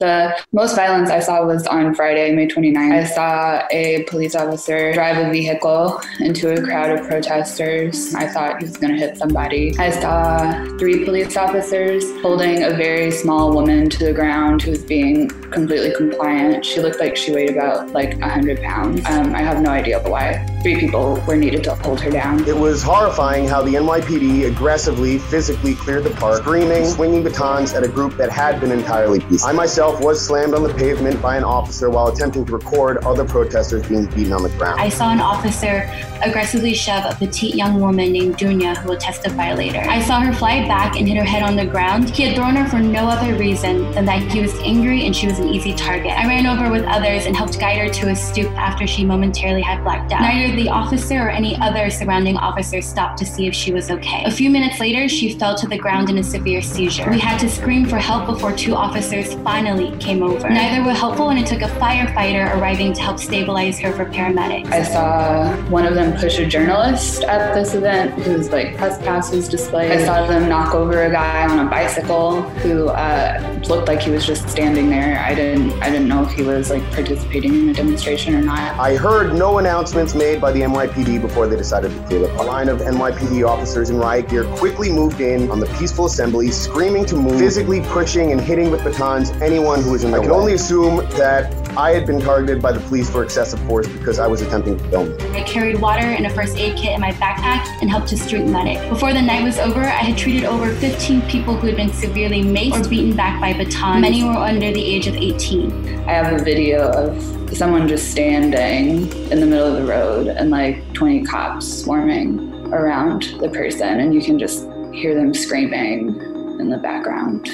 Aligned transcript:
The 0.00 0.34
most 0.52 0.76
violence 0.76 1.10
I 1.10 1.20
saw 1.20 1.44
was 1.44 1.66
on 1.66 1.94
Friday, 1.94 2.32
May 2.32 2.48
29th. 2.48 2.90
I 2.90 3.04
saw 3.04 3.66
a 3.70 4.04
police 4.04 4.34
officer 4.34 4.94
drive 4.94 5.18
a 5.18 5.30
vehicle 5.30 6.00
into 6.20 6.54
a 6.54 6.62
crowd 6.62 6.98
of 6.98 7.06
protesters. 7.06 8.14
I 8.14 8.26
thought 8.26 8.62
he 8.62 8.64
was 8.64 8.78
going 8.78 8.94
to 8.94 8.98
hit 8.98 9.18
somebody. 9.18 9.76
I 9.78 9.90
saw 9.90 10.64
three 10.78 11.04
police 11.04 11.36
officers 11.36 12.02
holding 12.22 12.62
a 12.62 12.70
very 12.70 13.10
small 13.10 13.52
woman 13.52 13.90
to 13.90 14.06
the 14.06 14.14
ground 14.14 14.62
who 14.62 14.70
was 14.70 14.82
being 14.82 15.28
completely 15.50 15.92
compliant. 15.94 16.64
She 16.64 16.80
looked 16.80 16.98
like 16.98 17.14
she 17.14 17.32
weighed 17.32 17.50
about 17.50 17.90
like 17.90 18.18
100 18.20 18.62
pounds. 18.62 19.04
Um, 19.04 19.34
I 19.34 19.42
have 19.42 19.60
no 19.60 19.68
idea 19.68 20.00
why. 20.08 20.46
Three 20.62 20.78
people 20.78 21.22
were 21.26 21.36
needed 21.36 21.64
to 21.64 21.74
hold 21.74 22.00
her 22.00 22.10
down. 22.10 22.46
It 22.46 22.56
was 22.56 22.82
horrifying 22.82 23.48
how 23.48 23.62
the 23.62 23.74
NYPD 23.74 24.46
aggressively, 24.46 25.18
physically 25.18 25.74
cleared 25.74 26.04
the 26.04 26.10
park, 26.10 26.38
screaming, 26.42 26.86
swinging 26.86 27.22
batons 27.22 27.74
at 27.74 27.82
a 27.82 27.88
group 27.88 28.16
that 28.16 28.30
had 28.30 28.60
been 28.60 28.72
entirely 28.72 29.20
peaceful. 29.20 29.48
I 29.48 29.52
myself 29.52 29.89
was 29.98 30.24
slammed 30.24 30.54
on 30.54 30.62
the 30.62 30.72
pavement 30.74 31.20
by 31.20 31.36
an 31.36 31.44
officer 31.44 31.90
while 31.90 32.08
attempting 32.08 32.44
to 32.44 32.52
record 32.52 32.98
other 32.98 33.24
protesters 33.24 33.86
being 33.88 34.06
beaten 34.06 34.32
on 34.32 34.42
the 34.42 34.50
ground. 34.50 34.80
I 34.80 34.88
saw 34.88 35.10
an 35.10 35.20
officer 35.20 35.90
aggressively 36.22 36.74
shove 36.74 37.04
a 37.10 37.16
petite 37.16 37.54
young 37.54 37.80
woman 37.80 38.12
named 38.12 38.36
Dunya, 38.36 38.76
who 38.76 38.90
will 38.90 38.98
testify 38.98 39.54
later. 39.54 39.80
I 39.80 40.02
saw 40.02 40.20
her 40.20 40.32
fly 40.32 40.66
back 40.68 40.96
and 40.96 41.08
hit 41.08 41.16
her 41.16 41.24
head 41.24 41.42
on 41.42 41.56
the 41.56 41.64
ground. 41.64 42.10
He 42.10 42.24
had 42.24 42.36
thrown 42.36 42.56
her 42.56 42.68
for 42.68 42.78
no 42.78 43.08
other 43.08 43.34
reason 43.36 43.90
than 43.92 44.04
that 44.04 44.22
he 44.30 44.40
was 44.40 44.54
angry 44.60 45.06
and 45.06 45.16
she 45.16 45.26
was 45.26 45.38
an 45.38 45.48
easy 45.48 45.74
target. 45.74 46.12
I 46.12 46.26
ran 46.26 46.46
over 46.46 46.70
with 46.70 46.84
others 46.84 47.26
and 47.26 47.34
helped 47.34 47.58
guide 47.58 47.78
her 47.78 47.88
to 47.88 48.10
a 48.10 48.16
stoop 48.16 48.50
after 48.52 48.86
she 48.86 49.04
momentarily 49.04 49.62
had 49.62 49.82
blacked 49.82 50.12
out. 50.12 50.20
Neither 50.20 50.54
the 50.54 50.68
officer 50.68 51.26
or 51.26 51.30
any 51.30 51.56
other 51.56 51.90
surrounding 51.90 52.36
officers 52.36 52.86
stopped 52.86 53.18
to 53.18 53.26
see 53.26 53.46
if 53.46 53.54
she 53.54 53.72
was 53.72 53.90
okay. 53.90 54.24
A 54.24 54.30
few 54.30 54.50
minutes 54.50 54.78
later, 54.78 55.08
she 55.08 55.38
fell 55.38 55.56
to 55.56 55.66
the 55.66 55.78
ground 55.78 56.10
in 56.10 56.18
a 56.18 56.22
severe 56.22 56.60
seizure. 56.60 57.10
We 57.10 57.18
had 57.18 57.38
to 57.40 57.48
scream 57.48 57.86
for 57.86 57.96
help 57.96 58.26
before 58.26 58.52
two 58.52 58.74
officers 58.74 59.34
finally 59.42 59.79
came 59.98 60.22
over. 60.22 60.48
Neither 60.48 60.84
were 60.84 60.92
helpful, 60.92 61.30
and 61.30 61.38
it 61.38 61.46
took 61.46 61.62
a 61.62 61.72
firefighter 61.80 62.56
arriving 62.56 62.92
to 62.94 63.00
help 63.00 63.18
stabilize 63.18 63.78
her 63.80 63.92
for 63.92 64.04
paramedics. 64.06 64.70
I 64.72 64.82
saw 64.82 65.56
one 65.68 65.86
of 65.86 65.94
them 65.94 66.18
push 66.18 66.38
a 66.38 66.46
journalist 66.46 67.22
at 67.24 67.54
this 67.54 67.74
event 67.74 68.14
whose 68.22 68.50
like 68.50 68.76
press 68.76 68.98
pass 68.98 69.32
was 69.32 69.48
displayed. 69.48 69.92
I 69.92 70.04
saw 70.04 70.26
them 70.26 70.48
knock 70.48 70.74
over 70.74 71.04
a 71.04 71.10
guy 71.10 71.48
on 71.48 71.66
a 71.66 71.70
bicycle 71.70 72.42
who 72.62 72.88
uh, 72.88 73.60
looked 73.68 73.88
like 73.88 74.00
he 74.00 74.10
was 74.10 74.26
just 74.26 74.48
standing 74.48 74.90
there. 74.90 75.18
I 75.20 75.34
didn't 75.34 75.72
I 75.82 75.90
didn't 75.90 76.08
know 76.08 76.24
if 76.24 76.32
he 76.32 76.42
was 76.42 76.70
like 76.70 76.82
participating 76.90 77.54
in 77.54 77.68
a 77.68 77.74
demonstration 77.74 78.34
or 78.34 78.42
not. 78.42 78.78
I 78.78 78.96
heard 78.96 79.34
no 79.34 79.58
announcements 79.58 80.14
made 80.14 80.40
by 80.40 80.52
the 80.52 80.62
NYPD 80.62 81.20
before 81.20 81.46
they 81.46 81.56
decided 81.56 81.92
to 81.92 82.02
clear 82.06 82.20
the. 82.20 82.40
A 82.40 82.44
line 82.44 82.70
of 82.70 82.78
NYPD 82.80 83.46
officers 83.46 83.90
in 83.90 83.98
riot 83.98 84.30
gear 84.30 84.44
quickly 84.56 84.90
moved 84.90 85.20
in 85.20 85.50
on 85.50 85.60
the 85.60 85.66
peaceful 85.78 86.06
assembly, 86.06 86.50
screaming 86.50 87.04
to 87.04 87.16
move, 87.16 87.38
physically 87.38 87.82
pushing 87.82 88.32
and 88.32 88.40
hitting 88.40 88.70
with 88.70 88.82
batons 88.82 89.30
anyone 89.42 89.69
who 89.78 89.92
was 89.92 90.02
in 90.02 90.10
the 90.10 90.18
I 90.18 90.22
can 90.22 90.32
only 90.32 90.54
assume 90.54 90.96
that 91.10 91.54
I 91.76 91.92
had 91.92 92.04
been 92.04 92.20
targeted 92.20 92.60
by 92.60 92.72
the 92.72 92.80
police 92.80 93.08
for 93.08 93.22
excessive 93.22 93.60
force 93.60 93.86
because 93.86 94.18
I 94.18 94.26
was 94.26 94.42
attempting 94.42 94.76
to 94.78 94.88
film. 94.88 95.16
I 95.36 95.42
carried 95.44 95.80
water 95.80 96.04
and 96.04 96.26
a 96.26 96.30
first 96.30 96.56
aid 96.56 96.76
kit 96.76 96.94
in 96.94 97.00
my 97.00 97.12
backpack 97.12 97.64
and 97.80 97.88
helped 97.88 98.10
a 98.10 98.16
street 98.16 98.46
medic. 98.46 98.88
Before 98.88 99.12
the 99.12 99.22
night 99.22 99.44
was 99.44 99.58
over, 99.58 99.80
I 99.80 100.02
had 100.02 100.18
treated 100.18 100.44
over 100.44 100.74
15 100.74 101.22
people 101.28 101.54
who 101.54 101.68
had 101.68 101.76
been 101.76 101.92
severely 101.92 102.42
maced 102.42 102.86
or 102.86 102.88
beaten 102.88 103.14
back 103.16 103.40
by 103.40 103.52
batons. 103.52 104.00
Many 104.00 104.24
were 104.24 104.30
under 104.30 104.72
the 104.72 104.84
age 104.84 105.06
of 105.06 105.14
18. 105.14 106.08
I 106.08 106.12
have 106.12 106.40
a 106.40 106.42
video 106.42 106.90
of 106.90 107.56
someone 107.56 107.86
just 107.86 108.10
standing 108.10 109.12
in 109.30 109.38
the 109.38 109.46
middle 109.46 109.76
of 109.76 109.80
the 109.80 109.88
road 109.88 110.26
and 110.26 110.50
like 110.50 110.92
20 110.94 111.24
cops 111.24 111.82
swarming 111.82 112.50
around 112.72 113.34
the 113.40 113.48
person, 113.48 114.00
and 114.00 114.12
you 114.12 114.22
can 114.22 114.38
just 114.38 114.64
hear 114.92 115.14
them 115.14 115.32
screaming 115.32 116.20
in 116.58 116.68
the 116.68 116.78
background. 116.78 117.48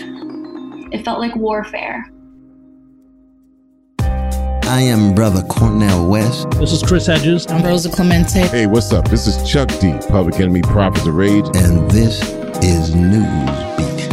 It 0.92 1.04
felt 1.04 1.18
like 1.18 1.34
warfare. 1.34 2.08
I 3.98 4.80
am 4.82 5.14
Brother 5.14 5.42
Cornel 5.42 6.08
West. 6.08 6.50
This 6.52 6.72
is 6.72 6.82
Chris 6.82 7.06
Hedges. 7.06 7.46
I'm 7.48 7.64
Rosa 7.64 7.90
Clemente. 7.90 8.46
Hey, 8.46 8.66
what's 8.66 8.92
up? 8.92 9.08
This 9.08 9.26
is 9.26 9.48
Chuck 9.48 9.68
D, 9.80 9.98
Public 10.08 10.38
Enemy 10.40 10.62
Prophets 10.62 11.06
of 11.06 11.14
Rage. 11.14 11.44
And 11.56 11.90
this 11.90 12.22
is 12.62 12.94
Newsbeat. 12.94 14.12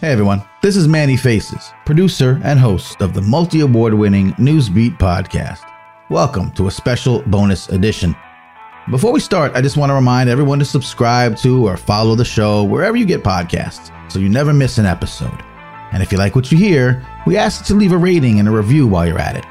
Hey 0.00 0.12
everyone, 0.12 0.42
this 0.60 0.76
is 0.76 0.86
Manny 0.86 1.16
Faces, 1.16 1.70
producer 1.86 2.40
and 2.44 2.58
host 2.58 3.00
of 3.00 3.14
the 3.14 3.22
multi 3.22 3.60
award 3.60 3.94
winning 3.94 4.32
Newsbeat 4.32 4.98
podcast. 4.98 5.62
Welcome 6.10 6.50
to 6.52 6.66
a 6.66 6.70
special 6.70 7.22
bonus 7.22 7.68
edition. 7.70 8.14
Before 8.90 9.12
we 9.12 9.20
start, 9.20 9.52
I 9.54 9.62
just 9.62 9.78
want 9.78 9.88
to 9.88 9.94
remind 9.94 10.28
everyone 10.28 10.58
to 10.58 10.64
subscribe 10.66 11.38
to 11.38 11.66
or 11.66 11.78
follow 11.78 12.14
the 12.14 12.24
show 12.24 12.64
wherever 12.64 12.98
you 12.98 13.06
get 13.06 13.22
podcasts 13.22 13.90
so 14.12 14.18
you 14.18 14.28
never 14.28 14.52
miss 14.52 14.76
an 14.76 14.84
episode. 14.84 15.42
And 15.92 16.02
if 16.02 16.12
you 16.12 16.18
like 16.18 16.36
what 16.36 16.52
you 16.52 16.58
hear, 16.58 17.02
we 17.26 17.38
ask 17.38 17.66
you 17.70 17.76
leave 17.76 17.92
a 17.92 17.96
rating 17.96 18.40
and 18.40 18.46
a 18.46 18.50
review 18.50 18.86
while 18.86 19.06
you're 19.06 19.18
at 19.18 19.36
it. 19.36 19.44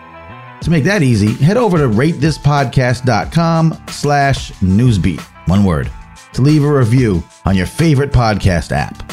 To 0.63 0.69
make 0.69 0.83
that 0.83 1.01
easy, 1.01 1.33
head 1.33 1.57
over 1.57 1.79
to 1.79 1.85
ratethispodcast.com 1.85 3.83
slash 3.89 4.51
newsbeat, 4.51 5.21
one 5.47 5.63
word, 5.63 5.89
to 6.33 6.43
leave 6.43 6.63
a 6.63 6.71
review 6.71 7.23
on 7.45 7.55
your 7.55 7.65
favorite 7.65 8.11
podcast 8.11 8.71
app. 8.71 9.11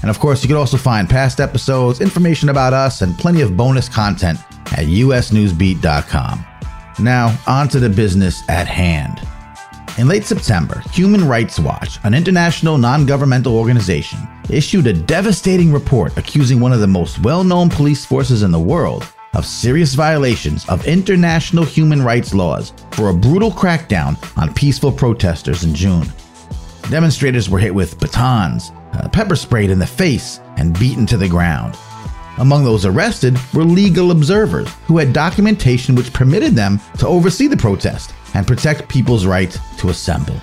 And 0.00 0.08
of 0.08 0.18
course, 0.18 0.42
you 0.42 0.48
can 0.48 0.56
also 0.56 0.78
find 0.78 1.10
past 1.10 1.40
episodes, 1.40 2.00
information 2.00 2.48
about 2.48 2.72
us, 2.72 3.02
and 3.02 3.18
plenty 3.18 3.42
of 3.42 3.54
bonus 3.54 3.90
content 3.90 4.38
at 4.72 4.86
usnewsbeat.com. 4.86 6.46
Now, 7.00 7.38
on 7.46 7.68
to 7.68 7.78
the 7.78 7.90
business 7.90 8.48
at 8.48 8.66
hand. 8.66 9.20
In 9.98 10.06
late 10.06 10.24
September, 10.24 10.78
Human 10.92 11.26
Rights 11.26 11.58
Watch, 11.58 11.98
an 12.04 12.14
international 12.14 12.78
non 12.78 13.04
governmental 13.04 13.58
organization, 13.58 14.20
issued 14.48 14.86
a 14.86 14.92
devastating 14.92 15.72
report 15.72 16.16
accusing 16.16 16.60
one 16.60 16.72
of 16.72 16.78
the 16.78 16.86
most 16.86 17.18
well 17.24 17.42
known 17.42 17.68
police 17.68 18.04
forces 18.06 18.44
in 18.44 18.52
the 18.52 18.60
world 18.60 19.12
of 19.34 19.44
serious 19.44 19.94
violations 19.94 20.64
of 20.68 20.86
international 20.86 21.64
human 21.64 22.00
rights 22.00 22.32
laws 22.32 22.72
for 22.92 23.08
a 23.08 23.14
brutal 23.14 23.50
crackdown 23.50 24.16
on 24.40 24.54
peaceful 24.54 24.92
protesters 24.92 25.64
in 25.64 25.74
June. 25.74 26.06
Demonstrators 26.90 27.50
were 27.50 27.58
hit 27.58 27.74
with 27.74 27.98
batons, 27.98 28.70
uh, 28.92 29.08
pepper 29.08 29.34
sprayed 29.34 29.68
in 29.68 29.80
the 29.80 29.86
face, 29.86 30.38
and 30.58 30.78
beaten 30.78 31.06
to 31.06 31.16
the 31.16 31.28
ground. 31.28 31.76
Among 32.38 32.64
those 32.64 32.86
arrested 32.86 33.36
were 33.52 33.64
legal 33.64 34.12
observers 34.12 34.72
who 34.86 34.98
had 34.98 35.12
documentation 35.12 35.96
which 35.96 36.12
permitted 36.12 36.54
them 36.54 36.80
to 36.98 37.08
oversee 37.08 37.48
the 37.48 37.56
protest 37.56 38.12
and 38.34 38.46
protect 38.46 38.88
people's 38.88 39.26
right 39.26 39.56
to 39.78 39.88
assemble. 39.88 40.40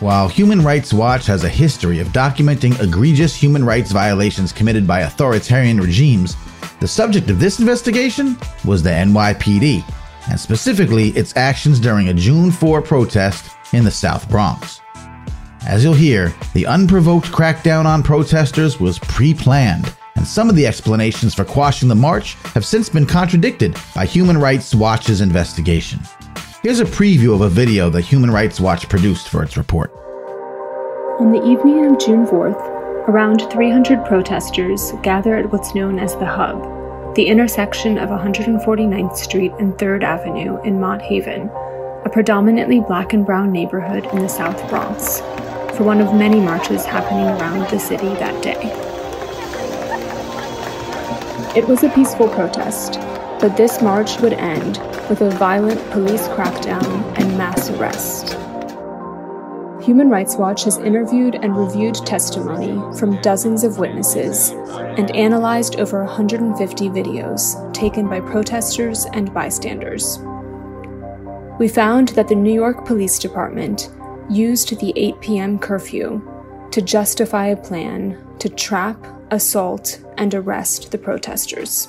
While 0.00 0.28
Human 0.28 0.62
Rights 0.62 0.94
Watch 0.94 1.26
has 1.26 1.44
a 1.44 1.48
history 1.48 1.98
of 1.98 2.08
documenting 2.08 2.80
egregious 2.82 3.36
human 3.36 3.64
rights 3.64 3.92
violations 3.92 4.50
committed 4.52 4.86
by 4.86 5.00
authoritarian 5.00 5.78
regimes, 5.78 6.36
the 6.80 6.88
subject 6.88 7.28
of 7.28 7.38
this 7.38 7.60
investigation 7.60 8.38
was 8.64 8.82
the 8.82 8.88
NYPD, 8.88 9.84
and 10.30 10.40
specifically 10.40 11.10
its 11.10 11.36
actions 11.36 11.78
during 11.78 12.08
a 12.08 12.14
June 12.14 12.50
4 12.50 12.80
protest 12.80 13.54
in 13.74 13.84
the 13.84 13.90
South 13.90 14.28
Bronx. 14.30 14.80
As 15.66 15.84
you'll 15.84 15.92
hear, 15.92 16.32
the 16.54 16.66
unprovoked 16.66 17.26
crackdown 17.26 17.84
on 17.84 18.02
protesters 18.02 18.80
was 18.80 18.98
pre 18.98 19.34
planned, 19.34 19.94
and 20.16 20.26
some 20.26 20.48
of 20.48 20.56
the 20.56 20.66
explanations 20.66 21.34
for 21.34 21.44
quashing 21.44 21.88
the 21.88 21.94
march 21.94 22.34
have 22.54 22.64
since 22.64 22.88
been 22.88 23.04
contradicted 23.04 23.76
by 23.94 24.06
Human 24.06 24.38
Rights 24.38 24.74
Watch's 24.74 25.20
investigation. 25.20 26.00
Here's 26.62 26.80
a 26.80 26.84
preview 26.84 27.32
of 27.32 27.40
a 27.40 27.48
video 27.48 27.88
that 27.88 28.02
Human 28.02 28.30
Rights 28.30 28.60
Watch 28.60 28.86
produced 28.86 29.30
for 29.30 29.42
its 29.42 29.56
report. 29.56 29.90
On 31.18 31.32
the 31.32 31.42
evening 31.42 31.86
of 31.86 31.98
June 31.98 32.26
4th, 32.26 32.60
around 33.08 33.50
300 33.50 34.04
protesters 34.04 34.92
gather 35.02 35.34
at 35.36 35.50
what's 35.50 35.74
known 35.74 35.98
as 35.98 36.16
the 36.16 36.26
Hub, 36.26 37.14
the 37.14 37.28
intersection 37.28 37.96
of 37.96 38.10
149th 38.10 39.16
Street 39.16 39.52
and 39.58 39.72
3rd 39.72 40.02
Avenue 40.02 40.60
in 40.60 40.78
Mott 40.78 41.00
Haven, 41.00 41.48
a 42.04 42.10
predominantly 42.12 42.80
black 42.80 43.14
and 43.14 43.24
brown 43.24 43.50
neighborhood 43.50 44.04
in 44.12 44.18
the 44.18 44.28
South 44.28 44.68
Bronx, 44.68 45.20
for 45.78 45.84
one 45.84 46.02
of 46.02 46.14
many 46.14 46.40
marches 46.40 46.84
happening 46.84 47.26
around 47.40 47.70
the 47.70 47.78
city 47.78 48.08
that 48.08 48.42
day. 48.42 48.60
It 51.58 51.66
was 51.66 51.84
a 51.84 51.88
peaceful 51.88 52.28
protest, 52.28 52.98
but 53.40 53.56
this 53.56 53.80
march 53.80 54.20
would 54.20 54.34
end 54.34 54.78
with 55.08 55.22
a 55.22 55.30
violent 55.30 55.80
police 55.90 56.28
crackdown 56.28 57.18
and 57.18 57.38
mass 57.38 57.70
arrest. 57.70 58.36
Human 59.82 60.10
Rights 60.10 60.36
Watch 60.36 60.64
has 60.64 60.76
interviewed 60.76 61.36
and 61.36 61.56
reviewed 61.56 61.94
testimony 61.94 62.76
from 62.98 63.20
dozens 63.22 63.64
of 63.64 63.78
witnesses 63.78 64.50
and 64.50 65.10
analyzed 65.16 65.80
over 65.80 66.04
150 66.04 66.88
videos 66.90 67.72
taken 67.72 68.06
by 68.06 68.20
protesters 68.20 69.06
and 69.14 69.32
bystanders. 69.32 70.18
We 71.58 71.66
found 71.66 72.08
that 72.10 72.28
the 72.28 72.34
New 72.34 72.52
York 72.52 72.84
Police 72.86 73.18
Department 73.18 73.90
used 74.28 74.78
the 74.78 74.92
8 74.96 75.20
p.m. 75.22 75.58
curfew 75.58 76.22
to 76.72 76.82
justify 76.82 77.46
a 77.46 77.56
plan 77.56 78.18
to 78.38 78.48
trap, 78.50 79.04
assault, 79.30 80.00
and 80.18 80.34
arrest 80.34 80.92
the 80.92 80.98
protesters. 80.98 81.88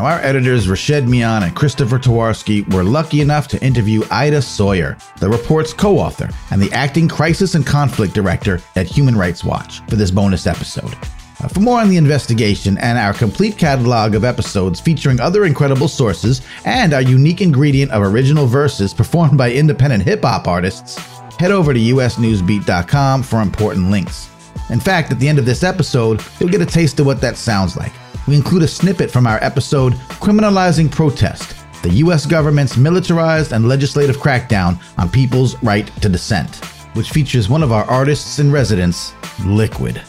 Now, 0.00 0.06
our 0.06 0.20
editors 0.20 0.66
Rashed 0.66 1.06
Mian 1.06 1.42
and 1.42 1.54
Christopher 1.54 1.98
Twarowski 1.98 2.66
were 2.72 2.82
lucky 2.82 3.20
enough 3.20 3.48
to 3.48 3.62
interview 3.62 4.02
Ida 4.10 4.40
Sawyer, 4.40 4.96
the 5.18 5.28
report's 5.28 5.74
co 5.74 5.98
author 5.98 6.30
and 6.50 6.62
the 6.62 6.72
acting 6.72 7.06
crisis 7.06 7.54
and 7.54 7.66
conflict 7.66 8.14
director 8.14 8.62
at 8.76 8.86
Human 8.86 9.14
Rights 9.14 9.44
Watch, 9.44 9.80
for 9.90 9.96
this 9.96 10.10
bonus 10.10 10.46
episode. 10.46 10.94
Uh, 11.42 11.48
For 11.48 11.60
more 11.60 11.82
on 11.82 11.90
the 11.90 11.98
investigation 11.98 12.78
and 12.78 12.96
our 12.98 13.12
complete 13.12 13.58
catalog 13.58 14.14
of 14.14 14.24
episodes 14.24 14.80
featuring 14.80 15.20
other 15.20 15.44
incredible 15.44 15.86
sources 15.86 16.40
and 16.64 16.94
our 16.94 17.02
unique 17.02 17.42
ingredient 17.42 17.90
of 17.90 18.02
original 18.02 18.46
verses 18.46 18.94
performed 18.94 19.36
by 19.36 19.52
independent 19.52 20.02
hip 20.02 20.22
hop 20.22 20.48
artists, 20.48 20.96
head 21.38 21.50
over 21.50 21.74
to 21.74 21.78
usnewsbeat.com 21.78 23.22
for 23.22 23.42
important 23.42 23.90
links. 23.90 24.30
In 24.70 24.80
fact, 24.80 25.12
at 25.12 25.18
the 25.18 25.28
end 25.28 25.38
of 25.38 25.44
this 25.44 25.62
episode, 25.62 26.24
you'll 26.38 26.48
get 26.48 26.62
a 26.62 26.66
taste 26.66 27.00
of 27.00 27.04
what 27.04 27.20
that 27.20 27.36
sounds 27.36 27.76
like. 27.76 27.92
We 28.28 28.36
include 28.36 28.62
a 28.62 28.68
snippet 28.68 29.10
from 29.10 29.26
our 29.26 29.42
episode 29.42 29.94
Criminalizing 30.20 30.90
Protest 30.90 31.56
the 31.82 31.90
U.S. 31.90 32.26
government's 32.26 32.76
militarized 32.76 33.52
and 33.52 33.66
legislative 33.66 34.18
crackdown 34.18 34.78
on 34.98 35.08
people's 35.08 35.60
right 35.62 35.86
to 36.02 36.08
dissent, 36.08 36.62
which 36.94 37.10
features 37.10 37.48
one 37.48 37.62
of 37.62 37.72
our 37.72 37.84
artists 37.84 38.38
in 38.38 38.52
residence, 38.52 39.14
Liquid. 39.46 40.00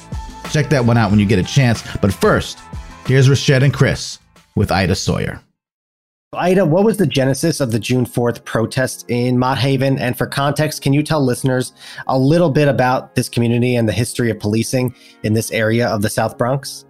Check 0.52 0.69
that 0.69 0.84
one 0.84 0.98
out 0.98 1.12
when 1.12 1.19
you 1.19 1.25
get 1.25 1.40
a 1.40 1.44
chance. 1.44 1.84
But 2.02 2.13
first, 2.13 2.60
here's 3.06 3.30
Rashed 3.30 3.63
and 3.63 3.74
Chris 3.74 4.19
with 4.56 4.72
Ida 4.72 4.96
Sawyer. 4.96 5.42
Ida, 6.34 6.66
what 6.66 6.86
was 6.86 6.98
the 6.98 7.08
genesis 7.08 7.60
of 7.60 7.72
the 7.72 7.80
June 7.80 8.06
4th 8.06 8.46
protest 8.46 9.06
in 9.10 9.38
Mott 9.38 9.58
Haven? 9.58 9.98
And 9.98 10.18
for 10.18 10.25
context, 10.25 10.81
can 10.81 10.94
you 10.94 11.04
tell 11.04 11.24
listeners 11.24 11.74
a 12.08 12.18
little 12.18 12.50
bit 12.50 12.68
about 12.68 13.16
this 13.16 13.28
community 13.28 13.75
and 13.75 13.88
the 13.88 13.94
history 13.94 14.30
of 14.30 14.40
policing 14.40 14.96
in 15.24 15.34
this 15.34 15.52
area 15.52 15.88
of 15.88 16.02
the 16.02 16.10
South 16.10 16.38
Bronx? 16.38 16.86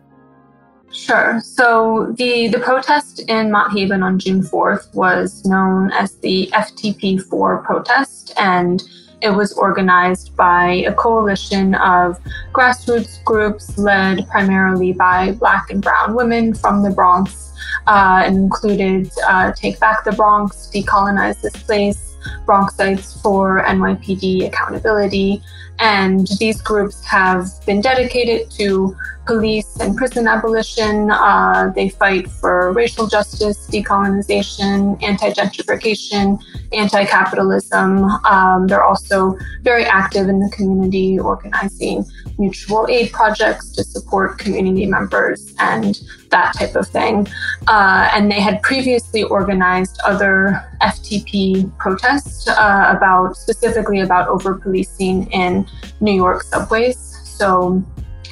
Sure. 0.94 1.40
So 1.42 2.14
the, 2.18 2.48
the 2.50 2.60
protest 2.60 3.20
in 3.30 3.52
Mott 3.52 3.72
Haven 3.72 4.04
on 4.04 4.20
June 4.20 4.42
4th 4.42 4.94
was 4.94 5.46
known 5.46 5.92
as 5.92 6.16
the 6.18 6.50
FTP4 6.54 7.64
protest, 7.64 8.34
and 8.38 8.84
it 9.22 9.30
was 9.30 9.54
organized 9.54 10.36
by 10.36 10.84
a 10.88 10.94
coalition 10.94 11.76
of 11.76 12.20
grassroots 12.54 13.24
groups 13.24 13.78
led 13.78 14.28
primarily 14.30 14.94
by 14.94 15.32
Black 15.34 15.70
and 15.70 15.82
Brown 15.82 16.16
women 16.16 16.54
from 16.54 16.84
the 16.84 16.90
Bronx, 16.90 17.54
uh, 17.88 18.24
and 18.26 18.36
included 18.36 19.10
uh, 19.28 19.52
Take 19.54 19.80
Back 19.80 20.04
the 20.04 20.12
Bronx, 20.12 20.70
Decolonize 20.74 21.42
This 21.42 21.64
Place, 21.64 22.11
Bronxites 22.46 23.22
for 23.22 23.64
NYPD 23.64 24.48
Accountability. 24.48 25.42
And 25.80 26.28
these 26.40 26.62
groups 26.62 27.04
have 27.06 27.48
been 27.66 27.82
dedicated 27.82 28.52
to 28.52 28.96
police 29.26 29.80
and 29.80 29.96
prison 29.96 30.28
abolition. 30.28 31.10
Uh, 31.10 31.72
they 31.76 31.90
fight 31.90 32.30
for 32.30 32.72
racial 32.74 33.08
justice, 33.08 33.68
decolonization, 33.68 35.02
anti 35.02 35.32
gentrification, 35.32 36.40
anti 36.72 37.06
capitalism. 37.06 38.04
Um, 38.26 38.68
they're 38.68 38.84
also 38.84 39.38
very 39.62 39.86
active 39.86 40.30
in 40.30 40.40
the 40.40 40.50
community, 40.50 41.20
organizing 41.20 42.06
mutual 42.38 42.88
aid 42.90 43.12
projects 43.12 43.72
to 43.72 43.84
support 43.84 44.38
community 44.38 44.86
members 44.86 45.54
and 45.60 46.00
that 46.32 46.54
type 46.56 46.76
of 46.76 46.88
thing. 46.88 47.28
Uh, 47.68 48.10
and 48.14 48.32
they 48.32 48.40
had 48.40 48.62
previously 48.62 49.24
organized 49.24 50.00
other 50.06 50.62
FTP 50.82 51.78
protests 51.78 52.48
uh, 52.48 52.94
about 52.96 53.38
specifically 53.38 54.00
about 54.00 54.28
over 54.28 54.56
policing 54.56 55.32
in 55.32 55.68
New 56.00 56.14
York 56.14 56.44
subways. 56.44 56.98
So 57.24 57.84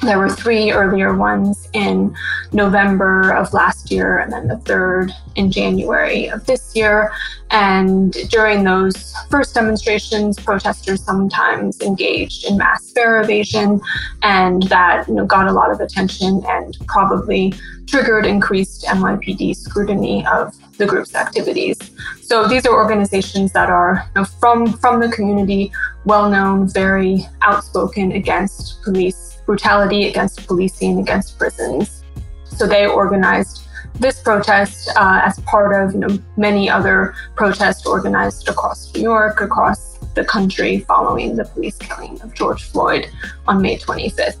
there 0.02 0.18
were 0.18 0.30
three 0.30 0.70
earlier 0.70 1.14
ones 1.14 1.68
in 1.74 2.14
November 2.52 3.32
of 3.32 3.52
last 3.52 3.90
year, 3.90 4.18
and 4.18 4.32
then 4.32 4.48
the 4.48 4.56
third 4.58 5.12
in 5.36 5.50
January 5.50 6.28
of 6.28 6.46
this 6.46 6.74
year. 6.74 7.12
And 7.50 8.12
during 8.30 8.64
those 8.64 9.14
first 9.28 9.54
demonstrations, 9.54 10.38
protesters 10.38 11.04
sometimes 11.04 11.80
engaged 11.82 12.46
in 12.46 12.56
mass 12.56 12.92
fare 12.92 13.20
evasion, 13.20 13.80
and 14.22 14.62
that 14.64 15.06
you 15.06 15.14
know, 15.14 15.26
got 15.26 15.48
a 15.48 15.52
lot 15.52 15.70
of 15.70 15.80
attention 15.80 16.42
and 16.48 16.76
probably 16.86 17.52
triggered 17.90 18.24
increased 18.24 18.84
NYPD 18.84 19.56
scrutiny 19.56 20.24
of 20.26 20.54
the 20.78 20.86
group's 20.86 21.14
activities. 21.14 21.76
So 22.22 22.46
these 22.46 22.64
are 22.66 22.72
organizations 22.72 23.52
that 23.52 23.68
are 23.68 24.08
you 24.14 24.20
know, 24.20 24.24
from 24.24 24.72
from 24.74 25.00
the 25.00 25.08
community, 25.08 25.72
well 26.04 26.30
known, 26.30 26.68
very 26.68 27.26
outspoken 27.42 28.12
against 28.12 28.82
police 28.82 29.38
brutality, 29.44 30.06
against 30.06 30.46
policing, 30.46 31.00
against 31.00 31.38
prisons. 31.38 32.04
So 32.46 32.66
they 32.66 32.86
organized 32.86 33.66
this 33.98 34.20
protest 34.20 34.90
uh, 34.96 35.20
as 35.24 35.38
part 35.40 35.72
of 35.74 35.92
you 35.94 36.00
know, 36.00 36.18
many 36.36 36.70
other 36.70 37.14
protests 37.34 37.86
organized 37.86 38.48
across 38.48 38.94
New 38.94 39.02
York, 39.02 39.40
across 39.40 39.98
the 40.14 40.24
country, 40.24 40.80
following 40.80 41.36
the 41.36 41.44
police 41.44 41.76
killing 41.76 42.20
of 42.22 42.34
George 42.34 42.62
Floyd 42.64 43.10
on 43.46 43.60
May 43.60 43.76
25th. 43.76 44.38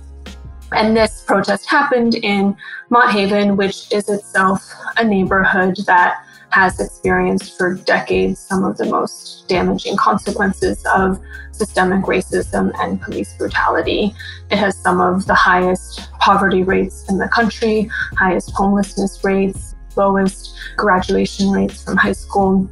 And 0.72 0.96
this 0.96 1.24
protest 1.26 1.68
happened 1.68 2.14
in 2.14 2.56
Mott 2.90 3.12
Haven, 3.12 3.56
which 3.56 3.92
is 3.92 4.08
itself 4.08 4.72
a 4.96 5.04
neighborhood 5.04 5.76
that 5.86 6.24
has 6.50 6.80
experienced 6.80 7.56
for 7.56 7.74
decades 7.74 8.38
some 8.38 8.64
of 8.64 8.76
the 8.76 8.84
most 8.84 9.48
damaging 9.48 9.96
consequences 9.96 10.84
of 10.94 11.20
systemic 11.52 12.04
racism 12.04 12.72
and 12.80 13.00
police 13.00 13.32
brutality. 13.34 14.14
It 14.50 14.56
has 14.56 14.76
some 14.76 15.00
of 15.00 15.26
the 15.26 15.34
highest 15.34 16.10
poverty 16.18 16.62
rates 16.62 17.08
in 17.08 17.18
the 17.18 17.28
country, 17.28 17.90
highest 18.16 18.50
homelessness 18.52 19.22
rates, 19.22 19.74
lowest 19.96 20.56
graduation 20.76 21.50
rates 21.50 21.84
from 21.84 21.96
high 21.96 22.12
school. 22.12 22.68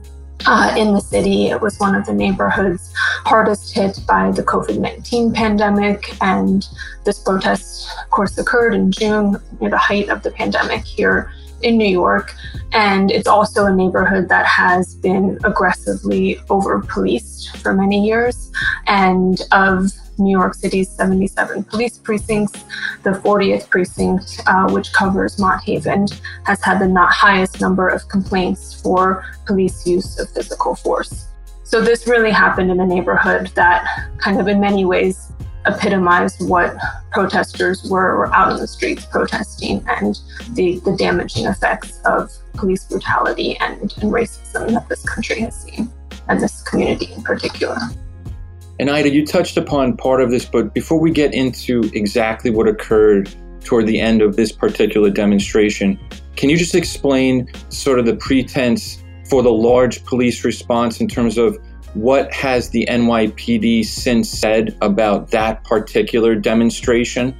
Uh, 0.46 0.74
in 0.76 0.94
the 0.94 1.00
city, 1.00 1.48
it 1.48 1.60
was 1.60 1.78
one 1.78 1.94
of 1.94 2.06
the 2.06 2.12
neighborhoods 2.12 2.92
hardest 3.24 3.74
hit 3.74 4.00
by 4.06 4.30
the 4.30 4.42
COVID 4.42 4.78
19 4.78 5.32
pandemic. 5.32 6.16
And 6.20 6.66
this 7.04 7.18
protest, 7.18 7.88
of 8.04 8.10
course, 8.10 8.38
occurred 8.38 8.74
in 8.74 8.90
June, 8.90 9.36
near 9.60 9.70
the 9.70 9.78
height 9.78 10.08
of 10.08 10.22
the 10.22 10.30
pandemic 10.30 10.84
here 10.84 11.32
in 11.62 11.76
New 11.76 11.88
York. 11.88 12.34
And 12.72 13.10
it's 13.10 13.26
also 13.26 13.66
a 13.66 13.74
neighborhood 13.74 14.28
that 14.28 14.46
has 14.46 14.94
been 14.94 15.38
aggressively 15.44 16.38
over 16.50 16.80
policed 16.80 17.56
for 17.56 17.74
many 17.74 18.06
years. 18.06 18.50
And 18.86 19.40
of 19.52 19.92
New 20.18 20.36
York 20.36 20.54
City's 20.54 20.90
77 20.90 21.64
police 21.64 21.98
precincts, 21.98 22.64
the 23.02 23.10
40th 23.10 23.68
precinct, 23.70 24.40
uh, 24.46 24.68
which 24.70 24.92
covers 24.92 25.38
Mott 25.38 25.62
Haven, 25.64 26.06
has 26.44 26.62
had 26.62 26.78
the 26.78 26.88
not 26.88 27.12
highest 27.12 27.60
number 27.60 27.88
of 27.88 28.08
complaints 28.08 28.80
for 28.80 29.24
police 29.46 29.86
use 29.86 30.18
of 30.18 30.28
physical 30.30 30.74
force. 30.74 31.28
So 31.64 31.80
this 31.80 32.06
really 32.06 32.30
happened 32.30 32.70
in 32.70 32.80
a 32.80 32.86
neighborhood 32.86 33.50
that 33.54 33.86
kind 34.18 34.40
of 34.40 34.48
in 34.48 34.60
many 34.60 34.84
ways 34.84 35.32
epitomized 35.66 36.48
what 36.48 36.74
protesters 37.12 37.84
were, 37.90 38.16
were 38.16 38.34
out 38.34 38.52
in 38.52 38.58
the 38.58 38.66
streets 38.66 39.04
protesting 39.04 39.84
and 39.86 40.18
the, 40.54 40.78
the 40.80 40.96
damaging 40.96 41.46
effects 41.46 42.00
of 42.06 42.32
police 42.54 42.84
brutality 42.84 43.56
and, 43.60 43.80
and 43.80 44.12
racism 44.12 44.72
that 44.72 44.88
this 44.88 45.04
country 45.04 45.40
has 45.40 45.62
seen, 45.62 45.90
and 46.28 46.40
this 46.40 46.62
community 46.62 47.12
in 47.12 47.22
particular. 47.22 47.76
And 48.80 48.90
Ida, 48.90 49.10
you 49.10 49.26
touched 49.26 49.56
upon 49.56 49.96
part 49.96 50.22
of 50.22 50.30
this, 50.30 50.44
but 50.44 50.72
before 50.72 51.00
we 51.00 51.10
get 51.10 51.34
into 51.34 51.90
exactly 51.94 52.50
what 52.50 52.68
occurred 52.68 53.34
toward 53.64 53.86
the 53.86 54.00
end 54.00 54.22
of 54.22 54.36
this 54.36 54.52
particular 54.52 55.10
demonstration, 55.10 55.98
can 56.36 56.48
you 56.48 56.56
just 56.56 56.76
explain 56.76 57.50
sort 57.70 57.98
of 57.98 58.06
the 58.06 58.14
pretense 58.14 59.02
for 59.28 59.42
the 59.42 59.50
large 59.50 60.04
police 60.04 60.44
response 60.44 61.00
in 61.00 61.08
terms 61.08 61.38
of 61.38 61.58
what 61.94 62.32
has 62.32 62.70
the 62.70 62.86
NYPD 62.88 63.84
since 63.84 64.28
said 64.28 64.76
about 64.80 65.30
that 65.32 65.64
particular 65.64 66.36
demonstration? 66.36 67.36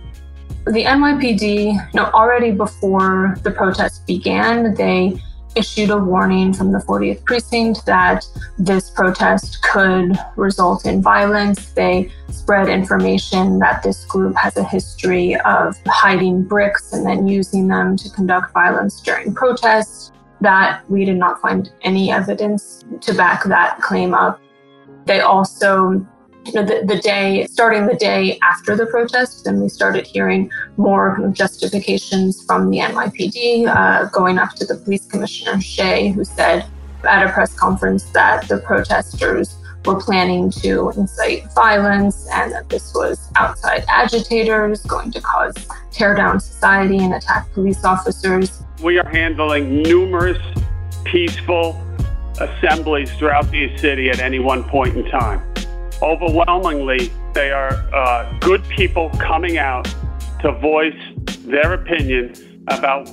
The 0.65 0.85
NYPD, 0.85 1.73
you 1.73 1.81
know, 1.95 2.07
already 2.07 2.51
before 2.51 3.37
the 3.43 3.53
protest 3.53 4.07
began, 4.07 4.75
they 4.75 5.23
issued 5.55 5.91
a 5.91 5.97
warning 5.97 6.53
from 6.53 6.73
the 6.73 6.79
40th 6.79 7.25
precinct 7.25 7.85
that 7.87 8.25
this 8.59 8.91
protest 8.91 9.63
could 9.63 10.17
result 10.37 10.87
in 10.87 11.03
violence. 11.03 11.73
They 11.73 12.11
spread 12.31 12.69
information 12.69 13.59
that 13.59 13.83
this 13.83 14.05
group 14.05 14.37
has 14.37 14.57
a 14.57 14.65
history 14.65 15.37
of 15.41 15.77
hiding 15.87 16.43
bricks 16.43 16.93
and 16.93 17.05
then 17.05 17.27
using 17.27 17.69
them 17.69 17.97
to 17.97 18.11
conduct 18.11 18.53
violence 18.53 19.01
during 19.01 19.35
protests. 19.35 20.13
That 20.41 20.89
we 20.89 21.05
did 21.05 21.17
not 21.17 21.41
find 21.41 21.71
any 21.83 22.13
evidence 22.13 22.85
to 23.01 23.13
back 23.13 23.43
that 23.45 23.81
claim 23.81 24.15
up. 24.15 24.41
They 25.05 25.21
also 25.21 26.07
you 26.49 26.55
know, 26.55 26.65
the, 26.65 26.85
the 26.87 27.01
day, 27.01 27.47
starting 27.47 27.87
the 27.87 27.95
day 27.95 28.39
after 28.43 28.75
the 28.75 28.87
protest, 28.87 29.45
then 29.45 29.61
we 29.61 29.69
started 29.69 30.07
hearing 30.07 30.51
more 30.77 31.31
justifications 31.33 32.43
from 32.45 32.71
the 32.71 32.79
NYPD, 32.79 33.67
uh, 33.69 34.07
going 34.07 34.39
up 34.39 34.55
to 34.55 34.65
the 34.65 34.77
police 34.77 35.07
commissioner, 35.07 35.61
Shea, 35.61 36.09
who 36.09 36.25
said 36.25 36.65
at 37.05 37.27
a 37.27 37.33
press 37.33 37.55
conference 37.55 38.05
that 38.11 38.49
the 38.49 38.59
protesters 38.59 39.57
were 39.85 40.01
planning 40.01 40.51
to 40.51 40.91
incite 40.97 41.51
violence 41.53 42.27
and 42.33 42.53
that 42.53 42.69
this 42.69 42.93
was 42.95 43.31
outside 43.37 43.85
agitators 43.89 44.83
going 44.85 45.11
to 45.13 45.21
cause 45.21 45.55
tear 45.93 46.15
down 46.15 46.41
society 46.41 46.99
and 46.99 47.15
attack 47.15 47.51
police 47.53 47.85
officers. 47.85 48.63
We 48.83 48.99
are 48.99 49.09
handling 49.09 49.83
numerous 49.83 50.39
peaceful 51.05 51.81
assemblies 52.41 53.11
throughout 53.13 53.51
the 53.51 53.77
city 53.79 54.11
at 54.11 54.21
any 54.21 54.39
one 54.39 54.65
point 54.65 54.97
in 54.97 55.05
time. 55.11 55.43
Overwhelmingly, 56.03 57.11
they 57.35 57.51
are 57.51 57.73
uh, 57.93 58.39
good 58.41 58.63
people 58.69 59.11
coming 59.19 59.59
out 59.59 59.93
to 60.41 60.53
voice 60.53 60.95
their 61.45 61.73
opinion 61.73 62.35
about 62.69 63.11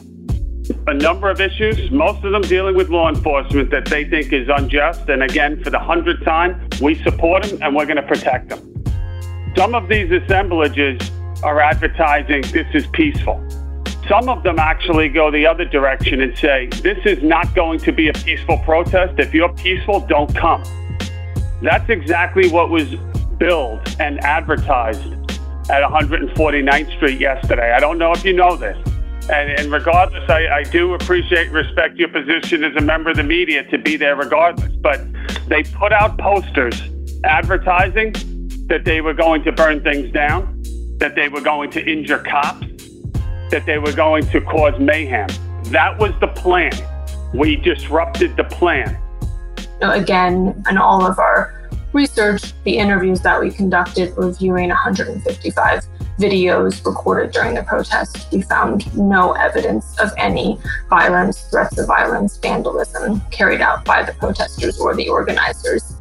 a 0.87 0.93
number 0.93 1.29
of 1.29 1.39
issues, 1.41 1.91
most 1.91 2.23
of 2.23 2.31
them 2.31 2.41
dealing 2.43 2.75
with 2.75 2.89
law 2.89 3.09
enforcement 3.09 3.69
that 3.71 3.85
they 3.85 4.05
think 4.05 4.33
is 4.33 4.47
unjust. 4.49 5.09
And 5.09 5.23
again, 5.23 5.63
for 5.63 5.69
the 5.69 5.79
hundredth 5.79 6.23
time, 6.23 6.67
we 6.81 7.01
support 7.03 7.43
them 7.43 7.59
and 7.61 7.75
we're 7.75 7.85
going 7.85 7.97
to 7.97 8.03
protect 8.03 8.49
them. 8.49 8.83
Some 9.55 9.73
of 9.73 9.87
these 9.87 10.11
assemblages 10.11 10.99
are 11.43 11.59
advertising 11.59 12.41
this 12.51 12.67
is 12.73 12.87
peaceful. 12.87 13.43
Some 14.07 14.29
of 14.29 14.43
them 14.43 14.59
actually 14.59 15.09
go 15.09 15.31
the 15.31 15.47
other 15.47 15.65
direction 15.65 16.21
and 16.21 16.37
say, 16.37 16.67
this 16.83 16.99
is 17.05 17.23
not 17.23 17.55
going 17.55 17.79
to 17.79 17.91
be 17.91 18.09
a 18.09 18.13
peaceful 18.13 18.57
protest. 18.59 19.19
If 19.19 19.33
you're 19.33 19.53
peaceful, 19.53 20.01
don't 20.01 20.35
come. 20.35 20.63
That's 21.61 21.89
exactly 21.89 22.49
what 22.49 22.69
was 22.69 22.95
billed 23.37 23.81
and 23.99 24.19
advertised 24.21 25.13
at 25.69 25.81
149th 25.83 26.95
Street 26.97 27.19
yesterday. 27.19 27.73
I 27.73 27.79
don't 27.79 27.97
know 27.97 28.11
if 28.11 28.23
you 28.23 28.33
know 28.33 28.55
this. 28.55 28.77
And, 29.29 29.59
and 29.59 29.71
regardless, 29.71 30.29
I, 30.29 30.47
I 30.47 30.63
do 30.63 30.93
appreciate 30.93 31.49
respect 31.51 31.97
your 31.97 32.09
position 32.09 32.63
as 32.63 32.75
a 32.75 32.81
member 32.81 33.09
of 33.09 33.17
the 33.17 33.23
media 33.23 33.63
to 33.71 33.77
be 33.77 33.97
there 33.97 34.15
regardless. 34.15 34.71
But 34.73 35.01
they 35.47 35.63
put 35.63 35.91
out 35.91 36.17
posters 36.19 36.79
advertising 37.23 38.13
that 38.67 38.85
they 38.85 39.01
were 39.01 39.13
going 39.13 39.43
to 39.43 39.51
burn 39.51 39.81
things 39.81 40.11
down, 40.11 40.61
that 40.99 41.15
they 41.15 41.29
were 41.29 41.41
going 41.41 41.71
to 41.71 41.83
injure 41.83 42.19
cops, 42.19 42.67
that 43.49 43.63
they 43.65 43.79
were 43.79 43.93
going 43.93 44.27
to 44.27 44.41
cause 44.41 44.79
mayhem. 44.79 45.29
That 45.65 45.97
was 45.97 46.11
the 46.19 46.27
plan. 46.27 46.73
We 47.33 47.55
disrupted 47.55 48.37
the 48.37 48.43
plan. 48.43 48.99
Again, 49.81 50.63
in 50.69 50.77
all 50.77 51.05
of 51.05 51.19
our 51.19 51.69
research, 51.93 52.53
the 52.63 52.77
interviews 52.77 53.21
that 53.21 53.39
we 53.39 53.49
conducted 53.49 54.13
reviewing 54.17 54.69
155 54.69 55.85
videos 56.19 56.85
recorded 56.85 57.31
during 57.31 57.55
the 57.55 57.63
protest, 57.63 58.31
we 58.31 58.41
found 58.41 58.95
no 58.97 59.33
evidence 59.33 59.97
of 59.99 60.11
any 60.17 60.59
violence, 60.89 61.41
threats 61.49 61.77
of 61.77 61.87
violence, 61.87 62.37
vandalism 62.37 63.21
carried 63.31 63.61
out 63.61 63.83
by 63.85 64.03
the 64.03 64.13
protesters 64.13 64.79
or 64.79 64.95
the 64.95 65.09
organizers. 65.09 65.95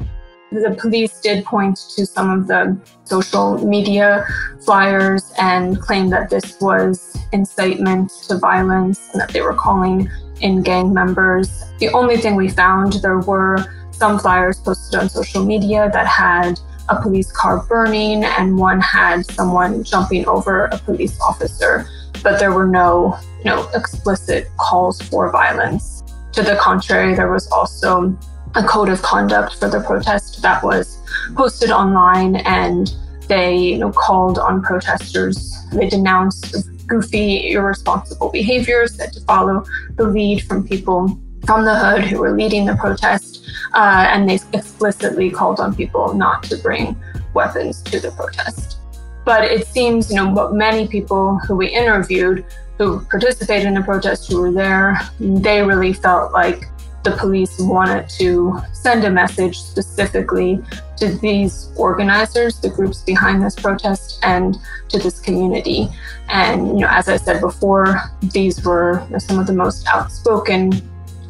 The 0.51 0.75
police 0.79 1.19
did 1.19 1.43
point 1.43 1.77
to 1.95 2.05
some 2.05 2.29
of 2.29 2.47
the 2.47 2.77
social 3.03 3.57
media 3.65 4.25
flyers 4.63 5.33
and 5.37 5.79
claim 5.81 6.09
that 6.11 6.29
this 6.29 6.57
was 6.61 7.17
incitement 7.33 8.11
to 8.27 8.37
violence 8.37 9.09
and 9.11 9.21
that 9.21 9.31
they 9.31 9.41
were 9.41 9.53
calling 9.53 10.09
in 10.41 10.61
gang 10.61 10.93
members. 10.93 11.63
The 11.79 11.89
only 11.89 12.17
thing 12.17 12.35
we 12.35 12.49
found, 12.49 12.93
there 12.93 13.19
were 13.19 13.65
some 13.91 14.19
flyers 14.19 14.59
posted 14.59 14.99
on 14.99 15.09
social 15.09 15.45
media 15.45 15.89
that 15.93 16.07
had 16.07 16.59
a 16.89 17.01
police 17.01 17.31
car 17.31 17.63
burning 17.63 18.23
and 18.23 18.57
one 18.57 18.79
had 18.79 19.25
someone 19.25 19.83
jumping 19.83 20.27
over 20.27 20.65
a 20.65 20.77
police 20.77 21.19
officer, 21.19 21.87
but 22.21 22.39
there 22.39 22.51
were 22.51 22.67
no, 22.67 23.17
know, 23.43 23.67
explicit 23.73 24.49
calls 24.57 25.01
for 25.01 25.31
violence. 25.31 26.03
To 26.33 26.41
the 26.41 26.55
contrary, 26.57 27.15
there 27.15 27.31
was 27.31 27.47
also 27.51 28.17
a 28.55 28.63
code 28.63 28.89
of 28.89 29.01
conduct 29.01 29.55
for 29.57 29.69
the 29.69 29.81
protest 29.81 30.41
that 30.41 30.63
was 30.63 30.97
posted 31.35 31.71
online 31.71 32.37
and 32.37 32.93
they 33.27 33.57
you 33.57 33.77
know, 33.77 33.91
called 33.91 34.37
on 34.37 34.61
protesters. 34.61 35.53
They 35.71 35.89
denounced 35.89 36.69
goofy, 36.87 37.51
irresponsible 37.51 38.29
behaviors, 38.29 38.95
said 38.95 39.13
to 39.13 39.21
follow 39.21 39.65
the 39.95 40.03
lead 40.03 40.43
from 40.43 40.67
people 40.67 41.19
from 41.45 41.63
the 41.63 41.75
hood 41.77 42.03
who 42.03 42.19
were 42.19 42.35
leading 42.35 42.65
the 42.65 42.75
protest, 42.75 43.47
uh, 43.73 44.05
and 44.09 44.27
they 44.27 44.39
explicitly 44.53 45.29
called 45.29 45.59
on 45.59 45.75
people 45.75 46.13
not 46.13 46.41
to 46.43 46.57
bring 46.57 46.95
weapons 47.33 47.81
to 47.83 47.99
the 47.99 48.11
protest. 48.11 48.79
But 49.25 49.43
it 49.43 49.67
seems, 49.67 50.09
you 50.09 50.15
know, 50.15 50.29
what 50.29 50.53
many 50.53 50.87
people 50.87 51.37
who 51.39 51.55
we 51.55 51.67
interviewed 51.67 52.45
who 52.77 52.99
participated 53.05 53.67
in 53.67 53.73
the 53.73 53.81
protest 53.81 54.29
who 54.29 54.41
were 54.41 54.51
there, 54.51 54.99
they 55.19 55.61
really 55.61 55.93
felt 55.93 56.33
like 56.33 56.65
the 57.05 57.11
police 57.11 57.57
wanted 57.59 58.09
to 58.09 58.59
send 58.73 59.05
a 59.05 59.09
message 59.09 59.59
specifically 59.59 60.59
to 60.97 61.07
these 61.19 61.69
organizers, 61.77 62.59
the 62.59 62.69
groups 62.69 63.03
behind 63.03 63.43
this 63.43 63.55
protest, 63.55 64.19
and 64.23 64.57
to 64.89 64.97
this 64.97 65.19
community. 65.19 65.87
And 66.29 66.67
you 66.67 66.81
know, 66.81 66.89
as 66.89 67.07
I 67.07 67.17
said 67.17 67.39
before, 67.39 68.01
these 68.21 68.65
were 68.65 69.03
you 69.05 69.11
know, 69.11 69.19
some 69.19 69.39
of 69.39 69.45
the 69.45 69.53
most 69.53 69.87
outspoken 69.87 70.73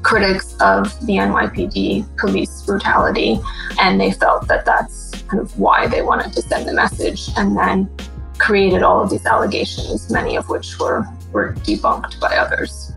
critics 0.02 0.56
of 0.62 0.98
the 1.06 1.18
NYPD 1.18 2.18
police 2.18 2.62
brutality, 2.62 3.40
and 3.82 4.00
they 4.00 4.12
felt 4.12 4.48
that 4.48 4.66
that's 4.66 5.12
kind 5.24 5.42
of 5.42 5.60
why 5.60 5.88
they 5.88 6.02
wanted 6.02 6.32
to 6.34 6.42
send 6.42 6.68
the 6.68 6.74
message, 6.74 7.30
and 7.36 7.58
then 7.58 7.90
created 8.38 8.82
all 8.82 9.04
of 9.04 9.10
these 9.10 9.26
allegations, 9.26 10.10
many 10.10 10.38
of 10.38 10.48
which 10.48 10.80
were 10.80 11.06
were 11.34 11.54
debunked 11.66 12.18
by 12.22 12.34
others. 12.38 12.95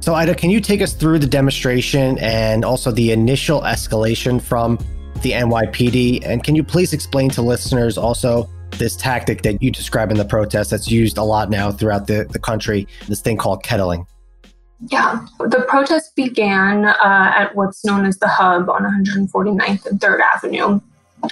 So, 0.00 0.14
Ida, 0.14 0.34
can 0.34 0.48
you 0.48 0.60
take 0.60 0.80
us 0.80 0.94
through 0.94 1.18
the 1.18 1.26
demonstration 1.26 2.18
and 2.20 2.64
also 2.64 2.90
the 2.90 3.12
initial 3.12 3.60
escalation 3.60 4.40
from 4.40 4.78
the 5.20 5.32
NYPD? 5.32 6.24
And 6.24 6.42
can 6.42 6.56
you 6.56 6.64
please 6.64 6.94
explain 6.94 7.28
to 7.30 7.42
listeners 7.42 7.98
also 7.98 8.48
this 8.78 8.96
tactic 8.96 9.42
that 9.42 9.62
you 9.62 9.70
describe 9.70 10.10
in 10.10 10.16
the 10.16 10.24
protest 10.24 10.70
that's 10.70 10.90
used 10.90 11.18
a 11.18 11.22
lot 11.22 11.50
now 11.50 11.70
throughout 11.70 12.06
the, 12.06 12.26
the 12.30 12.38
country, 12.38 12.88
this 13.08 13.20
thing 13.20 13.36
called 13.36 13.62
kettling? 13.62 14.06
Yeah, 14.88 15.26
the 15.38 15.66
protest 15.68 16.16
began 16.16 16.86
uh, 16.86 17.32
at 17.36 17.54
what's 17.54 17.84
known 17.84 18.06
as 18.06 18.16
the 18.18 18.28
Hub 18.28 18.70
on 18.70 18.82
149th 18.82 19.84
and 19.84 20.00
3rd 20.00 20.20
Avenue 20.34 20.80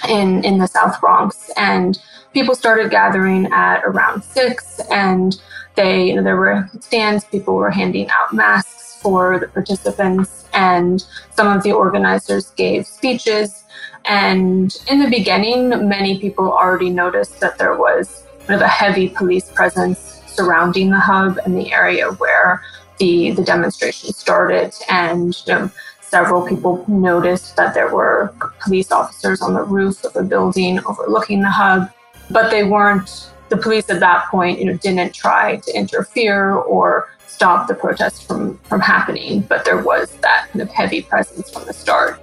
in, 0.07 0.45
in 0.45 0.59
the 0.59 0.67
South 0.67 1.01
Bronx. 1.01 1.49
And 1.57 1.99
people 2.33 2.53
started 2.53 2.91
gathering 2.91 3.47
at 3.47 3.81
around 3.83 4.23
6 4.23 4.79
and 4.91 5.41
they, 5.79 6.07
you 6.07 6.15
know, 6.15 6.23
there 6.23 6.35
were 6.35 6.69
stands, 6.81 7.23
people 7.23 7.55
were 7.55 7.69
handing 7.69 8.09
out 8.09 8.33
masks 8.33 8.99
for 9.01 9.39
the 9.39 9.47
participants, 9.47 10.45
and 10.53 11.05
some 11.31 11.47
of 11.55 11.63
the 11.63 11.71
organizers 11.71 12.51
gave 12.51 12.85
speeches. 12.85 13.63
And 14.03 14.75
in 14.89 14.99
the 14.99 15.09
beginning, 15.09 15.69
many 15.87 16.19
people 16.19 16.51
already 16.51 16.89
noticed 16.89 17.39
that 17.39 17.57
there 17.57 17.77
was 17.77 18.25
kind 18.45 18.59
of 18.59 18.61
a 18.61 18.67
heavy 18.67 19.07
police 19.07 19.49
presence 19.49 20.21
surrounding 20.27 20.89
the 20.89 20.99
hub 20.99 21.39
and 21.45 21.57
the 21.57 21.71
area 21.71 22.11
where 22.23 22.61
the, 22.97 23.31
the 23.31 23.43
demonstration 23.43 24.11
started. 24.11 24.73
And 24.89 25.33
you 25.47 25.53
know, 25.53 25.71
several 26.01 26.45
people 26.45 26.83
noticed 26.89 27.55
that 27.55 27.73
there 27.73 27.93
were 27.93 28.33
police 28.61 28.91
officers 28.91 29.41
on 29.41 29.53
the 29.53 29.63
roof 29.63 30.03
of 30.03 30.13
a 30.17 30.23
building 30.23 30.79
overlooking 30.85 31.39
the 31.41 31.49
hub, 31.49 31.89
but 32.29 32.51
they 32.51 32.65
weren't 32.65 33.29
the 33.49 33.57
police 33.57 33.89
at 33.89 33.99
that 33.99 34.27
point, 34.29 34.59
you 34.59 34.65
know, 34.65 34.77
didn't 34.77 35.13
try 35.13 35.57
to 35.57 35.75
interfere 35.75 36.53
or 36.53 37.09
stop 37.27 37.67
the 37.67 37.73
protest 37.73 38.27
from, 38.27 38.57
from 38.59 38.81
happening, 38.81 39.41
but 39.41 39.65
there 39.65 39.81
was 39.81 40.11
that 40.17 40.47
kind 40.49 40.61
of 40.61 40.69
heavy 40.69 41.01
presence 41.01 41.49
from 41.49 41.65
the 41.65 41.73
start. 41.73 42.19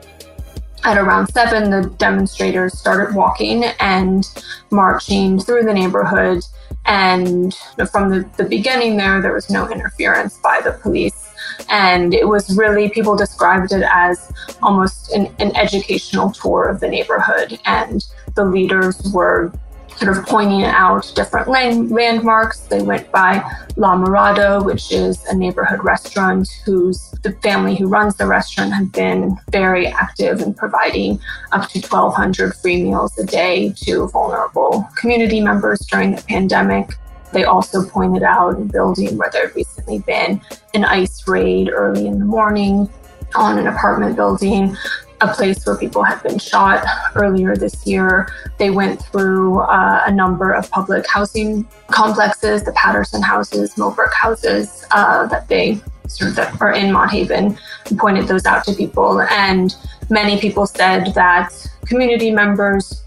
At 0.85 0.99
around 0.99 1.29
seven, 1.29 1.71
the 1.71 1.91
demonstrators 1.97 2.79
started 2.79 3.15
walking 3.15 3.65
and 3.81 4.25
marching 4.71 5.41
through 5.41 5.65
the 5.65 5.73
neighborhood. 5.73 6.45
And 6.85 7.53
from 7.91 8.11
the, 8.11 8.29
the 8.37 8.45
beginning, 8.45 8.97
there, 8.97 9.21
there 9.21 9.33
was 9.33 9.51
no 9.51 9.69
interference 9.69 10.39
by 10.39 10.61
the 10.63 10.73
police. 10.73 11.33
And 11.71 12.15
it 12.15 12.29
was 12.29 12.57
really, 12.57 12.89
people 12.91 13.17
described 13.17 13.73
it 13.73 13.85
as 13.91 14.31
almost 14.63 15.13
an, 15.13 15.35
an 15.41 15.57
educational 15.57 16.31
tour 16.31 16.69
of 16.69 16.81
the 16.81 16.89
neighborhood. 16.89 17.59
And 17.65 18.05
the 18.35 18.45
leaders 18.45 19.11
were 19.13 19.53
sort 19.97 20.17
of 20.17 20.27
pointing 20.27 20.65
out 20.65 21.11
different 21.15 21.49
land- 21.49 21.91
landmarks. 21.91 22.61
They 22.61 22.83
went 22.83 23.11
by 23.11 23.43
La 23.77 23.97
Morada, 23.97 24.65
which 24.65 24.93
is 24.93 25.25
a 25.27 25.35
neighborhood 25.35 25.83
restaurant 25.83 26.49
whose 26.65 27.11
the 27.23 27.33
family 27.43 27.75
who 27.75 27.89
runs 27.89 28.17
the 28.17 28.27
restaurant 28.27 28.73
have 28.73 28.93
been 28.93 29.37
very 29.51 29.87
active 29.87 30.41
in 30.41 30.55
providing 30.55 31.19
up 31.53 31.69
to 31.71 31.81
1,200 31.81 32.55
free 32.55 32.83
meals 32.83 33.19
a 33.19 33.25
day 33.25 33.73
to 33.85 34.09
vulnerable 34.09 34.89
community 34.97 35.41
members 35.41 35.81
during 35.87 36.15
the 36.15 36.23
pandemic. 36.23 36.91
They 37.33 37.45
also 37.45 37.85
pointed 37.87 38.23
out 38.23 38.61
a 38.61 38.65
building 38.65 39.17
where 39.17 39.31
there 39.31 39.47
had 39.47 39.57
recently 39.57 39.99
been 40.01 40.41
an 40.75 40.85
ICE 40.85 41.27
raid 41.27 41.71
early 41.71 42.07
in 42.07 42.19
the 42.19 42.25
morning 42.25 42.89
on 43.35 43.59
an 43.59 43.67
apartment 43.67 44.17
building 44.17 44.77
a 45.21 45.29
place 45.29 45.65
where 45.65 45.77
people 45.77 46.03
had 46.03 46.23
been 46.23 46.39
shot 46.39 46.85
earlier 47.15 47.57
this 47.57 47.87
year. 47.87 48.29
They 48.59 48.71
went 48.71 49.03
through 49.03 49.61
uh, 49.61 50.05
a 50.07 50.13
number 50.13 50.53
of 50.53 50.71
public 50.71 51.07
housing 51.07 51.67
complexes, 51.89 52.65
the 52.65 52.73
Patterson 52.73 53.23
houses, 53.23 53.77
Millbrook 53.79 54.13
houses 54.13 54.85
uh, 54.91 55.27
that 55.27 55.49
they 55.49 55.81
sort 56.09 56.31
of 56.31 56.37
that 56.37 56.61
are 56.61 56.73
in 56.73 56.93
Mott 56.93 57.11
Haven, 57.11 57.59
and 57.87 57.99
pointed 57.99 58.29
those 58.29 58.47
out 58.47 58.65
to 58.65 58.75
people. 58.75 59.21
And 59.23 59.75
many 60.11 60.39
people 60.39 60.67
said 60.67 61.15
that 61.15 61.53
community 61.87 62.31
members 62.31 63.03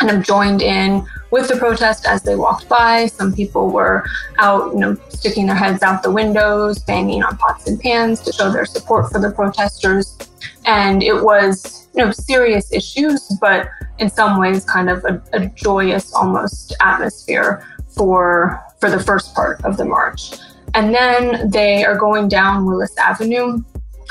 kind 0.00 0.16
of 0.16 0.24
joined 0.24 0.62
in 0.62 1.06
with 1.30 1.48
the 1.48 1.56
protest 1.56 2.06
as 2.06 2.22
they 2.22 2.34
walked 2.34 2.68
by. 2.68 3.06
Some 3.06 3.32
people 3.32 3.70
were 3.70 4.04
out, 4.38 4.72
you 4.72 4.78
know, 4.78 4.96
sticking 5.10 5.46
their 5.46 5.54
heads 5.54 5.82
out 5.82 6.02
the 6.02 6.10
windows, 6.10 6.78
banging 6.78 7.22
on 7.22 7.36
pots 7.36 7.68
and 7.68 7.78
pans 7.78 8.20
to 8.22 8.32
show 8.32 8.50
their 8.50 8.64
support 8.64 9.12
for 9.12 9.20
the 9.20 9.30
protesters. 9.30 10.16
And 10.64 11.02
it 11.02 11.22
was, 11.22 11.88
you 11.94 12.04
know, 12.04 12.10
serious 12.12 12.72
issues, 12.72 13.28
but 13.40 13.68
in 13.98 14.08
some 14.08 14.40
ways 14.40 14.64
kind 14.64 14.88
of 14.88 15.04
a, 15.04 15.22
a 15.34 15.46
joyous 15.48 16.12
almost 16.14 16.74
atmosphere 16.80 17.66
for 17.88 18.60
for 18.80 18.90
the 18.90 19.00
first 19.00 19.34
part 19.34 19.62
of 19.64 19.76
the 19.76 19.84
march. 19.84 20.36
And 20.74 20.94
then 20.94 21.50
they 21.50 21.84
are 21.84 21.96
going 21.96 22.28
down 22.28 22.64
Willis 22.64 22.96
Avenue 22.96 23.62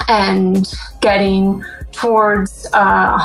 and 0.07 0.71
getting 1.01 1.63
towards 1.91 2.67
uh, 2.73 3.17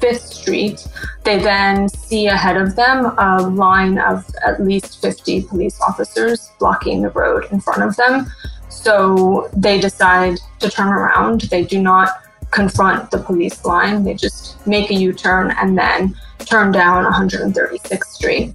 135th 0.00 0.20
Street. 0.20 0.88
They 1.24 1.38
then 1.38 1.88
see 1.88 2.26
ahead 2.26 2.56
of 2.56 2.76
them 2.76 3.06
a 3.18 3.42
line 3.42 3.98
of 3.98 4.24
at 4.44 4.62
least 4.62 5.00
50 5.00 5.42
police 5.42 5.80
officers 5.80 6.50
blocking 6.58 7.02
the 7.02 7.10
road 7.10 7.46
in 7.50 7.60
front 7.60 7.82
of 7.82 7.96
them. 7.96 8.26
So 8.68 9.50
they 9.56 9.80
decide 9.80 10.38
to 10.60 10.70
turn 10.70 10.88
around. 10.88 11.42
They 11.42 11.64
do 11.64 11.82
not 11.82 12.10
confront 12.50 13.10
the 13.10 13.18
police 13.18 13.64
line, 13.64 14.02
they 14.02 14.14
just 14.14 14.66
make 14.66 14.90
a 14.90 14.94
U 14.94 15.12
turn 15.12 15.52
and 15.60 15.78
then 15.78 16.16
turn 16.40 16.72
down 16.72 17.04
136th 17.04 18.04
Street. 18.06 18.54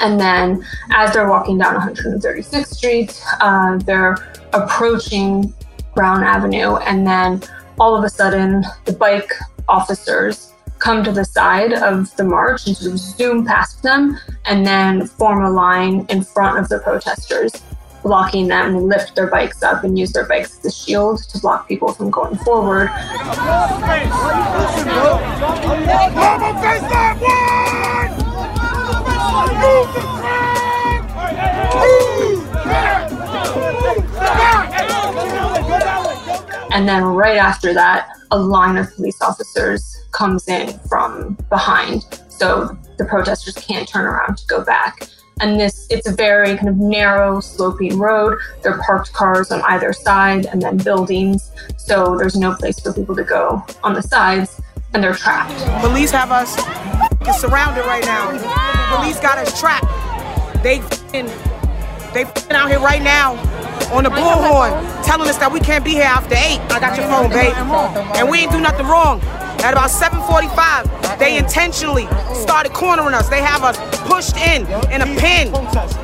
And 0.00 0.20
then 0.20 0.64
as 0.90 1.12
they're 1.12 1.28
walking 1.28 1.58
down 1.58 1.76
136th 1.76 2.66
Street, 2.66 3.22
uh, 3.40 3.78
they're 3.78 4.16
approaching 4.52 5.54
Brown 5.94 6.22
Avenue. 6.22 6.76
And 6.76 7.06
then 7.06 7.42
all 7.78 7.96
of 7.96 8.04
a 8.04 8.10
sudden, 8.10 8.64
the 8.84 8.92
bike 8.92 9.32
officers 9.68 10.52
come 10.80 11.04
to 11.04 11.12
the 11.12 11.24
side 11.24 11.74
of 11.74 12.14
the 12.16 12.24
march 12.24 12.66
and 12.66 12.76
sort 12.76 12.92
of 12.92 12.98
zoom 12.98 13.44
past 13.44 13.82
them 13.82 14.18
and 14.46 14.66
then 14.66 15.06
form 15.06 15.44
a 15.44 15.50
line 15.50 16.06
in 16.08 16.24
front 16.24 16.58
of 16.58 16.68
the 16.68 16.78
protesters, 16.78 17.52
blocking 18.02 18.48
them 18.48 18.74
and 18.74 18.88
lift 18.88 19.14
their 19.14 19.26
bikes 19.26 19.62
up 19.62 19.84
and 19.84 19.98
use 19.98 20.12
their 20.12 20.26
bikes 20.26 20.58
as 20.58 20.64
a 20.64 20.70
shield 20.70 21.22
to 21.24 21.38
block 21.38 21.68
people 21.68 21.92
from 21.92 22.10
going 22.10 22.36
forward. 22.38 22.90
And 36.72 36.88
then 36.88 37.02
right 37.04 37.36
after 37.36 37.74
that, 37.74 38.08
a 38.30 38.38
line 38.38 38.78
of 38.78 38.94
police 38.94 39.20
officers 39.20 39.99
comes 40.12 40.48
in 40.48 40.78
from 40.88 41.36
behind. 41.48 42.02
So 42.28 42.76
the 42.98 43.04
protesters 43.04 43.54
can't 43.54 43.88
turn 43.88 44.06
around 44.06 44.38
to 44.38 44.46
go 44.46 44.64
back. 44.64 45.08
And 45.40 45.58
this, 45.58 45.86
it's 45.88 46.06
a 46.06 46.12
very 46.14 46.56
kind 46.56 46.68
of 46.68 46.76
narrow, 46.76 47.40
sloping 47.40 47.98
road. 47.98 48.38
There 48.62 48.74
are 48.74 48.82
parked 48.82 49.12
cars 49.14 49.50
on 49.50 49.62
either 49.62 49.92
side 49.92 50.46
and 50.46 50.60
then 50.60 50.76
buildings. 50.76 51.50
So 51.78 52.16
there's 52.18 52.36
no 52.36 52.54
place 52.54 52.78
for 52.78 52.92
people 52.92 53.16
to 53.16 53.24
go 53.24 53.64
on 53.82 53.94
the 53.94 54.02
sides 54.02 54.60
and 54.92 55.02
they're 55.02 55.14
trapped. 55.14 55.54
Police 55.80 56.10
have 56.10 56.30
us 56.30 56.56
surrounded 57.40 57.86
right 57.86 58.04
now. 58.04 58.28
Oh, 58.32 58.96
Police 58.98 59.20
got 59.20 59.38
us 59.38 59.58
trapped. 59.58 59.86
They 60.62 60.80
they 62.12 62.24
out 62.50 62.68
here 62.68 62.80
right 62.80 63.02
now 63.02 63.34
on 63.92 64.04
the 64.04 64.10
bullhorn 64.10 64.70
telling 65.04 65.28
us 65.28 65.36
that 65.38 65.50
we 65.52 65.60
can't 65.60 65.84
be 65.84 65.92
here 65.92 66.04
after 66.04 66.34
8. 66.34 66.60
I 66.70 66.78
got 66.80 66.96
your 66.96 67.06
phone, 67.06 67.30
babe. 67.30 67.54
And 68.16 68.28
we 68.28 68.38
ain't 68.38 68.52
do 68.52 68.60
nothing 68.60 68.86
wrong. 68.86 69.20
At 69.62 69.72
about 69.72 69.90
7:45, 69.90 71.18
they 71.18 71.36
intentionally 71.36 72.08
started 72.32 72.72
cornering 72.72 73.14
us. 73.14 73.28
They 73.28 73.42
have 73.42 73.62
us 73.62 73.76
pushed 74.08 74.36
in 74.38 74.66
in 74.90 75.02
a 75.02 75.06
pin. 75.20 75.52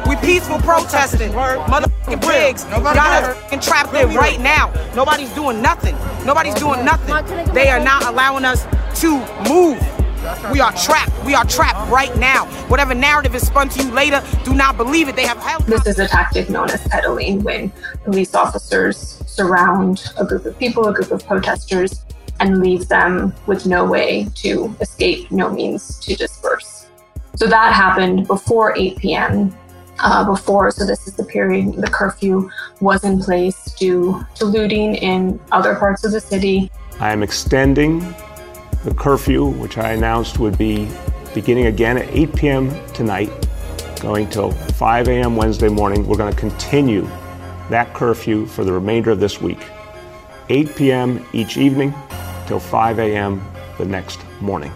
We 0.07 0.17
peaceful 0.17 0.59
protesting. 0.59 1.33
Motherfucking 1.33 2.21
Briggs 2.21 2.65
got 2.65 3.25
us 3.25 3.67
trapped 3.67 3.93
there 3.93 4.07
right 4.09 4.41
now. 4.41 4.73
Nobody's 4.95 5.31
doing 5.31 5.63
nothing. 5.63 5.97
Nobody's 6.27 6.55
doing 6.55 6.85
nothing. 6.85 7.15
They 7.55 7.71
are 7.71 7.81
not 7.81 8.05
allowing 8.05 8.45
us 8.45 8.67
to 9.01 9.19
move. 9.49 9.83
We 10.53 10.61
are 10.61 10.73
trapped. 10.73 11.25
We 11.25 11.35
are 11.35 11.45
trapped 11.45 11.91
right 11.91 12.15
now. 12.17 12.47
Whatever 12.69 12.95
narrative 12.95 13.35
is 13.35 13.47
spun 13.47 13.69
to 13.71 13.83
you 13.85 13.91
later, 13.93 14.23
do 14.45 14.55
not 14.55 14.77
believe 14.77 15.09
it. 15.09 15.15
They 15.15 15.27
have 15.27 15.39
held. 15.39 15.65
This 15.67 15.87
is 15.87 15.99
a 16.01 16.09
tactic 16.09 16.51
known 16.51 16.69
as 16.71 16.83
kettling 16.89 17.45
when 17.45 17.73
police 18.05 18.35
officers 18.35 19.23
surround 19.27 20.13
a 20.19 20.25
group 20.25 20.45
of 20.45 20.59
people, 20.59 20.89
a 20.89 20.93
group 20.93 21.13
of 21.13 21.25
protesters, 21.27 22.05
and 22.41 22.61
leave 22.61 22.89
them 22.89 23.33
with 23.47 23.67
no 23.67 23.85
way 23.85 24.27
to 24.37 24.75
escape, 24.81 25.31
no 25.31 25.49
means 25.49 25.99
to 26.01 26.17
disperse. 26.17 26.89
So 27.37 27.47
that 27.47 27.73
happened 27.73 28.27
before 28.27 28.77
8 28.77 28.97
p.m. 28.97 29.57
Uh, 29.99 30.25
before, 30.25 30.71
so 30.71 30.85
this 30.85 31.07
is 31.07 31.15
the 31.15 31.25
period 31.25 31.73
the 31.75 31.87
curfew 31.87 32.51
was 32.81 33.05
in 33.05 33.21
place 33.21 33.73
due 33.75 34.27
to 34.35 34.45
looting 34.45 34.97
in 34.97 35.41
other 35.53 35.75
parts 35.77 36.05
of 36.05 36.13
the 36.13 36.21
city. 36.21 36.71
I 36.99 37.13
am 37.13 37.23
extending 37.23 38.01
the 38.87 38.95
curfew, 38.95 39.45
which 39.45 39.79
I 39.79 39.91
announced 39.91 40.39
would 40.39 40.57
be 40.57 40.89
beginning 41.35 41.67
again 41.67 41.99
at 41.99 42.09
8 42.09 42.37
p.m. 42.37 42.93
tonight, 42.93 43.29
going 44.01 44.31
till 44.31 44.53
5 44.53 45.09
a.m. 45.09 45.35
Wednesday 45.35 45.69
morning. 45.69 46.07
We're 46.07 46.17
going 46.17 46.33
to 46.33 46.39
continue 46.39 47.03
that 47.69 47.93
curfew 47.95 48.47
for 48.47 48.63
the 48.63 48.73
remainder 48.73 49.11
of 49.11 49.19
this 49.19 49.41
week. 49.41 49.59
8 50.51 50.77
p.m. 50.77 51.27
each 51.33 51.57
evening 51.57 51.93
till 52.47 52.61
5 52.61 53.01
a.m. 53.01 53.45
the 53.77 53.85
next 53.85 54.21
morning. 54.41 54.73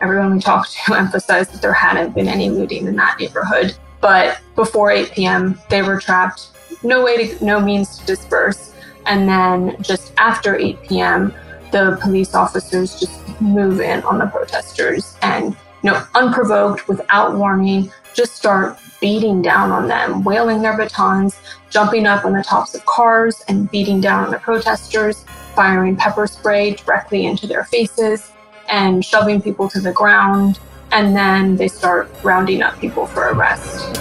Everyone 0.00 0.34
we 0.34 0.40
talked 0.40 0.76
to 0.86 0.94
emphasized 0.96 1.52
that 1.54 1.60
there 1.60 1.72
hadn't 1.72 2.14
been 2.14 2.28
any 2.28 2.50
looting 2.50 2.86
in 2.86 2.94
that 2.94 3.18
neighborhood. 3.18 3.76
But 4.00 4.40
before 4.54 4.92
8 4.92 5.10
p.m., 5.10 5.60
they 5.68 5.82
were 5.82 5.98
trapped, 5.98 6.50
no 6.84 7.02
way 7.02 7.26
to, 7.26 7.44
no 7.44 7.58
means 7.58 7.98
to 7.98 8.06
disperse. 8.06 8.74
And 9.06 9.28
then 9.28 9.76
just 9.82 10.12
after 10.18 10.54
8 10.54 10.82
p.m., 10.82 11.34
the 11.70 11.98
police 12.00 12.34
officers 12.34 12.98
just 12.98 13.40
move 13.40 13.80
in 13.80 14.02
on 14.02 14.18
the 14.18 14.26
protesters 14.26 15.16
and, 15.22 15.56
you 15.82 15.90
know, 15.90 16.02
unprovoked, 16.14 16.88
without 16.88 17.36
warning, 17.36 17.90
just 18.14 18.34
start 18.36 18.78
beating 19.00 19.42
down 19.42 19.70
on 19.70 19.86
them, 19.86 20.24
wailing 20.24 20.60
their 20.62 20.76
batons, 20.76 21.38
jumping 21.70 22.06
up 22.06 22.24
on 22.24 22.32
the 22.32 22.42
tops 22.42 22.74
of 22.74 22.84
cars 22.86 23.44
and 23.48 23.70
beating 23.70 24.00
down 24.00 24.24
on 24.24 24.30
the 24.30 24.38
protesters, 24.38 25.24
firing 25.54 25.94
pepper 25.94 26.26
spray 26.26 26.74
directly 26.74 27.26
into 27.26 27.46
their 27.46 27.64
faces, 27.64 28.32
and 28.68 29.04
shoving 29.04 29.40
people 29.40 29.68
to 29.68 29.80
the 29.80 29.92
ground. 29.92 30.58
And 30.90 31.14
then 31.14 31.56
they 31.56 31.68
start 31.68 32.10
rounding 32.22 32.62
up 32.62 32.78
people 32.80 33.06
for 33.06 33.30
arrest. 33.32 33.98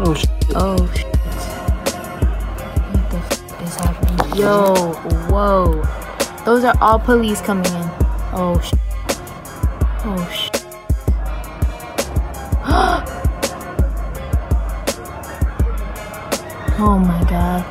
Oh, 0.00 0.14
shit. 0.14 0.30
Oh, 0.54 0.76
Yo, 4.38 4.92
whoa. 5.30 5.82
Those 6.44 6.62
are 6.62 6.76
all 6.80 7.00
police 7.00 7.40
coming 7.40 7.66
in. 7.66 7.90
Oh, 8.32 8.60
sh. 8.62 8.72
Oh, 10.04 10.30
sh. 10.32 10.48
oh 16.78 17.00
my 17.00 17.24
god. 17.28 17.64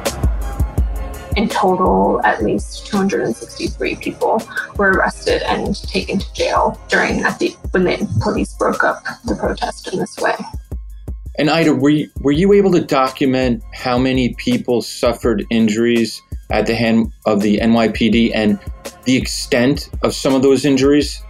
In 1.38 1.48
total, 1.48 2.20
at 2.26 2.44
least 2.44 2.86
263 2.88 3.96
people 3.96 4.44
were 4.76 4.92
arrested 4.92 5.44
and 5.44 5.74
taken 5.74 6.20
to 6.20 6.34
jail 6.34 6.78
during 6.90 7.22
at 7.22 7.40
the 7.40 7.56
when 7.72 7.86
the 7.86 8.06
police 8.22 8.54
broke 8.56 8.84
up 8.84 9.06
the 9.24 9.36
protest 9.36 9.88
in 9.94 10.00
this 10.00 10.18
way. 10.18 10.36
And 11.40 11.50
Ida, 11.50 11.76
were 11.76 11.92
you, 11.92 12.10
were 12.20 12.34
you 12.34 12.52
able 12.52 12.74
to 12.74 12.84
document 12.84 13.64
how 13.74 13.98
many 13.98 14.34
people 14.34 14.82
suffered 14.82 15.46
injuries 15.50 16.22
at 16.50 16.66
the 16.66 16.76
hand 16.76 17.12
of 17.26 17.42
the 17.42 17.58
NYPD 17.58 18.32
and 18.34 18.60
the 19.04 19.16
extent 19.16 19.90
of 20.02 20.14
some 20.14 20.34
of 20.34 20.42
those 20.42 20.66
injuries? 20.66 21.24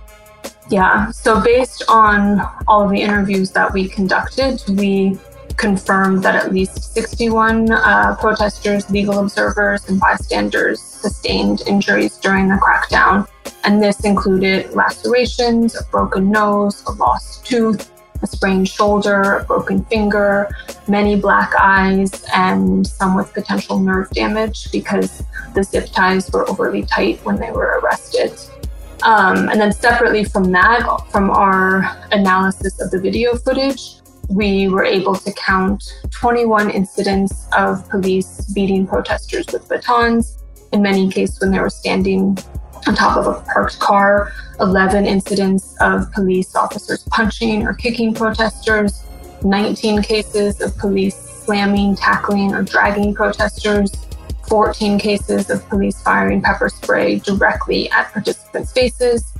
Yeah, 0.69 1.11
so 1.11 1.41
based 1.41 1.83
on 1.87 2.41
all 2.67 2.83
of 2.83 2.91
the 2.91 3.01
interviews 3.01 3.51
that 3.51 3.71
we 3.71 3.87
conducted, 3.87 4.61
we 4.69 5.17
confirmed 5.55 6.23
that 6.23 6.35
at 6.35 6.53
least 6.53 6.93
61 6.93 7.71
uh, 7.71 8.15
protesters, 8.19 8.89
legal 8.89 9.19
observers, 9.19 9.87
and 9.89 9.99
bystanders 9.99 10.79
sustained 10.79 11.61
injuries 11.67 12.17
during 12.17 12.47
the 12.47 12.55
crackdown. 12.55 13.27
And 13.63 13.81
this 13.81 14.05
included 14.05 14.73
lacerations, 14.73 15.75
a 15.75 15.83
broken 15.85 16.29
nose, 16.29 16.83
a 16.87 16.91
lost 16.91 17.45
tooth, 17.45 17.91
a 18.21 18.27
sprained 18.27 18.67
shoulder, 18.67 19.37
a 19.37 19.43
broken 19.45 19.83
finger, 19.85 20.49
many 20.87 21.15
black 21.19 21.53
eyes, 21.59 22.23
and 22.33 22.85
some 22.85 23.15
with 23.15 23.33
potential 23.33 23.79
nerve 23.79 24.09
damage 24.11 24.71
because 24.71 25.23
the 25.53 25.63
zip 25.63 25.87
ties 25.91 26.29
were 26.31 26.49
overly 26.49 26.83
tight 26.83 27.23
when 27.25 27.37
they 27.37 27.51
were 27.51 27.79
arrested. 27.81 28.33
Um, 29.03 29.49
and 29.49 29.61
then, 29.61 29.71
separately 29.71 30.23
from 30.23 30.51
that, 30.51 30.81
from 31.11 31.29
our 31.29 31.97
analysis 32.11 32.81
of 32.81 32.89
the 32.89 32.99
video 32.99 33.35
footage, 33.35 33.97
we 34.29 34.67
were 34.67 34.83
able 34.83 35.15
to 35.15 35.31
count 35.33 35.83
21 36.11 36.69
incidents 36.71 37.47
of 37.55 37.87
police 37.89 38.51
beating 38.53 38.85
protesters 38.87 39.45
with 39.53 39.67
batons, 39.69 40.37
in 40.73 40.81
many 40.81 41.09
cases 41.09 41.39
when 41.39 41.51
they 41.51 41.59
were 41.59 41.69
standing 41.69 42.37
on 42.87 42.95
top 42.95 43.17
of 43.17 43.27
a 43.27 43.41
parked 43.41 43.79
car, 43.79 44.31
11 44.59 45.05
incidents 45.05 45.75
of 45.81 46.11
police 46.13 46.55
officers 46.55 47.03
punching 47.09 47.67
or 47.67 47.73
kicking 47.73 48.13
protesters, 48.13 49.03
19 49.43 50.01
cases 50.01 50.61
of 50.61 50.75
police 50.77 51.15
slamming, 51.15 51.95
tackling, 51.95 52.53
or 52.53 52.63
dragging 52.63 53.13
protesters, 53.13 53.91
14 54.47 54.97
cases 54.97 55.49
of 55.49 55.67
police 55.67 56.01
firing 56.01 56.41
pepper 56.41 56.69
spray 56.69 57.19
directly 57.19 57.89
at 57.91 58.11
participants' 58.13 58.71
faces, 58.71 59.33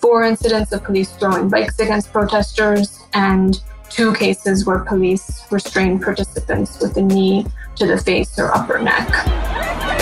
four 0.00 0.22
incidents 0.22 0.72
of 0.72 0.84
police 0.84 1.12
throwing 1.16 1.48
bikes 1.48 1.78
against 1.80 2.12
protesters, 2.12 3.00
and 3.14 3.60
two 3.90 4.14
cases 4.14 4.64
where 4.64 4.78
police 4.80 5.44
restrained 5.50 6.02
participants 6.02 6.80
with 6.80 6.96
a 6.96 7.02
knee 7.02 7.44
to 7.76 7.86
the 7.86 7.98
face 7.98 8.38
or 8.38 8.54
upper 8.54 8.78
neck. 8.78 10.01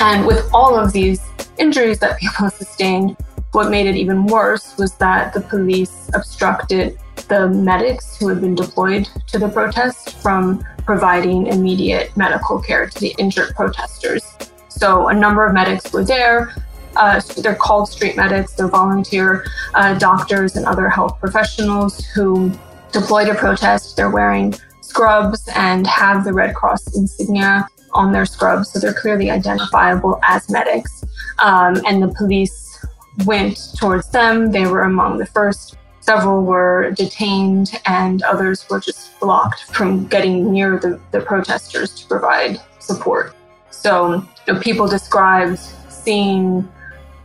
And 0.00 0.26
with 0.26 0.48
all 0.54 0.78
of 0.78 0.92
these 0.92 1.20
injuries 1.58 1.98
that 1.98 2.18
people 2.18 2.48
sustained, 2.50 3.16
what 3.52 3.70
made 3.70 3.86
it 3.86 3.96
even 3.96 4.26
worse 4.26 4.76
was 4.78 4.94
that 4.96 5.34
the 5.34 5.40
police 5.40 6.10
obstructed 6.14 6.98
the 7.28 7.48
medics 7.48 8.16
who 8.16 8.28
had 8.28 8.40
been 8.40 8.54
deployed 8.54 9.08
to 9.26 9.38
the 9.38 9.48
protest 9.48 10.16
from 10.22 10.64
providing 10.86 11.48
immediate 11.48 12.16
medical 12.16 12.60
care 12.60 12.88
to 12.88 12.98
the 13.00 13.14
injured 13.18 13.54
protesters. 13.54 14.36
So 14.68 15.08
a 15.08 15.14
number 15.14 15.44
of 15.46 15.52
medics 15.52 15.92
were 15.92 16.04
there. 16.04 16.54
Uh, 16.96 17.20
they're 17.38 17.54
called 17.54 17.88
street 17.88 18.16
medics, 18.16 18.54
they're 18.54 18.68
volunteer 18.68 19.44
uh, 19.74 19.94
doctors 19.98 20.56
and 20.56 20.66
other 20.66 20.88
health 20.88 21.20
professionals 21.20 22.04
who 22.06 22.50
deploy 22.90 23.24
to 23.26 23.34
protest. 23.34 23.96
They're 23.96 24.10
wearing 24.10 24.54
scrubs 24.80 25.48
and 25.54 25.86
have 25.86 26.24
the 26.24 26.32
Red 26.32 26.54
Cross 26.54 26.96
insignia 26.96 27.68
on 27.92 28.12
their 28.12 28.26
scrubs, 28.26 28.70
so 28.70 28.78
they're 28.78 28.94
clearly 28.94 29.30
identifiable 29.30 30.18
as 30.22 30.48
medics. 30.50 31.04
Um, 31.38 31.80
and 31.86 32.02
the 32.02 32.08
police 32.08 32.84
went 33.26 33.58
towards 33.78 34.08
them. 34.10 34.52
They 34.52 34.66
were 34.66 34.82
among 34.82 35.18
the 35.18 35.26
first. 35.26 35.76
Several 36.00 36.42
were 36.42 36.92
detained, 36.92 37.70
and 37.86 38.22
others 38.22 38.66
were 38.68 38.80
just 38.80 39.18
blocked 39.20 39.64
from 39.72 40.06
getting 40.06 40.52
near 40.52 40.78
the, 40.78 41.00
the 41.10 41.20
protesters 41.20 41.94
to 41.94 42.06
provide 42.06 42.60
support. 42.78 43.34
So, 43.70 44.14
you 44.46 44.54
know, 44.54 44.60
people 44.60 44.88
described 44.88 45.58
seeing 45.88 46.68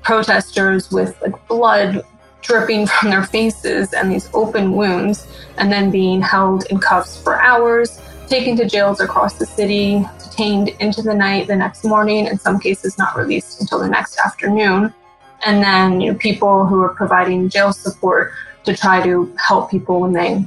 protesters 0.03 0.91
with 0.91 1.19
like 1.21 1.47
blood 1.47 2.03
dripping 2.41 2.85
from 2.85 3.09
their 3.09 3.23
faces 3.23 3.93
and 3.93 4.11
these 4.11 4.29
open 4.33 4.73
wounds, 4.73 5.25
and 5.57 5.71
then 5.71 5.89
being 5.89 6.21
held 6.21 6.65
in 6.69 6.77
cuffs 6.77 7.17
for 7.21 7.41
hours, 7.41 7.99
taken 8.27 8.55
to 8.57 8.65
jails 8.67 8.99
across 8.99 9.35
the 9.35 9.45
city, 9.45 10.05
detained 10.19 10.69
into 10.79 11.01
the 11.01 11.13
night 11.13 11.47
the 11.47 11.55
next 11.55 11.83
morning, 11.83 12.27
in 12.27 12.37
some 12.37 12.59
cases 12.59 12.97
not 12.97 13.15
released 13.15 13.61
until 13.61 13.79
the 13.79 13.89
next 13.89 14.19
afternoon. 14.19 14.93
And 15.45 15.63
then 15.63 16.01
you 16.01 16.11
know, 16.11 16.17
people 16.17 16.65
who 16.65 16.79
were 16.79 16.93
providing 16.93 17.49
jail 17.49 17.71
support 17.73 18.31
to 18.63 18.75
try 18.75 19.03
to 19.03 19.33
help 19.37 19.69
people 19.69 20.01
when 20.01 20.13
they 20.13 20.45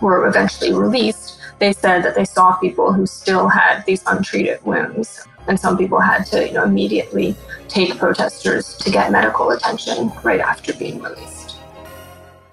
were 0.00 0.26
eventually 0.26 0.72
released, 0.72 1.38
they 1.58 1.72
said 1.72 2.02
that 2.02 2.14
they 2.14 2.24
saw 2.24 2.56
people 2.56 2.92
who 2.92 3.06
still 3.06 3.48
had 3.48 3.84
these 3.86 4.02
untreated 4.06 4.62
wounds. 4.64 5.26
And 5.46 5.58
some 5.58 5.76
people 5.76 6.00
had 6.00 6.24
to 6.26 6.46
you 6.46 6.54
know, 6.54 6.64
immediately 6.64 7.36
take 7.68 7.98
protesters 7.98 8.76
to 8.76 8.90
get 8.90 9.10
medical 9.10 9.50
attention 9.50 10.12
right 10.22 10.40
after 10.40 10.72
being 10.74 11.00
released. 11.00 11.41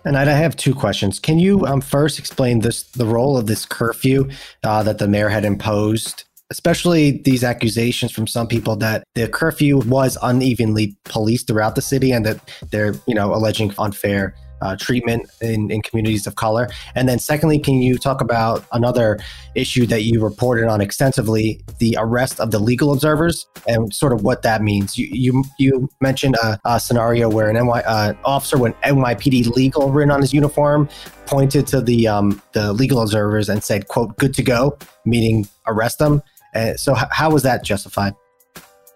And 0.06 0.18
I 0.18 0.26
have 0.26 0.56
two 0.56 0.74
questions. 0.74 1.20
Can 1.20 1.40
you 1.40 1.66
um, 1.66 1.82
first 1.82 2.20
explain 2.20 2.60
this 2.60 2.84
the 2.84 3.06
role 3.06 3.38
of 3.38 3.48
this 3.48 3.66
curfew 3.66 4.30
uh, 4.64 4.84
that 4.84 4.98
the 4.98 5.08
mayor 5.08 5.30
had 5.30 5.46
imposed 5.46 6.24
especially 6.52 7.22
these 7.26 7.44
accusations 7.44 8.12
from 8.12 8.26
some 8.26 8.48
people 8.48 8.76
that 8.76 9.04
the 9.14 9.28
curfew 9.28 9.78
was 9.78 10.18
unevenly 10.24 10.98
policed 11.06 11.48
throughout 11.48 11.76
the 11.76 11.82
city 11.82 12.12
and 12.12 12.26
that 12.26 12.40
they're, 12.72 12.96
you 13.08 13.14
know, 13.14 13.34
alleging 13.34 13.74
unfair 13.78 14.34
uh, 14.62 14.76
treatment 14.76 15.30
in, 15.42 15.72
in 15.72 15.82
communities 15.82 16.28
of 16.28 16.36
color. 16.36 16.70
And 16.96 17.08
then, 17.08 17.20
secondly, 17.20 17.60
can 17.60 17.76
you 17.76 17.98
talk 17.98 18.22
about 18.22 18.66
another 18.72 19.20
issue 19.56 19.86
that 19.88 20.04
you 20.04 20.24
reported 20.24 20.68
on 20.68 20.82
extensively 20.82 21.62
the 21.80 21.96
arrest 22.00 22.40
of 22.40 22.52
the 22.52 22.60
legal 22.60 22.94
observers 22.94 23.48
and 23.68 23.94
sort 23.94 24.14
of 24.14 24.24
what 24.24 24.42
that 24.44 24.62
means? 24.62 24.98
You, 24.98 25.08
you, 25.12 25.44
you 25.58 25.90
mentioned 26.02 26.36
a, 26.44 26.60
a 26.66 26.80
scenario 26.80 27.30
where 27.30 27.50
an 27.50 27.56
NY, 27.56 27.82
uh, 27.82 28.14
officer 28.26 28.58
with 28.58 28.76
NYPD 28.82 29.48
legal 29.56 29.92
written 29.92 30.12
on 30.12 30.22
his 30.22 30.34
uniform 30.34 30.90
pointed 31.26 31.68
to 31.68 31.82
the, 31.82 32.08
um, 32.08 32.42
the 32.54 32.74
legal 32.74 33.02
observers 33.02 33.50
and 33.50 33.64
said, 33.64 33.88
quote, 33.88 34.18
good 34.18 34.34
to 34.34 34.44
go, 34.44 34.78
meaning 35.06 35.48
arrest 35.68 36.00
them. 36.00 36.22
Uh, 36.56 36.74
so, 36.74 36.96
h- 36.98 37.04
how 37.12 37.30
was 37.30 37.44
that 37.44 37.64
justified? 37.64 38.14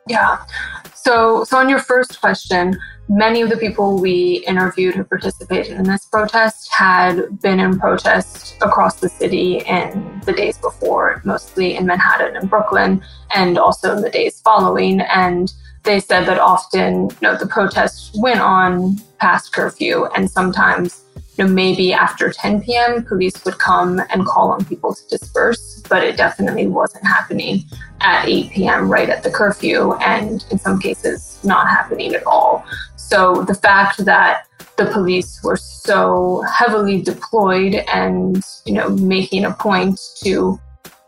Yeah. 0.08 0.44
So, 0.96 1.44
so 1.44 1.58
on 1.58 1.70
your 1.70 1.80
first 1.80 2.20
question, 2.20 2.78
many 3.10 3.42
of 3.42 3.50
the 3.50 3.58
people 3.58 4.00
we 4.00 4.44
interviewed 4.48 4.96
who 4.96 5.04
participated 5.04 5.74
in 5.74 5.84
this 5.84 6.06
protest 6.06 6.70
had 6.72 7.42
been 7.42 7.60
in 7.60 7.80
protest 7.80 8.56
across 8.62 9.00
the 9.00 9.10
city 9.10 9.60
in 9.68 10.22
the 10.26 10.34
days 10.34 10.58
before, 10.58 11.22
mostly 11.26 11.76
in 11.76 11.86
Manhattan 11.86 12.36
and 12.36 12.50
Brooklyn, 12.50 13.04
and 13.36 13.58
also 13.58 13.96
in 13.96 14.02
the 14.02 14.10
days 14.10 14.40
following. 14.42 15.02
And 15.02 15.54
they 15.84 16.00
said 16.00 16.26
that 16.26 16.40
often, 16.40 17.10
you 17.10 17.18
know, 17.22 17.38
the 17.38 17.48
protests 17.48 18.12
went 18.16 18.40
on 18.40 18.98
past 19.20 19.54
curfew, 19.54 20.06
and 20.16 20.30
sometimes 20.30 21.03
you 21.38 21.44
know, 21.44 21.50
maybe 21.50 21.94
after 21.94 22.32
10 22.32 22.62
p.m., 22.62 23.04
police 23.04 23.44
would 23.46 23.58
come 23.58 24.02
and 24.10 24.26
call 24.26 24.52
on 24.52 24.64
people 24.66 24.94
to 24.94 25.08
disperse, 25.08 25.82
but 25.90 26.04
it 26.04 26.16
definitely 26.16 26.68
wasn't 26.68 27.06
happening 27.06 27.64
at 28.02 28.28
8 28.28 28.52
p.m., 28.52 28.90
right 28.90 29.10
at 29.10 29.24
the 29.24 29.32
curfew, 29.32 29.94
and 29.96 30.46
in 30.52 30.60
some 30.60 30.80
cases, 30.80 31.40
not 31.44 31.68
happening 31.68 32.14
at 32.14 32.26
all. 32.26 32.66
So 32.96 33.44
the 33.44 33.56
fact 33.56 34.06
that 34.06 34.48
the 34.78 34.86
police 34.86 35.40
were 35.44 35.58
so 35.58 36.44
heavily 36.52 37.02
deployed 37.02 37.76
and, 37.94 38.44
you 38.66 38.74
know, 38.74 38.90
making 38.90 39.46
a 39.46 39.54
point 39.54 40.00
to 40.24 40.60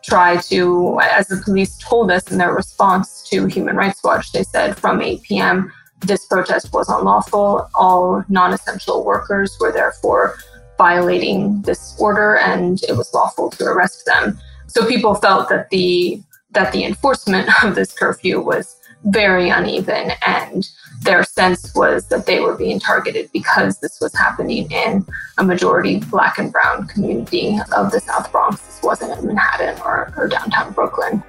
try 0.04 0.38
to, 0.38 1.00
as 1.02 1.28
the 1.28 1.38
police 1.38 1.78
told 1.80 2.12
us 2.12 2.32
in 2.32 2.38
their 2.38 2.54
response 2.54 3.28
to 3.30 3.48
Human 3.48 3.76
Rights 3.76 4.04
Watch, 4.04 4.32
they 4.32 4.44
said 4.44 4.78
from 4.78 5.02
8 5.02 5.24
p.m., 5.24 5.72
this 6.06 6.26
protest 6.26 6.74
was 6.74 6.90
unlawful. 6.90 7.70
All 7.74 8.24
non 8.30 8.54
essential 8.54 9.04
workers 9.04 9.58
were 9.60 9.72
therefore 9.72 10.38
violating 10.78 11.62
this 11.62 11.96
order 12.00 12.38
and 12.38 12.82
it 12.84 12.98
was 12.98 13.14
lawful 13.14 13.50
to 13.52 13.66
arrest 13.66 14.06
them. 14.06 14.40
So 14.68 14.86
people 14.86 15.16
felt 15.16 15.50
that 15.50 15.70
the 15.70 16.22
that 16.52 16.72
the 16.72 16.84
enforcement 16.84 17.50
of 17.64 17.76
this 17.76 17.94
curfew 17.94 18.42
was 18.42 18.78
very 19.06 19.50
uneven 19.50 20.12
and 20.26 20.68
their 21.02 21.24
sense 21.24 21.74
was 21.76 22.08
that 22.08 22.26
they 22.26 22.40
were 22.40 22.56
being 22.56 22.80
targeted 22.80 23.30
because 23.32 23.80
this 23.80 24.00
was 24.02 24.14
happening 24.16 24.72
in 24.72 25.06
a 25.38 25.44
majority 25.44 26.00
black 26.00 26.38
and 26.40 26.52
brown 26.52 26.88
community 26.88 27.60
of 27.76 27.92
the 27.92 28.00
South 28.00 28.32
Bronx. 28.32 28.60
This 28.62 28.82
wasn't 28.82 29.18
in 29.20 29.28
Manhattan 29.28 29.80
or, 29.84 30.12
or 30.18 30.28
downtown 30.28 30.74
Brooklyn. 30.74 31.24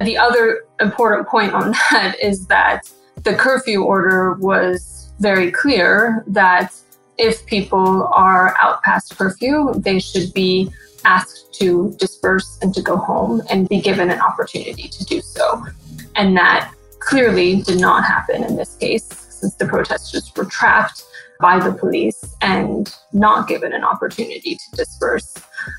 The 0.00 0.18
other 0.18 0.64
important 0.80 1.28
point 1.28 1.52
on 1.52 1.70
that 1.90 2.16
is 2.20 2.46
that 2.48 2.90
the 3.24 3.34
curfew 3.34 3.82
order 3.82 4.34
was 4.34 5.12
very 5.18 5.50
clear 5.50 6.22
that 6.26 6.72
if 7.16 7.44
people 7.46 8.08
are 8.12 8.54
out 8.60 8.82
past 8.82 9.16
curfew, 9.16 9.72
they 9.76 9.98
should 9.98 10.32
be 10.34 10.70
asked 11.04 11.54
to 11.54 11.94
disperse 11.98 12.58
and 12.62 12.74
to 12.74 12.82
go 12.82 12.96
home 12.96 13.42
and 13.50 13.68
be 13.68 13.80
given 13.80 14.10
an 14.10 14.20
opportunity 14.20 14.88
to 14.88 15.04
do 15.04 15.20
so. 15.20 15.64
And 16.16 16.36
that 16.36 16.72
clearly 17.00 17.62
did 17.62 17.80
not 17.80 18.04
happen 18.04 18.42
in 18.42 18.56
this 18.56 18.76
case, 18.76 19.04
since 19.04 19.54
the 19.54 19.66
protesters 19.66 20.32
were 20.36 20.46
trapped 20.46 21.04
by 21.40 21.58
the 21.58 21.72
police 21.72 22.24
and 22.40 22.94
not 23.12 23.48
given 23.48 23.72
an 23.72 23.84
opportunity 23.84 24.56
to 24.56 24.76
disperse. 24.76 25.34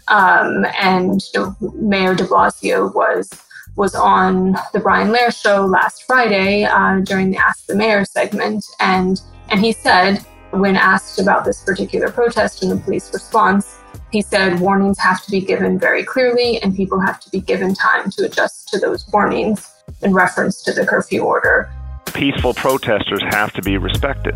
Um, 0.07 0.65
and 0.79 1.21
you 1.33 1.39
know, 1.39 1.55
Mayor 1.73 2.15
de 2.15 2.25
Blasio 2.25 2.93
was 2.93 3.29
was 3.75 3.95
on 3.95 4.55
the 4.73 4.79
Brian 4.79 5.09
Lehrer 5.09 5.33
show 5.33 5.65
last 5.65 6.03
Friday 6.03 6.63
uh, 6.63 6.99
during 6.99 7.31
the 7.31 7.37
Ask 7.37 7.65
the 7.65 7.75
Mayor 7.75 8.05
segment, 8.05 8.65
and 8.79 9.21
and 9.49 9.59
he 9.59 9.71
said 9.71 10.25
when 10.51 10.75
asked 10.75 11.19
about 11.19 11.43
this 11.43 11.63
particular 11.63 12.09
protest 12.09 12.63
and 12.63 12.71
the 12.71 12.77
police 12.77 13.13
response, 13.13 13.77
he 14.11 14.21
said 14.21 14.59
warnings 14.59 14.97
have 14.99 15.23
to 15.25 15.31
be 15.31 15.41
given 15.41 15.77
very 15.77 16.03
clearly, 16.03 16.61
and 16.61 16.75
people 16.75 16.99
have 16.99 17.19
to 17.19 17.29
be 17.29 17.41
given 17.41 17.73
time 17.73 18.09
to 18.11 18.25
adjust 18.25 18.69
to 18.69 18.79
those 18.79 19.05
warnings 19.11 19.69
in 20.01 20.13
reference 20.13 20.63
to 20.63 20.71
the 20.71 20.85
curfew 20.85 21.21
order. 21.21 21.69
Peaceful 22.13 22.53
protesters 22.53 23.21
have 23.31 23.51
to 23.53 23.61
be 23.61 23.77
respected. 23.77 24.35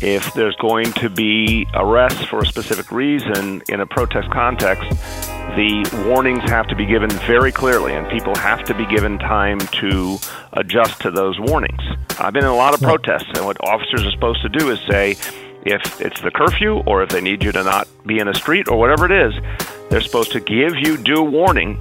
If 0.00 0.32
there's 0.34 0.54
going 0.56 0.92
to 0.94 1.10
be 1.10 1.66
arrests 1.74 2.24
for 2.24 2.40
a 2.40 2.46
specific 2.46 2.92
reason 2.92 3.62
in 3.68 3.80
a 3.80 3.86
protest 3.86 4.30
context, 4.30 4.88
the 5.56 6.04
warnings 6.06 6.42
have 6.44 6.68
to 6.68 6.76
be 6.76 6.86
given 6.86 7.10
very 7.10 7.50
clearly, 7.50 7.94
and 7.94 8.08
people 8.08 8.36
have 8.36 8.64
to 8.66 8.74
be 8.74 8.86
given 8.86 9.18
time 9.18 9.58
to 9.58 10.18
adjust 10.52 11.00
to 11.00 11.10
those 11.10 11.40
warnings. 11.40 11.82
I've 12.20 12.32
been 12.32 12.44
in 12.44 12.50
a 12.50 12.54
lot 12.54 12.74
of 12.74 12.80
protests, 12.80 13.30
and 13.34 13.44
what 13.44 13.56
officers 13.64 14.04
are 14.04 14.10
supposed 14.12 14.42
to 14.42 14.48
do 14.48 14.70
is 14.70 14.78
say, 14.88 15.16
if 15.64 16.00
it's 16.00 16.20
the 16.20 16.30
curfew 16.30 16.76
or 16.86 17.02
if 17.02 17.08
they 17.08 17.20
need 17.20 17.42
you 17.42 17.50
to 17.50 17.64
not 17.64 17.88
be 18.06 18.20
in 18.20 18.28
a 18.28 18.34
street 18.34 18.68
or 18.68 18.78
whatever 18.78 19.04
it 19.04 19.12
is, 19.12 19.34
they're 19.90 20.00
supposed 20.00 20.30
to 20.32 20.40
give 20.40 20.76
you 20.76 20.96
due 20.96 21.22
warning 21.22 21.76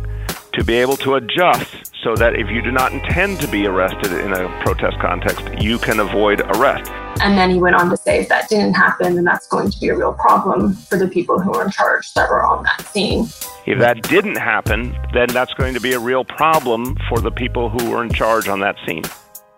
to 0.57 0.63
be 0.63 0.73
able 0.73 0.97
to 0.97 1.13
adjust 1.15 1.93
so 2.03 2.15
that 2.15 2.33
if 2.33 2.49
you 2.49 2.63
do 2.63 2.71
not 2.71 2.91
intend 2.91 3.39
to 3.39 3.47
be 3.47 3.67
arrested 3.67 4.11
in 4.11 4.33
a 4.33 4.49
protest 4.63 4.97
context, 4.99 5.47
you 5.59 5.77
can 5.77 5.99
avoid 5.99 6.41
arrest. 6.55 6.89
And 7.21 7.37
then 7.37 7.51
he 7.51 7.59
went 7.59 7.75
on 7.75 7.91
to 7.91 7.97
say 7.97 8.21
if 8.21 8.29
that 8.29 8.49
didn't 8.49 8.73
happen, 8.73 9.13
then 9.13 9.23
that's 9.23 9.47
going 9.47 9.69
to 9.69 9.79
be 9.79 9.89
a 9.89 9.95
real 9.95 10.13
problem 10.13 10.73
for 10.73 10.97
the 10.97 11.07
people 11.07 11.39
who 11.39 11.53
are 11.53 11.63
in 11.63 11.69
charge 11.69 12.11
that 12.15 12.27
were 12.27 12.43
on 12.43 12.63
that 12.63 12.87
scene. 12.87 13.27
If 13.67 13.77
that 13.77 14.01
didn't 14.03 14.37
happen, 14.37 14.97
then 15.13 15.27
that's 15.29 15.53
going 15.53 15.75
to 15.75 15.79
be 15.79 15.93
a 15.93 15.99
real 15.99 16.25
problem 16.25 16.97
for 17.07 17.19
the 17.19 17.31
people 17.31 17.69
who 17.69 17.91
were 17.91 18.03
in 18.03 18.11
charge 18.11 18.47
on 18.47 18.59
that 18.61 18.77
scene. 18.87 19.03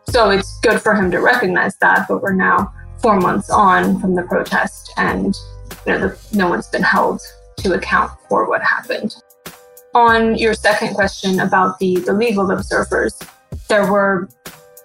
So 0.10 0.32
it's 0.32 0.60
good 0.60 0.82
for 0.82 0.94
him 0.96 1.12
to 1.12 1.20
recognize 1.20 1.78
that, 1.78 2.08
but 2.10 2.22
we're 2.22 2.34
now 2.34 2.74
four 3.02 3.22
months 3.22 3.50
on 3.50 4.02
from 4.02 4.16
the 4.16 4.24
protest, 4.24 4.92
and 4.98 5.34
you 5.86 5.94
know, 5.94 6.10
the, 6.10 6.20
no 6.34 6.50
one's 6.50 6.68
been 6.68 6.84
held 6.84 7.22
to 7.60 7.74
account 7.74 8.12
for 8.28 8.50
what 8.50 8.62
happened. 8.62 9.16
On 10.00 10.38
your 10.38 10.54
second 10.54 10.94
question 10.96 11.42
about 11.42 11.78
the, 11.80 11.98
the 11.98 12.14
legal 12.14 12.50
observers, 12.52 13.20
there 13.68 13.92
were 13.92 14.30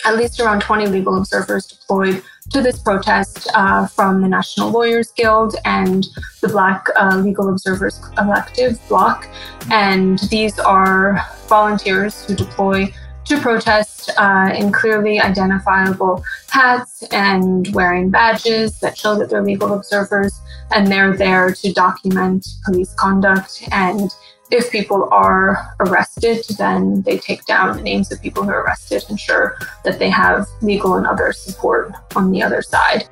at 0.05 0.17
least 0.17 0.41
around 0.41 0.61
20 0.61 0.87
legal 0.89 1.17
observers 1.17 1.67
deployed 1.67 2.21
to 2.51 2.61
this 2.61 2.81
protest 2.81 3.49
uh, 3.55 3.87
from 3.87 4.23
the 4.23 4.29
National 4.29 4.71
Lawyers 4.71 5.13
Guild 5.13 5.55
and 5.65 6.05
the 6.43 6.49
Black 6.49 6.89
uh, 6.97 7.17
Legal 7.19 7.49
Observers 7.49 8.01
Collective 8.17 8.77
bloc. 8.89 9.29
And 9.71 10.19
these 10.31 10.59
are 10.59 11.25
volunteers 11.47 12.25
who 12.25 12.35
deploy 12.35 12.93
to 13.27 13.39
protest 13.39 14.11
uh, 14.19 14.53
in 14.53 14.73
clearly 14.73 15.21
identifiable 15.21 16.25
hats 16.51 17.05
and 17.13 17.73
wearing 17.73 18.11
badges 18.11 18.81
that 18.81 18.99
show 18.99 19.17
that 19.17 19.31
they're 19.31 19.45
legal 19.45 19.75
observers. 19.75 20.41
And 20.73 20.89
they're 20.89 21.17
there 21.17 21.53
to 21.53 21.73
document 21.73 22.49
police 22.65 22.93
conduct 22.95 23.69
and 23.71 24.11
if 24.55 24.71
people 24.71 25.09
are 25.11 25.75
arrested, 25.81 26.45
then 26.59 27.03
they 27.03 27.19
take 27.19 27.45
down 27.45 27.77
the 27.77 27.83
names 27.83 28.13
of 28.13 28.23
people 28.23 28.45
who 28.45 28.51
are 28.51 28.63
arrested, 28.63 29.03
and 29.03 29.13
ensure 29.13 29.59
that 29.85 29.99
they 29.99 30.09
have 30.09 30.47
legal 30.63 30.95
and 30.95 31.07
other 31.07 31.33
support 31.33 31.93
on 32.15 32.31
the 32.31 32.41
other 32.41 32.63
side. 32.63 33.09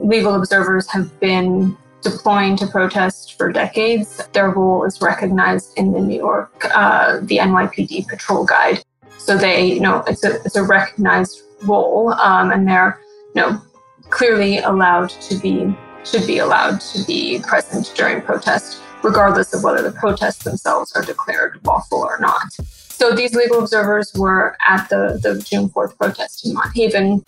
Legal 0.00 0.34
observers 0.34 0.90
have 0.90 1.08
been 1.20 1.76
deploying 2.02 2.56
to 2.56 2.66
protest 2.66 3.38
for 3.38 3.52
decades. 3.52 4.20
Their 4.32 4.50
role 4.50 4.84
is 4.84 5.00
recognized 5.00 5.78
in 5.78 5.92
the 5.92 6.00
New 6.00 6.16
York, 6.16 6.66
uh, 6.74 7.20
the 7.22 7.36
NYPD 7.36 8.08
patrol 8.08 8.44
guide. 8.44 8.82
So 9.18 9.38
they, 9.38 9.66
you 9.66 9.80
know, 9.80 10.02
it's 10.08 10.24
a, 10.24 10.42
it's 10.44 10.56
a 10.56 10.64
recognized 10.64 11.42
role, 11.66 12.12
um, 12.14 12.50
and 12.50 12.66
they're, 12.66 12.98
you 13.36 13.42
know, 13.42 13.62
clearly 14.08 14.58
allowed 14.58 15.10
to 15.10 15.36
be, 15.36 15.72
should 16.04 16.26
be 16.26 16.38
allowed 16.38 16.80
to 16.80 17.04
be 17.04 17.38
present 17.46 17.92
during 17.94 18.22
protest 18.22 18.80
regardless 19.02 19.54
of 19.54 19.62
whether 19.62 19.82
the 19.82 19.92
protests 19.98 20.44
themselves 20.44 20.92
are 20.92 21.02
declared 21.02 21.60
lawful 21.64 21.98
or 21.98 22.18
not. 22.20 22.52
So 23.00 23.12
these 23.12 23.34
legal 23.34 23.60
observers 23.60 24.12
were 24.14 24.56
at 24.66 24.88
the, 24.90 25.18
the 25.22 25.40
June 25.42 25.68
4th 25.70 25.96
protest 25.96 26.46
in 26.46 26.54
Mott 26.54 26.70
Haven. 26.74 27.24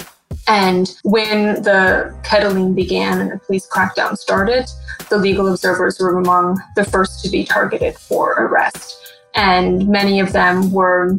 And 0.47 0.95
when 1.03 1.63
the 1.63 2.15
kettling 2.25 2.75
began 2.75 3.21
and 3.21 3.31
the 3.31 3.39
police 3.39 3.67
crackdown 3.69 4.19
started, 4.19 4.67
the 5.09 5.19
legal 5.19 5.49
observers 5.49 5.99
were 5.99 6.19
among 6.19 6.61
the 6.77 6.85
first 6.85 7.25
to 7.25 7.31
be 7.31 7.45
targeted 7.45 7.97
for 7.97 8.33
arrest. 8.33 8.97
And 9.35 9.89
many 9.89 10.21
of 10.21 10.33
them 10.33 10.73
were 10.73 11.19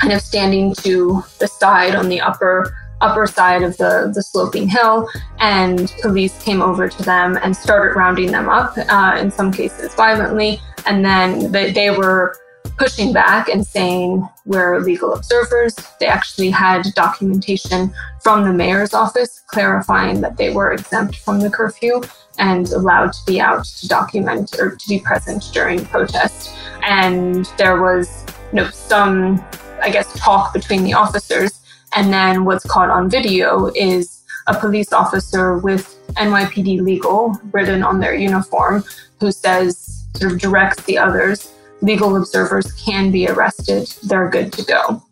kind 0.00 0.12
of 0.12 0.20
standing 0.22 0.74
to 0.76 1.22
the 1.38 1.48
side 1.48 1.94
on 1.94 2.08
the 2.08 2.20
upper 2.20 2.74
upper 3.00 3.26
side 3.26 3.62
of 3.62 3.76
the, 3.76 4.10
the 4.14 4.22
sloping 4.22 4.68
hill, 4.68 5.08
and 5.38 5.92
police 6.02 6.42
came 6.42 6.62
over 6.62 6.88
to 6.88 7.02
them 7.02 7.38
and 7.42 7.56
started 7.56 7.96
rounding 7.96 8.30
them 8.30 8.48
up, 8.48 8.74
uh, 8.76 9.16
in 9.18 9.30
some 9.30 9.52
cases 9.52 9.94
violently. 9.94 10.60
And 10.86 11.04
then 11.04 11.52
they, 11.52 11.72
they 11.72 11.90
were 11.90 12.36
pushing 12.76 13.12
back 13.12 13.48
and 13.48 13.66
saying 13.66 14.26
we're 14.46 14.80
legal 14.80 15.14
observers. 15.14 15.76
They 15.98 16.06
actually 16.06 16.50
had 16.50 16.86
documentation 16.94 17.92
from 18.22 18.44
the 18.44 18.52
mayor's 18.52 18.94
office 18.94 19.42
clarifying 19.46 20.20
that 20.22 20.36
they 20.36 20.52
were 20.52 20.72
exempt 20.72 21.16
from 21.16 21.40
the 21.40 21.50
curfew 21.50 22.02
and 22.38 22.68
allowed 22.70 23.12
to 23.12 23.20
be 23.26 23.40
out 23.40 23.64
to 23.64 23.88
document 23.88 24.56
or 24.58 24.76
to 24.76 24.88
be 24.88 24.98
present 24.98 25.44
during 25.52 25.84
protest. 25.84 26.54
And 26.82 27.44
there 27.58 27.80
was 27.82 28.24
you 28.52 28.56
know, 28.56 28.70
some, 28.70 29.44
I 29.82 29.90
guess, 29.90 30.12
talk 30.18 30.52
between 30.54 30.82
the 30.82 30.94
officers 30.94 31.59
and 31.94 32.12
then 32.12 32.44
what's 32.44 32.64
caught 32.64 32.90
on 32.90 33.10
video 33.10 33.70
is 33.74 34.24
a 34.46 34.58
police 34.58 34.92
officer 34.92 35.58
with 35.58 35.98
NYPD 36.14 36.80
legal 36.80 37.38
written 37.52 37.82
on 37.82 38.00
their 38.00 38.14
uniform 38.14 38.84
who 39.20 39.30
says, 39.32 40.06
sort 40.16 40.32
of 40.32 40.38
directs 40.40 40.82
the 40.84 40.98
others, 40.98 41.52
legal 41.82 42.16
observers 42.16 42.72
can 42.72 43.10
be 43.10 43.28
arrested, 43.28 43.88
they're 44.04 44.28
good 44.28 44.52
to 44.52 44.64
go. 44.64 45.02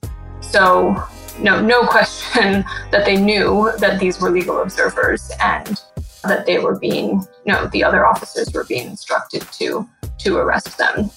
So, 0.40 1.02
no, 1.40 1.60
no 1.60 1.86
question 1.86 2.64
that 2.90 3.04
they 3.04 3.16
knew 3.16 3.72
that 3.78 4.00
these 4.00 4.20
were 4.20 4.30
legal 4.30 4.60
observers 4.60 5.30
and 5.40 5.80
that 6.24 6.46
they 6.46 6.58
were 6.58 6.78
being, 6.78 7.24
you 7.44 7.52
know, 7.52 7.66
the 7.68 7.84
other 7.84 8.06
officers 8.06 8.52
were 8.52 8.64
being 8.64 8.88
instructed 8.88 9.42
to 9.52 9.88
to 10.18 10.36
arrest 10.36 10.76
them. 10.78 11.10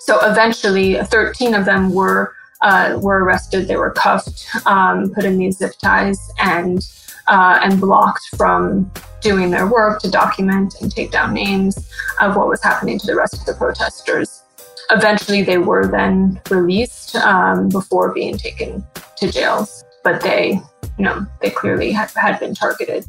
So 0.00 0.18
eventually, 0.22 0.94
13 0.94 1.54
of 1.54 1.66
them 1.66 1.92
were 1.92 2.34
uh, 2.60 2.98
were 3.00 3.24
arrested. 3.24 3.68
They 3.68 3.76
were 3.76 3.90
cuffed, 3.90 4.46
um, 4.66 5.10
put 5.14 5.24
in 5.24 5.38
these 5.38 5.58
zip 5.58 5.72
ties, 5.78 6.18
and 6.38 6.86
uh, 7.28 7.60
and 7.62 7.80
blocked 7.80 8.36
from 8.36 8.90
doing 9.20 9.50
their 9.50 9.68
work 9.68 10.00
to 10.00 10.10
document 10.10 10.74
and 10.80 10.90
take 10.90 11.10
down 11.10 11.34
names 11.34 11.76
of 12.20 12.36
what 12.36 12.48
was 12.48 12.62
happening 12.62 12.98
to 12.98 13.06
the 13.06 13.14
rest 13.14 13.34
of 13.34 13.44
the 13.44 13.54
protesters. 13.54 14.42
Eventually, 14.90 15.42
they 15.42 15.58
were 15.58 15.86
then 15.86 16.40
released 16.50 17.16
um, 17.16 17.68
before 17.68 18.14
being 18.14 18.38
taken 18.38 18.84
to 19.16 19.30
jails, 19.30 19.84
but 20.02 20.22
they, 20.22 20.60
you 20.98 21.04
know, 21.04 21.26
they 21.42 21.50
clearly 21.50 21.92
had, 21.92 22.10
had 22.16 22.40
been 22.40 22.54
targeted. 22.54 23.04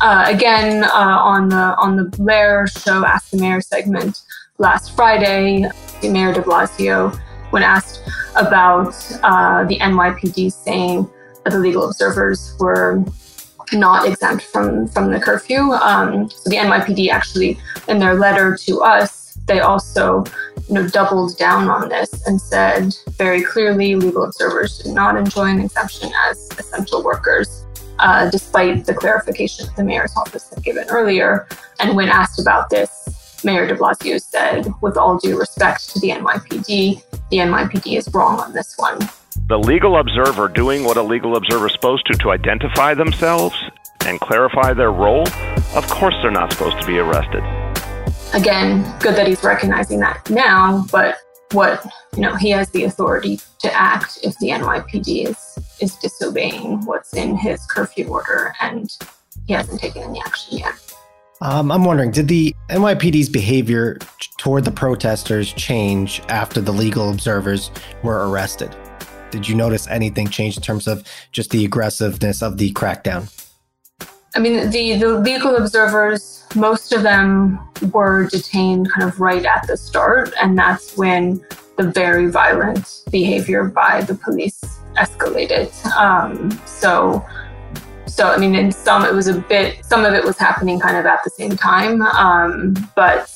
Uh, 0.00 0.26
again, 0.28 0.84
uh, 0.84 1.18
on 1.20 1.48
the 1.48 1.56
on 1.56 1.96
the 1.96 2.04
Lehrer 2.18 2.70
show, 2.84 3.04
Ask 3.04 3.30
the 3.30 3.38
Mayor 3.38 3.60
segment 3.60 4.20
last 4.58 4.94
Friday, 4.94 5.68
Mayor 6.02 6.32
De 6.32 6.40
Blasio 6.40 7.18
when 7.50 7.62
asked 7.62 8.02
about 8.36 8.94
uh, 9.22 9.64
the 9.64 9.78
NYPD 9.78 10.52
saying 10.52 11.08
that 11.44 11.50
the 11.50 11.58
legal 11.58 11.88
observers 11.88 12.56
were 12.58 13.04
not 13.72 14.06
exempt 14.06 14.44
from 14.44 14.88
from 14.88 15.10
the 15.10 15.20
curfew. 15.20 15.72
Um, 15.72 16.30
so 16.30 16.50
the 16.50 16.56
NYPD 16.56 17.10
actually, 17.10 17.58
in 17.88 17.98
their 17.98 18.14
letter 18.14 18.56
to 18.64 18.80
us, 18.80 19.38
they 19.46 19.60
also 19.60 20.24
you 20.68 20.74
know 20.74 20.88
doubled 20.88 21.36
down 21.38 21.68
on 21.68 21.88
this 21.88 22.26
and 22.26 22.40
said 22.40 22.94
very 23.16 23.42
clearly 23.42 23.94
legal 23.94 24.24
observers 24.24 24.78
do 24.78 24.92
not 24.92 25.16
enjoy 25.16 25.46
an 25.46 25.60
exemption 25.60 26.10
as 26.28 26.48
essential 26.58 27.02
workers. 27.02 27.64
Uh, 28.00 28.30
despite 28.30 28.84
the 28.84 28.94
clarification 28.94 29.66
that 29.66 29.74
the 29.74 29.82
mayor's 29.82 30.16
office 30.16 30.50
had 30.50 30.62
given 30.62 30.86
earlier. 30.88 31.48
And 31.80 31.96
when 31.96 32.08
asked 32.08 32.38
about 32.38 32.70
this, 32.70 33.42
Mayor 33.42 33.66
de 33.66 33.74
Blasio 33.74 34.20
said, 34.20 34.72
with 34.80 34.96
all 34.96 35.18
due 35.18 35.36
respect 35.36 35.90
to 35.90 35.98
the 35.98 36.10
NYPD, 36.10 37.02
the 37.30 37.38
NYPD 37.38 37.96
is 37.96 38.08
wrong 38.12 38.40
on 38.40 38.52
this 38.52 38.74
one. 38.76 38.98
The 39.48 39.58
legal 39.58 39.98
observer 39.98 40.48
doing 40.48 40.84
what 40.84 40.96
a 40.96 41.02
legal 41.02 41.36
observer 41.36 41.66
is 41.66 41.72
supposed 41.72 42.06
to 42.06 42.18
to 42.18 42.30
identify 42.30 42.94
themselves 42.94 43.56
and 44.06 44.20
clarify 44.20 44.72
their 44.72 44.92
role, 44.92 45.26
of 45.74 45.86
course 45.88 46.14
they're 46.22 46.30
not 46.30 46.52
supposed 46.52 46.80
to 46.80 46.86
be 46.86 46.98
arrested. 46.98 47.42
Again, 48.34 48.82
good 49.00 49.16
that 49.16 49.26
he's 49.26 49.42
recognizing 49.42 50.00
that 50.00 50.28
now, 50.30 50.84
but 50.92 51.16
what 51.52 51.84
you 52.14 52.22
know, 52.22 52.34
he 52.34 52.50
has 52.50 52.70
the 52.70 52.84
authority 52.84 53.40
to 53.60 53.72
act 53.72 54.18
if 54.22 54.36
the 54.38 54.48
NYPD 54.48 55.28
is 55.28 55.58
is 55.80 55.96
disobeying 55.96 56.84
what's 56.84 57.14
in 57.14 57.36
his 57.36 57.64
curfew 57.66 58.08
order 58.08 58.54
and 58.60 58.90
he 59.46 59.52
hasn't 59.52 59.80
taken 59.80 60.02
any 60.02 60.20
action 60.20 60.58
yet. 60.58 60.87
Um, 61.40 61.70
I'm 61.70 61.84
wondering, 61.84 62.10
did 62.10 62.26
the 62.26 62.54
NYPD's 62.68 63.28
behavior 63.28 63.98
toward 64.38 64.64
the 64.64 64.72
protesters 64.72 65.52
change 65.52 66.20
after 66.28 66.60
the 66.60 66.72
legal 66.72 67.10
observers 67.10 67.70
were 68.02 68.28
arrested? 68.28 68.74
Did 69.30 69.48
you 69.48 69.54
notice 69.54 69.86
anything 69.88 70.28
change 70.28 70.56
in 70.56 70.62
terms 70.62 70.88
of 70.88 71.04
just 71.30 71.50
the 71.50 71.64
aggressiveness 71.64 72.42
of 72.42 72.58
the 72.58 72.72
crackdown? 72.72 73.32
I 74.34 74.40
mean, 74.40 74.70
the, 74.70 74.94
the 74.94 75.18
legal 75.18 75.56
observers, 75.56 76.44
most 76.56 76.92
of 76.92 77.02
them 77.02 77.60
were 77.92 78.28
detained 78.28 78.90
kind 78.90 79.08
of 79.08 79.20
right 79.20 79.44
at 79.44 79.66
the 79.66 79.76
start, 79.76 80.32
and 80.40 80.58
that's 80.58 80.96
when 80.96 81.44
the 81.76 81.84
very 81.84 82.28
violent 82.28 83.02
behavior 83.10 83.64
by 83.64 84.02
the 84.02 84.14
police 84.14 84.60
escalated. 84.96 85.72
Um, 85.96 86.50
so 86.66 87.24
so, 88.08 88.28
I 88.28 88.38
mean, 88.38 88.54
in 88.54 88.72
some, 88.72 89.04
it 89.04 89.14
was 89.14 89.28
a 89.28 89.40
bit, 89.40 89.84
some 89.84 90.04
of 90.04 90.14
it 90.14 90.24
was 90.24 90.38
happening 90.38 90.80
kind 90.80 90.96
of 90.96 91.06
at 91.06 91.20
the 91.24 91.30
same 91.30 91.56
time. 91.56 92.02
Um, 92.02 92.74
but 92.96 93.32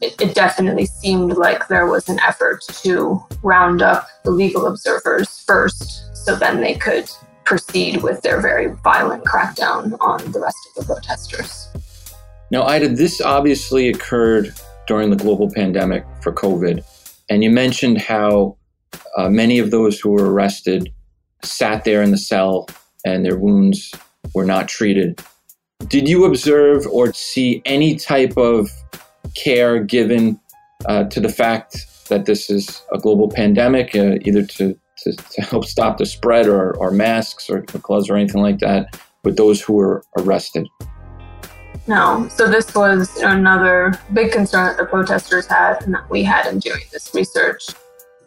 it, 0.00 0.20
it, 0.20 0.34
definitely 0.34 0.86
seemed 0.86 1.36
like 1.36 1.68
there 1.68 1.86
was 1.86 2.08
an 2.08 2.18
effort 2.20 2.62
to 2.82 3.24
round 3.42 3.82
up 3.82 4.06
the 4.24 4.30
legal 4.30 4.66
observers 4.66 5.42
first 5.46 6.14
so 6.14 6.36
then 6.36 6.60
they 6.60 6.74
could 6.74 7.10
proceed 7.44 8.02
with 8.02 8.20
their 8.22 8.40
very 8.40 8.74
violent 8.84 9.24
crackdown 9.24 9.96
on 10.00 10.32
the 10.32 10.40
rest 10.40 10.58
of 10.68 10.86
the 10.86 10.94
protesters. 10.94 11.68
Now, 12.50 12.64
Ida, 12.64 12.88
this 12.88 13.20
obviously 13.20 13.88
occurred 13.88 14.52
during 14.86 15.10
the 15.10 15.16
global 15.16 15.50
pandemic 15.50 16.04
for 16.20 16.32
COVID. 16.32 16.84
And 17.30 17.42
you 17.42 17.50
mentioned 17.50 18.00
how 18.00 18.56
uh, 19.16 19.28
many 19.28 19.58
of 19.58 19.70
those 19.70 19.98
who 19.98 20.10
were 20.10 20.32
arrested 20.32 20.92
sat 21.42 21.84
there 21.84 22.02
in 22.02 22.10
the 22.10 22.18
cell 22.18 22.68
and 23.04 23.24
their 23.24 23.36
wounds 23.36 23.92
were 24.34 24.44
not 24.44 24.68
treated. 24.68 25.22
Did 25.88 26.08
you 26.08 26.24
observe 26.24 26.86
or 26.86 27.12
see 27.12 27.62
any 27.64 27.96
type 27.96 28.36
of 28.36 28.70
care 29.34 29.82
given 29.82 30.40
uh, 30.86 31.04
to 31.04 31.20
the 31.20 31.28
fact 31.28 31.86
that 32.08 32.26
this 32.26 32.50
is 32.50 32.82
a 32.92 32.98
global 32.98 33.28
pandemic, 33.28 33.94
uh, 33.94 34.16
either 34.22 34.44
to 34.44 34.78
to, 34.98 35.12
to 35.12 35.42
help 35.42 35.64
stop 35.64 35.98
the 35.98 36.06
spread 36.06 36.46
or, 36.46 36.74
or 36.78 36.90
masks 36.90 37.50
or, 37.50 37.58
or 37.58 37.78
gloves 37.80 38.08
or 38.08 38.16
anything 38.16 38.40
like 38.40 38.58
that 38.58 38.98
with 39.24 39.36
those 39.36 39.60
who 39.60 39.74
were 39.74 40.02
arrested? 40.18 40.66
No. 41.86 42.26
So 42.28 42.48
this 42.48 42.74
was 42.74 43.16
another 43.18 43.92
big 44.12 44.32
concern 44.32 44.66
that 44.66 44.76
the 44.78 44.86
protesters 44.86 45.46
had 45.46 45.82
and 45.84 45.94
that 45.94 46.08
we 46.10 46.22
had 46.22 46.46
in 46.46 46.58
doing 46.58 46.80
this 46.92 47.14
research. 47.14 47.68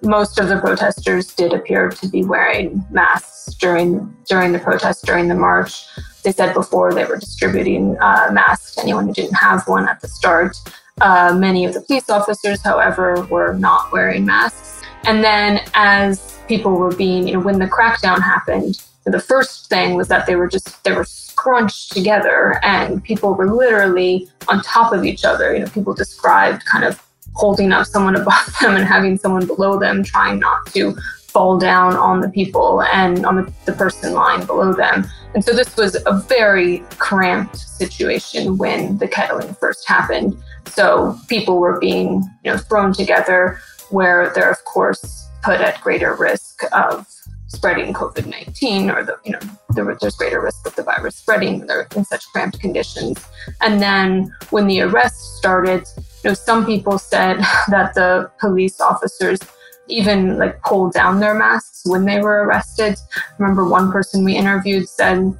Most 0.02 0.40
of 0.40 0.48
the 0.48 0.58
protesters 0.60 1.34
did 1.34 1.54
appear 1.54 1.90
to 1.90 2.08
be 2.08 2.24
wearing 2.24 2.84
masks 2.90 3.54
during 3.56 4.16
during 4.28 4.52
the 4.52 4.60
protest 4.60 5.06
during 5.06 5.28
the 5.28 5.36
march. 5.36 5.86
They 6.24 6.32
said 6.32 6.54
before 6.54 6.94
they 6.94 7.06
were 7.06 7.18
distributing 7.18 7.98
uh, 8.00 8.30
masks 8.32 8.76
to 8.76 8.82
anyone 8.82 9.08
who 9.08 9.14
didn't 9.14 9.36
have 9.36 9.68
one 9.68 9.88
at 9.88 10.02
the 10.02 10.08
start. 10.08 10.56
Uh, 11.02 11.34
many 11.38 11.66
of 11.66 11.74
the 11.74 11.82
police 11.82 12.10
officers, 12.10 12.62
however, 12.62 13.26
were 13.30 13.54
not 13.54 13.92
wearing 13.92 14.26
masks. 14.26 14.82
And 15.06 15.24
then 15.24 15.62
as 15.74 16.38
people 16.48 16.74
were 16.74 16.94
being, 16.94 17.28
you 17.28 17.36
know, 17.36 17.40
when 17.40 17.60
the 17.60 17.68
crackdown 17.68 18.22
happened, 18.22 18.82
the 19.06 19.20
first 19.20 19.70
thing 19.70 19.96
was 19.96 20.08
that 20.10 20.26
they 20.26 20.36
were 20.36 20.48
just 20.48 20.84
they 20.84 20.92
were 20.92 21.06
scrunched 21.06 21.92
together 21.92 22.60
and 22.64 23.04
people 23.04 23.34
were 23.34 23.54
literally 23.54 24.30
on 24.50 24.62
top 24.62 24.92
of 24.94 25.06
each 25.06 25.24
other. 25.24 25.54
You 25.54 25.62
know, 25.62 25.68
people 25.68 25.94
described 25.94 26.66
kind 26.66 26.84
of 26.84 27.02
holding 27.34 27.72
up 27.72 27.88
someone 27.88 28.16
above 28.16 28.56
them 28.62 28.76
and 28.76 28.86
having 28.86 29.18
someone 29.18 29.46
below 29.46 29.80
them, 29.80 30.04
trying 30.04 30.40
not 30.40 30.66
to 30.68 30.96
fall 31.30 31.58
down 31.60 31.96
on 31.96 32.22
the 32.22 32.30
people 32.30 32.82
and 32.84 33.26
on 33.26 33.36
the, 33.36 33.54
the 33.66 33.74
person 33.74 34.14
lying 34.14 34.46
below 34.46 34.74
them. 34.74 35.06
And 35.36 35.46
so 35.46 35.54
this 35.54 35.78
was 35.78 35.96
a 36.06 36.24
very 36.28 36.80
cramped 36.98 37.58
situation 37.58 38.58
when 38.58 38.98
the 38.98 39.08
kettling 39.08 39.54
first 39.54 39.88
happened. 39.88 40.36
So 40.66 41.18
people 41.28 41.60
were 41.60 41.80
being, 41.80 42.24
you 42.44 42.52
know, 42.52 42.58
thrown 42.58 42.94
together 42.94 43.60
where 43.92 44.32
they're 44.34 44.52
of 44.52 44.64
course 44.66 45.28
put 45.44 45.62
at 45.62 45.80
greater 45.82 46.16
risk 46.16 46.64
of 46.74 47.08
spreading 47.48 47.94
COVID 47.94 48.28
19 48.28 48.90
or 48.90 49.04
the, 49.04 49.18
you 49.24 49.32
know, 49.32 49.40
the, 49.70 49.98
there's 50.00 50.16
greater 50.16 50.42
risk 50.42 50.66
of 50.68 50.76
the 50.76 50.84
virus 50.84 51.16
spreading 51.16 51.66
they're 51.66 51.88
in 51.96 52.06
such 52.06 52.26
cramped 52.32 52.60
conditions. 52.60 53.24
And 53.62 53.82
then 53.82 54.34
when 54.50 54.68
the 54.68 54.82
arrest 54.82 55.38
started, 55.38 55.88
you 56.24 56.30
know, 56.30 56.34
some 56.34 56.66
people 56.66 56.98
said 56.98 57.38
that 57.70 57.94
the 57.94 58.30
police 58.40 58.80
officers 58.82 59.40
even 59.88 60.38
like 60.38 60.62
pulled 60.62 60.94
down 60.94 61.20
their 61.20 61.34
masks 61.34 61.82
when 61.86 62.06
they 62.06 62.20
were 62.20 62.46
arrested. 62.46 62.98
I 63.16 63.22
remember 63.40 63.68
one 63.68 63.92
person 63.92 64.24
we 64.24 64.36
interviewed 64.36 64.88
said 64.88 65.34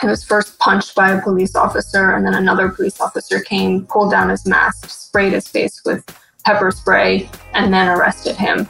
he 0.00 0.06
was 0.06 0.24
first 0.24 0.58
punched 0.58 0.94
by 0.94 1.12
a 1.12 1.22
police 1.22 1.56
officer, 1.56 2.14
and 2.14 2.26
then 2.26 2.34
another 2.34 2.68
police 2.68 3.00
officer 3.00 3.40
came, 3.40 3.86
pulled 3.86 4.10
down 4.10 4.28
his 4.28 4.46
mask, 4.46 4.90
sprayed 4.90 5.32
his 5.32 5.48
face 5.48 5.80
with 5.84 6.04
pepper 6.44 6.70
spray, 6.70 7.28
and 7.54 7.72
then 7.72 7.88
arrested 7.88 8.36
him. 8.36 8.68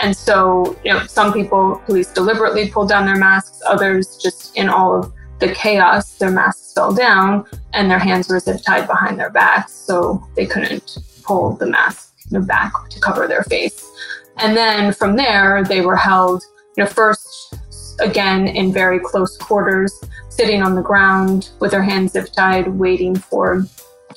And 0.00 0.16
so, 0.16 0.78
you 0.84 0.92
know, 0.92 1.04
some 1.06 1.32
people, 1.32 1.82
police 1.84 2.12
deliberately 2.12 2.70
pulled 2.70 2.88
down 2.88 3.06
their 3.06 3.16
masks, 3.16 3.60
others 3.66 4.16
just 4.22 4.56
in 4.56 4.68
all 4.68 4.96
of 4.96 5.12
the 5.40 5.52
chaos, 5.52 6.18
their 6.18 6.30
masks 6.30 6.72
fell 6.72 6.92
down 6.92 7.44
and 7.72 7.90
their 7.90 7.98
hands 7.98 8.28
were 8.28 8.40
zip 8.40 8.60
tied 8.66 8.86
behind 8.86 9.18
their 9.18 9.30
backs, 9.30 9.72
so 9.72 10.26
they 10.34 10.46
couldn't 10.46 10.98
pull 11.28 11.52
the 11.56 11.66
mask 11.66 12.14
you 12.30 12.38
know, 12.38 12.44
back 12.44 12.72
to 12.88 12.98
cover 13.00 13.28
their 13.28 13.44
face. 13.44 13.84
And 14.38 14.56
then 14.56 14.92
from 14.92 15.16
there, 15.16 15.62
they 15.64 15.82
were 15.82 15.96
held, 15.96 16.42
you 16.76 16.84
know, 16.84 16.90
first 16.90 17.54
again 18.00 18.48
in 18.48 18.72
very 18.72 18.98
close 18.98 19.36
quarters, 19.36 19.92
sitting 20.30 20.62
on 20.62 20.74
the 20.74 20.82
ground 20.82 21.50
with 21.60 21.72
their 21.72 21.82
hands 21.82 22.12
zip 22.12 22.32
tied, 22.32 22.68
waiting 22.68 23.14
for 23.14 23.64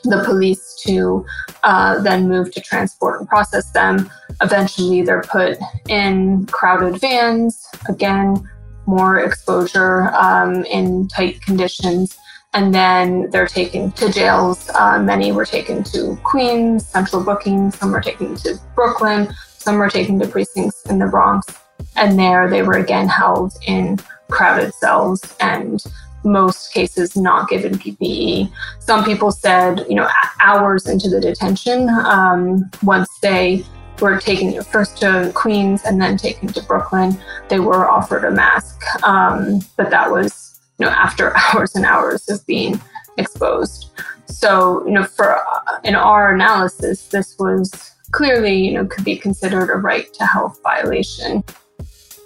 the 0.04 0.24
police 0.24 0.82
to 0.86 1.26
uh, 1.64 2.02
then 2.02 2.28
move 2.28 2.52
to 2.54 2.62
transport 2.62 3.20
and 3.20 3.30
process 3.30 3.72
them. 3.72 4.10
Eventually, 4.42 5.02
they're 5.02 5.24
put 5.24 5.58
in 5.90 6.46
crowded 6.48 7.00
vans, 7.00 7.68
again, 7.90 8.50
more 8.88 9.20
exposure 9.20 10.10
um, 10.16 10.64
in 10.66 11.08
tight 11.08 11.42
conditions. 11.42 12.18
And 12.54 12.74
then 12.74 13.30
they're 13.30 13.48
taken 13.48 13.92
to 13.94 14.12
jails. 14.12 14.70
Uh, 14.76 15.00
many 15.00 15.32
were 15.32 15.46
taken 15.46 15.84
to 15.86 16.18
Queens, 16.24 16.86
central 16.86 17.24
booking, 17.24 17.72
some 17.72 17.92
were 17.92 18.02
taken 18.02 18.36
to 18.36 18.60
Brooklyn, 18.76 19.34
some 19.58 19.78
were 19.78 19.90
taken 19.90 20.20
to 20.20 20.28
precincts 20.28 20.86
in 20.90 21.00
the 21.00 21.08
Bronx. 21.08 21.48
And 21.96 22.20
there 22.20 22.50
they 22.50 22.62
were 22.62 22.78
again 22.78 23.08
held 23.08 23.54
in 23.66 24.00
crowded 24.30 24.74
cells 24.74 25.36
and 25.40 25.84
most 26.24 26.74
cases 26.74 27.16
not 27.16 27.50
given 27.50 27.78
PPE. 27.78 28.52
Some 28.80 29.04
people 29.04 29.32
said, 29.32 29.86
you 29.90 29.96
know, 29.96 30.08
hours 30.42 30.88
into 30.88 31.10
the 31.10 31.20
detention, 31.20 31.90
um, 31.90 32.70
once 32.84 33.10
they 33.22 33.66
were 34.00 34.20
taken 34.20 34.62
first 34.64 34.98
to 34.98 35.32
Queens 35.36 35.82
and 35.86 36.02
then 36.02 36.18
taken 36.18 36.48
to 36.50 36.64
Brooklyn, 36.64 37.18
they 37.50 37.60
were 37.60 37.90
offered 37.90 38.26
a 38.26 38.32
mask. 38.32 38.82
Um, 39.04 39.62
but 39.78 39.90
that 39.92 40.10
was, 40.10 40.51
you 40.78 40.86
know, 40.86 40.92
after 40.92 41.36
hours 41.54 41.76
and 41.76 41.86
hours 41.86 42.30
of 42.30 42.46
being 42.46 42.80
exposed. 43.18 43.92
So, 44.26 44.86
you 44.86 44.94
know, 44.94 45.04
for 45.04 45.36
uh, 45.36 45.80
in 45.84 45.96
our 45.96 46.34
analysis, 46.34 47.08
this 47.08 47.38
was 47.38 47.92
clearly, 48.12 48.54
you 48.54 48.74
know, 48.74 48.86
could 48.86 49.04
be 49.04 49.18
considered 49.18 49.70
a 49.70 49.76
right 49.76 50.12
to 50.14 50.26
health 50.26 50.60
violation. 50.64 51.44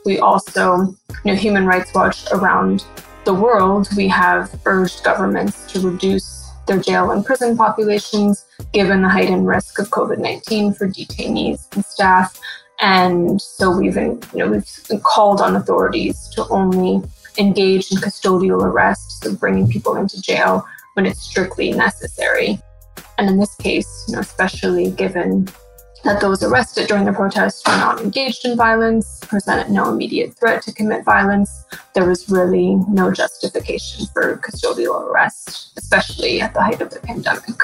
We 0.06 0.20
also, 0.20 0.96
you 1.24 1.32
know, 1.32 1.36
Human 1.36 1.66
Rights 1.66 1.94
Watch 1.94 2.32
around 2.32 2.86
the 3.26 3.34
world, 3.34 3.90
we 3.98 4.08
have 4.08 4.56
urged 4.66 5.04
governments 5.04 5.66
to 5.74 5.80
reduce 5.80 6.52
their 6.68 6.80
jail 6.80 7.12
and 7.12 7.26
prison 7.26 7.58
populations 7.58 8.46
given 8.72 9.02
the 9.02 9.10
heightened 9.10 9.48
risk 9.48 9.80
of 9.80 9.90
COVID 9.90 10.20
19 10.20 10.74
for 10.74 10.88
detainees 10.88 11.74
and 11.76 11.84
staff. 11.84 12.40
And 12.82 13.42
so 13.42 13.76
we've, 13.76 13.96
you 13.96 14.20
know, 14.34 14.48
we've 14.48 15.04
called 15.04 15.42
on 15.42 15.56
authorities 15.56 16.28
to 16.36 16.48
only 16.50 17.02
engage 17.38 17.92
in 17.92 17.98
custodial 17.98 18.62
arrests, 18.62 19.20
so 19.22 19.36
bringing 19.36 19.68
people 19.68 19.96
into 19.96 20.22
jail 20.22 20.66
when 20.94 21.06
it's 21.06 21.22
strictly 21.22 21.72
necessary. 21.72 22.60
And 23.18 23.30
in 23.30 23.40
this 23.40 23.56
case, 23.56 24.06
you 24.08 24.16
know, 24.16 24.20
especially 24.20 24.92
given 24.92 25.48
that 26.04 26.22
those 26.22 26.44
arrested 26.44 26.88
during 26.88 27.04
the 27.04 27.12
protests 27.12 27.66
were 27.66 27.78
not 27.78 28.00
engaged 28.00 28.46
in 28.46 28.56
violence, 28.56 29.20
presented 29.22 29.72
no 29.72 29.90
immediate 29.90 30.38
threat 30.38 30.62
to 30.62 30.72
commit 30.72 31.04
violence. 31.04 31.66
There 31.96 32.08
was 32.08 32.30
really 32.30 32.76
no 32.90 33.12
justification 33.12 34.06
for 34.14 34.38
custodial 34.38 35.02
arrest, 35.02 35.74
especially 35.78 36.42
at 36.42 36.54
the 36.54 36.62
height 36.62 36.80
of 36.82 36.92
the 36.92 37.00
pandemic. 37.00 37.60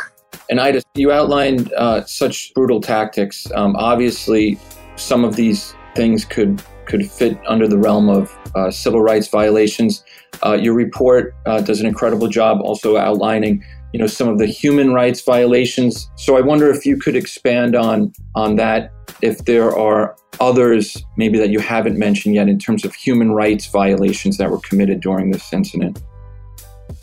And 0.50 0.60
Ida, 0.60 0.82
you 0.96 1.12
outlined 1.12 1.72
uh, 1.74 2.04
such 2.06 2.52
brutal 2.56 2.82
tactics. 2.82 3.50
Um, 3.54 3.76
obviously, 3.78 4.60
some 4.96 5.24
of 5.24 5.36
these 5.36 5.76
things 5.96 6.26
could 6.26 6.64
could 6.86 7.10
fit 7.10 7.38
under 7.48 7.68
the 7.68 7.78
realm 7.78 8.10
of 8.10 8.36
uh, 8.56 8.72
civil 8.72 9.02
rights 9.02 9.28
violations. 9.28 10.04
Uh, 10.46 10.54
your 10.54 10.74
report 10.74 11.36
uh, 11.46 11.62
does 11.62 11.80
an 11.80 11.86
incredible 11.86 12.28
job 12.28 12.62
also 12.62 12.98
outlining 12.98 13.64
you 13.94 14.00
know 14.00 14.08
some 14.08 14.28
of 14.28 14.38
the 14.38 14.46
human 14.46 14.94
rights 14.94 15.22
violations. 15.22 16.10
So 16.16 16.38
i 16.38 16.42
wonder 16.42 16.70
if 16.70 16.86
you 16.86 16.98
could 16.98 17.16
expand 17.16 17.76
on 17.76 18.14
on 18.36 18.56
that 18.56 18.92
if 19.22 19.46
there 19.46 19.76
are 19.76 20.16
others 20.40 20.98
maybe 21.18 21.38
that 21.38 21.50
you 21.50 21.60
haven't 21.60 21.98
mentioned 21.98 22.36
yet 22.36 22.48
in 22.48 22.58
terms 22.58 22.86
of 22.86 22.96
human 22.96 23.32
rights 23.32 23.68
violations 23.68 24.38
that 24.38 24.50
were 24.50 24.60
committed 24.60 25.02
during 25.02 25.32
this 25.32 25.52
incident. 25.54 26.02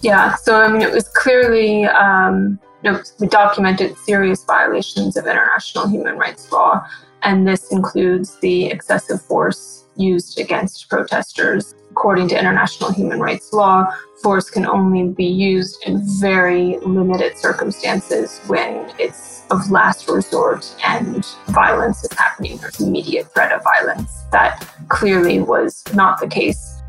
Yeah 0.01 0.35
so 0.37 0.61
i 0.61 0.69
mean 0.69 0.83
it 0.83 0.93
was 0.93 1.09
clearly 1.09 1.85
um, 1.85 2.59
you 2.83 2.93
know, 2.93 3.03
documented 3.29 3.97
serious 3.99 4.45
violations 4.45 5.17
of 5.17 5.27
international 5.27 5.89
human 5.89 6.17
rights 6.17 6.51
law 6.53 6.87
and 7.23 7.47
this 7.47 7.73
includes 7.73 8.39
the 8.41 8.67
excessive 8.67 9.21
force 9.23 9.85
used 9.97 10.39
against 10.39 10.89
protesters 10.89 11.75
according 11.99 12.29
to 12.29 12.39
international 12.39 12.93
human 12.93 13.19
rights 13.19 13.53
law, 13.53 13.85
force 14.23 14.49
can 14.51 14.65
only 14.65 15.09
be 15.09 15.25
used 15.25 15.83
in 15.85 16.01
very 16.21 16.79
limited 16.79 17.37
circumstances 17.37 18.41
when 18.47 18.89
it's 19.01 19.43
of 19.51 19.69
last 19.69 20.09
resort 20.09 20.65
and 20.87 21.27
violence 21.49 22.05
is 22.05 22.13
happening. 22.17 22.57
There's 22.59 22.81
immediate 22.81 23.33
threat 23.35 23.51
of 23.51 23.65
violence. 23.65 24.13
That 24.31 24.65
clearly 24.89 25.41
was 25.41 25.83
not 25.93 26.21
the 26.21 26.29
case. 26.29 26.81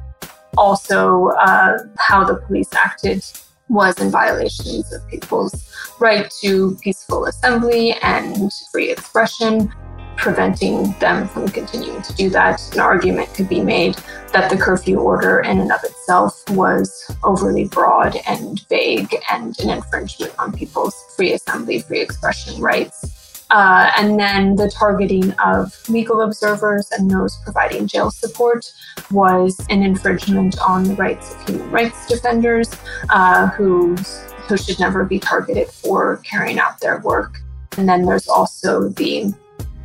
Also, 0.58 1.30
uh, 1.40 1.80
how 1.98 2.24
the 2.24 2.36
police 2.36 2.70
acted 2.74 3.26
was 3.68 4.00
in 4.00 4.12
violations 4.12 4.94
of 4.94 5.08
people's 5.08 5.74
right 6.00 6.32
to 6.42 6.78
peaceful 6.84 7.26
assembly 7.26 7.94
and 8.04 8.52
free 8.72 8.92
expression 8.92 9.74
preventing 10.20 10.92
them 11.00 11.28
from 11.28 11.48
continuing 11.48 12.02
to 12.02 12.14
do 12.14 12.30
that. 12.30 12.62
An 12.74 12.80
argument 12.80 13.34
could 13.34 13.50
be 13.50 13.62
made 13.62 13.96
that 14.34 14.50
the 14.50 14.58
curfew 14.58 15.00
order 15.00 15.40
in 15.40 15.60
and 15.60 15.72
of 15.72 15.84
itself 15.84 16.48
was 16.52 17.10
overly 17.24 17.66
broad 17.66 18.18
and 18.28 18.68
vague 18.68 19.16
and 19.32 19.58
an 19.60 19.70
infringement 19.70 20.38
on 20.38 20.52
people's 20.52 20.96
free 21.16 21.34
assembly, 21.34 21.80
free 21.80 22.02
expression 22.02 22.62
rights. 22.62 23.46
Uh, 23.52 23.90
and 23.98 24.20
then 24.20 24.56
the 24.56 24.70
targeting 24.70 25.32
of 25.40 25.74
legal 25.90 26.22
observers 26.22 26.88
and 26.92 27.10
those 27.10 27.36
providing 27.44 27.88
jail 27.88 28.12
support 28.12 28.72
was 29.10 29.60
an 29.72 29.82
infringement 29.82 30.60
on 30.62 30.84
the 30.84 30.94
rights 30.96 31.34
of 31.34 31.50
human 31.50 31.72
rights 31.72 32.06
defenders 32.08 32.70
uh, 33.10 33.48
who, 33.48 33.96
who 33.96 34.56
should 34.56 34.80
never 34.80 35.04
be 35.04 35.18
targeted 35.18 35.68
for 35.68 36.18
carrying 36.18 36.60
out 36.60 36.80
their 36.80 37.00
work. 37.00 37.40
And 37.78 37.90
then 37.90 38.06
there's 38.06 38.28
also 38.28 38.90
the 38.90 39.34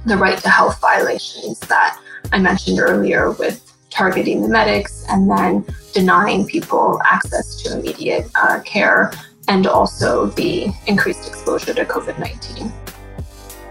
the 0.07 0.17
right 0.17 0.39
to 0.39 0.49
health 0.49 0.81
violations 0.81 1.59
that 1.61 1.99
I 2.33 2.39
mentioned 2.39 2.79
earlier 2.79 3.33
with 3.33 3.61
targeting 3.91 4.43
the 4.43 4.49
medics 4.49 5.05
and 5.09 5.31
then 5.31 5.65
denying 5.93 6.47
people 6.47 7.01
access 7.05 7.63
to 7.63 7.79
immediate 7.79 8.29
uh, 8.35 8.61
care 8.65 9.13
and 9.49 9.67
also 9.67 10.27
the 10.27 10.69
increased 10.87 11.29
exposure 11.29 11.75
to 11.75 11.85
COVID 11.85 12.19
19. 12.19 12.73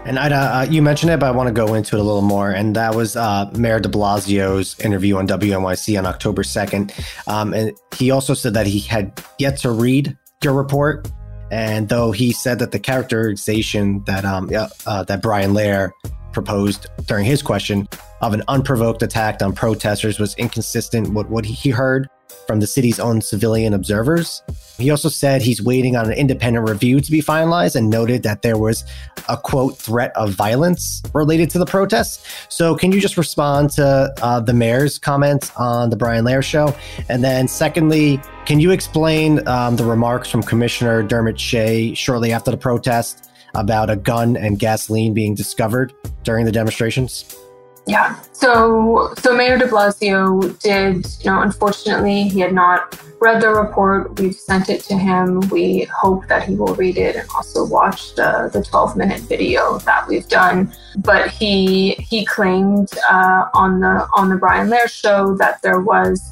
And 0.06 0.18
Ida, 0.18 0.34
uh, 0.34 0.66
you 0.68 0.82
mentioned 0.82 1.12
it, 1.12 1.20
but 1.20 1.26
I 1.26 1.30
want 1.30 1.46
to 1.48 1.52
go 1.52 1.72
into 1.74 1.96
it 1.96 2.00
a 2.00 2.02
little 2.02 2.20
more. 2.22 2.50
And 2.50 2.76
that 2.76 2.94
was 2.94 3.16
uh, 3.16 3.50
Mayor 3.54 3.80
de 3.80 3.88
Blasio's 3.88 4.78
interview 4.80 5.16
on 5.16 5.26
WNYC 5.26 5.98
on 5.98 6.04
October 6.04 6.42
2nd. 6.42 6.92
Um, 7.26 7.54
and 7.54 7.72
he 7.94 8.10
also 8.10 8.34
said 8.34 8.52
that 8.52 8.66
he 8.66 8.80
had 8.80 9.18
yet 9.38 9.56
to 9.58 9.70
read 9.70 10.16
your 10.42 10.52
report. 10.52 11.08
And 11.50 11.88
though 11.88 12.10
he 12.12 12.32
said 12.32 12.58
that 12.58 12.72
the 12.72 12.78
characterization 12.78 14.02
that 14.04 14.24
um, 14.24 14.50
uh, 14.86 15.04
that 15.04 15.22
Brian 15.22 15.52
Lehrer 15.52 15.92
proposed 16.32 16.88
during 17.06 17.24
his 17.24 17.42
question 17.42 17.88
of 18.20 18.34
an 18.34 18.42
unprovoked 18.48 19.02
attack 19.02 19.42
on 19.42 19.52
protesters 19.52 20.18
was 20.18 20.34
inconsistent 20.36 21.14
with 21.14 21.28
what 21.28 21.44
he 21.44 21.70
heard 21.70 22.08
from 22.46 22.60
the 22.60 22.66
city's 22.66 23.00
own 23.00 23.20
civilian 23.20 23.74
observers. 23.74 24.42
He 24.78 24.90
also 24.90 25.08
said 25.08 25.42
he's 25.42 25.62
waiting 25.62 25.96
on 25.96 26.06
an 26.06 26.12
independent 26.12 26.68
review 26.68 27.00
to 27.00 27.10
be 27.10 27.22
finalized 27.22 27.76
and 27.76 27.88
noted 27.88 28.22
that 28.24 28.42
there 28.42 28.58
was 28.58 28.84
a 29.28 29.36
quote 29.36 29.78
threat 29.78 30.12
of 30.16 30.30
violence 30.30 31.02
related 31.14 31.50
to 31.50 31.58
the 31.58 31.66
protests. 31.66 32.26
So, 32.48 32.74
can 32.74 32.92
you 32.92 33.00
just 33.00 33.16
respond 33.16 33.70
to 33.70 34.12
uh, 34.22 34.40
the 34.40 34.52
mayor's 34.52 34.98
comments 34.98 35.52
on 35.56 35.90
the 35.90 35.96
Brian 35.96 36.24
Lehrer 36.24 36.42
show? 36.42 36.74
And 37.08 37.22
then, 37.22 37.48
secondly, 37.48 38.20
can 38.46 38.60
you 38.60 38.70
explain 38.72 39.46
um, 39.48 39.76
the 39.76 39.84
remarks 39.84 40.28
from 40.28 40.42
Commissioner 40.42 41.02
Dermot 41.02 41.38
Shea 41.38 41.94
shortly 41.94 42.32
after 42.32 42.50
the 42.50 42.56
protest 42.56 43.30
about 43.54 43.88
a 43.90 43.96
gun 43.96 44.36
and 44.36 44.58
gasoline 44.58 45.14
being 45.14 45.34
discovered 45.34 45.92
during 46.24 46.44
the 46.44 46.52
demonstrations? 46.52 47.43
Yeah. 47.86 48.18
So 48.32 49.12
so 49.18 49.36
Mayor 49.36 49.58
de 49.58 49.66
Blasio 49.66 50.58
did, 50.60 51.06
you 51.20 51.30
know, 51.30 51.42
unfortunately 51.42 52.24
he 52.24 52.40
had 52.40 52.54
not 52.54 52.98
read 53.20 53.42
the 53.42 53.50
report. 53.50 54.18
We've 54.18 54.34
sent 54.34 54.68
it 54.70 54.82
to 54.84 54.96
him. 54.96 55.40
We 55.50 55.84
hope 55.84 56.26
that 56.28 56.44
he 56.44 56.54
will 56.54 56.74
read 56.74 56.96
it 56.96 57.16
and 57.16 57.28
also 57.34 57.64
watch 57.64 58.14
the, 58.14 58.50
the 58.52 58.62
12 58.62 58.96
minute 58.96 59.20
video 59.22 59.78
that 59.80 60.08
we've 60.08 60.28
done. 60.28 60.72
But 60.96 61.30
he 61.30 61.92
he 62.10 62.24
claimed 62.24 62.90
uh, 63.10 63.48
on 63.54 63.80
the 63.80 64.08
on 64.16 64.30
the 64.30 64.36
Brian 64.36 64.68
Lehrer 64.68 64.88
show 64.88 65.36
that 65.36 65.60
there 65.62 65.80
was 65.80 66.22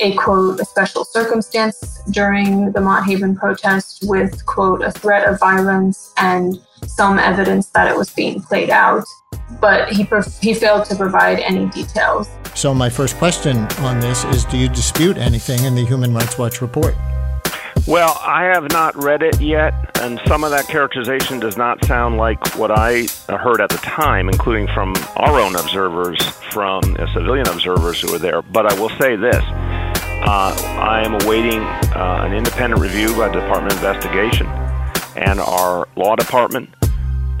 a 0.00 0.14
quote 0.14 0.60
a 0.60 0.64
special 0.64 1.04
circumstance 1.04 2.00
during 2.10 2.72
the 2.72 2.80
Mott 2.80 3.04
Haven 3.04 3.36
protest 3.36 4.04
with 4.06 4.44
quote 4.46 4.82
a 4.82 4.90
threat 4.90 5.28
of 5.28 5.38
violence 5.38 6.12
and 6.16 6.60
some 6.86 7.18
evidence 7.18 7.68
that 7.68 7.90
it 7.90 7.96
was 7.96 8.10
being 8.10 8.40
played 8.40 8.70
out 8.70 9.04
but 9.60 9.90
he, 9.90 10.06
he 10.40 10.54
failed 10.54 10.84
to 10.86 10.96
provide 10.96 11.38
any 11.40 11.66
details. 11.66 12.28
So, 12.54 12.74
my 12.74 12.90
first 12.90 13.16
question 13.16 13.58
on 13.78 14.00
this 14.00 14.24
is 14.24 14.44
Do 14.44 14.58
you 14.58 14.68
dispute 14.68 15.16
anything 15.16 15.64
in 15.64 15.74
the 15.74 15.84
Human 15.84 16.14
Rights 16.14 16.38
Watch 16.38 16.60
report? 16.60 16.94
Well, 17.86 18.16
I 18.20 18.44
have 18.44 18.70
not 18.70 18.94
read 19.02 19.22
it 19.22 19.40
yet, 19.40 19.74
and 20.00 20.20
some 20.28 20.44
of 20.44 20.50
that 20.52 20.68
characterization 20.68 21.40
does 21.40 21.56
not 21.56 21.84
sound 21.84 22.16
like 22.16 22.56
what 22.56 22.70
I 22.70 23.06
heard 23.28 23.60
at 23.60 23.70
the 23.70 23.78
time, 23.78 24.28
including 24.28 24.68
from 24.68 24.94
our 25.16 25.40
own 25.40 25.56
observers, 25.56 26.22
from 26.52 26.96
uh, 26.98 27.12
civilian 27.12 27.48
observers 27.48 28.00
who 28.00 28.12
were 28.12 28.18
there. 28.18 28.42
But 28.42 28.66
I 28.66 28.78
will 28.78 28.90
say 28.90 29.16
this 29.16 29.42
uh, 30.24 30.54
I 30.80 31.02
am 31.04 31.20
awaiting 31.22 31.60
uh, 31.60 32.22
an 32.24 32.32
independent 32.32 32.80
review 32.80 33.08
by 33.16 33.28
the 33.28 33.40
Department 33.40 33.72
of 33.74 33.78
Investigation 33.78 34.46
and 35.16 35.40
our 35.40 35.88
law 35.96 36.16
department 36.16 36.70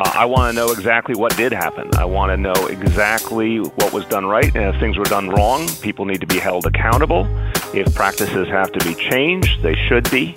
uh, 0.00 0.10
I 0.14 0.24
want 0.24 0.52
to 0.52 0.56
know 0.56 0.72
exactly 0.72 1.14
what 1.14 1.36
did 1.36 1.52
happen. 1.52 1.90
I 1.96 2.06
want 2.06 2.30
to 2.30 2.36
know 2.36 2.66
exactly 2.66 3.58
what 3.58 3.92
was 3.92 4.04
done 4.06 4.26
right. 4.26 4.52
And 4.56 4.74
if 4.74 4.80
things 4.80 4.98
were 4.98 5.04
done 5.04 5.28
wrong, 5.28 5.68
people 5.80 6.06
need 6.06 6.20
to 6.22 6.26
be 6.26 6.38
held 6.38 6.66
accountable. 6.66 7.26
If 7.72 7.94
practices 7.94 8.48
have 8.48 8.72
to 8.72 8.84
be 8.84 8.94
changed, 8.94 9.62
they 9.62 9.74
should 9.74 10.10
be. 10.10 10.34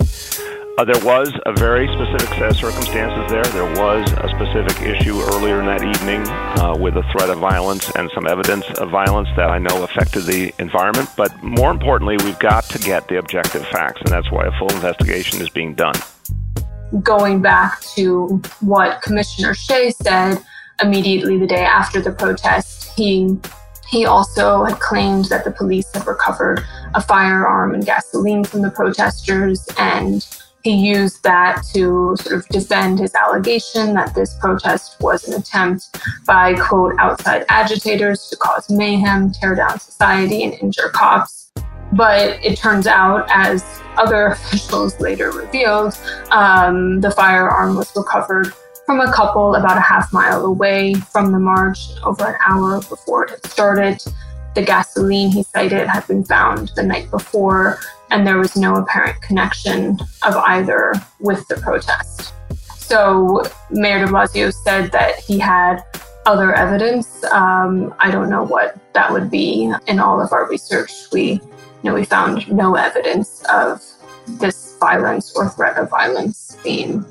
Uh, 0.78 0.84
there 0.84 1.04
was 1.06 1.32
a 1.46 1.52
very 1.54 1.88
specific 1.88 2.28
set 2.36 2.50
of 2.50 2.56
circumstances 2.56 3.30
there. 3.30 3.44
There 3.44 3.72
was 3.82 4.12
a 4.12 4.28
specific 4.28 4.82
issue 4.82 5.18
earlier 5.22 5.60
in 5.60 5.66
that 5.66 5.82
evening 5.82 6.20
uh, 6.60 6.76
with 6.78 6.96
a 6.98 7.02
threat 7.12 7.30
of 7.30 7.38
violence 7.38 7.90
and 7.96 8.10
some 8.14 8.26
evidence 8.26 8.66
of 8.78 8.90
violence 8.90 9.28
that 9.36 9.50
I 9.50 9.58
know 9.58 9.84
affected 9.84 10.24
the 10.24 10.52
environment. 10.58 11.08
But 11.16 11.42
more 11.42 11.70
importantly, 11.70 12.18
we've 12.18 12.38
got 12.38 12.64
to 12.64 12.78
get 12.78 13.08
the 13.08 13.18
objective 13.18 13.66
facts, 13.68 14.02
and 14.02 14.10
that's 14.10 14.30
why 14.30 14.44
a 14.44 14.52
full 14.58 14.70
investigation 14.70 15.40
is 15.40 15.48
being 15.48 15.74
done 15.74 15.94
going 17.02 17.42
back 17.42 17.80
to 17.80 18.40
what 18.60 19.02
Commissioner 19.02 19.54
Shea 19.54 19.90
said 19.90 20.38
immediately 20.82 21.38
the 21.38 21.46
day 21.46 21.64
after 21.64 22.00
the 22.00 22.12
protest, 22.12 22.92
he 22.96 23.36
he 23.88 24.04
also 24.04 24.64
had 24.64 24.80
claimed 24.80 25.26
that 25.26 25.44
the 25.44 25.50
police 25.52 25.92
had 25.94 26.06
recovered 26.06 26.64
a 26.94 27.00
firearm 27.00 27.72
and 27.72 27.86
gasoline 27.86 28.44
from 28.44 28.62
the 28.62 28.70
protesters, 28.70 29.66
and 29.78 30.26
he 30.66 30.74
used 30.74 31.22
that 31.22 31.62
to 31.72 32.16
sort 32.16 32.40
of 32.40 32.48
defend 32.48 32.98
his 32.98 33.14
allegation 33.14 33.94
that 33.94 34.12
this 34.16 34.34
protest 34.40 35.00
was 35.00 35.28
an 35.28 35.40
attempt 35.40 35.96
by, 36.26 36.54
quote, 36.54 36.92
outside 36.98 37.44
agitators 37.48 38.26
to 38.30 38.36
cause 38.36 38.68
mayhem, 38.68 39.30
tear 39.30 39.54
down 39.54 39.78
society, 39.78 40.42
and 40.42 40.54
injure 40.54 40.88
cops. 40.88 41.52
But 41.92 42.44
it 42.44 42.58
turns 42.58 42.88
out, 42.88 43.28
as 43.30 43.64
other 43.96 44.26
officials 44.32 44.98
later 44.98 45.30
revealed, 45.30 45.96
um, 46.32 47.00
the 47.00 47.12
firearm 47.12 47.76
was 47.76 47.92
recovered 47.94 48.52
from 48.86 48.98
a 48.98 49.12
couple 49.12 49.54
about 49.54 49.76
a 49.76 49.80
half 49.80 50.12
mile 50.12 50.44
away 50.46 50.94
from 50.94 51.30
the 51.30 51.38
march 51.38 51.78
over 52.02 52.26
an 52.26 52.40
hour 52.44 52.80
before 52.80 53.26
it 53.26 53.30
had 53.30 53.46
started. 53.46 54.02
The 54.56 54.62
gasoline 54.62 55.30
he 55.30 55.44
cited 55.44 55.86
had 55.86 56.08
been 56.08 56.24
found 56.24 56.72
the 56.74 56.82
night 56.82 57.08
before, 57.12 57.78
and 58.10 58.26
there 58.26 58.38
was 58.38 58.56
no 58.56 58.76
apparent 58.76 59.20
connection 59.22 59.98
of 60.24 60.36
either 60.36 60.92
with 61.20 61.46
the 61.48 61.56
protest. 61.56 62.32
So 62.76 63.42
Mayor 63.70 64.04
de 64.04 64.10
Blasio 64.10 64.52
said 64.52 64.92
that 64.92 65.18
he 65.18 65.38
had 65.38 65.82
other 66.24 66.54
evidence. 66.54 67.24
Um, 67.24 67.94
I 67.98 68.10
don't 68.10 68.30
know 68.30 68.44
what 68.44 68.78
that 68.94 69.12
would 69.12 69.30
be. 69.30 69.72
In 69.86 69.98
all 69.98 70.20
of 70.20 70.32
our 70.32 70.48
research, 70.48 70.92
we 71.12 71.40
you 71.86 71.92
know, 71.92 71.94
we 71.94 72.04
found 72.04 72.50
no 72.50 72.74
evidence 72.74 73.44
of 73.52 73.80
this 74.40 74.76
violence 74.80 75.32
or 75.36 75.48
threat 75.48 75.76
of 75.76 75.88
violence 75.88 76.56
being 76.64 77.04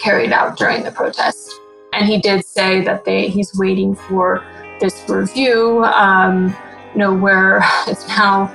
carried 0.00 0.32
out 0.32 0.58
during 0.58 0.82
the 0.82 0.90
protest. 0.90 1.52
And 1.92 2.06
he 2.06 2.20
did 2.20 2.44
say 2.44 2.80
that 2.82 3.04
they 3.04 3.28
he's 3.28 3.54
waiting 3.54 3.94
for 3.94 4.44
this 4.80 5.04
review. 5.08 5.84
Um, 5.84 6.56
you 6.92 6.98
know, 6.98 7.14
where 7.14 7.60
it's 7.86 8.08
now 8.08 8.46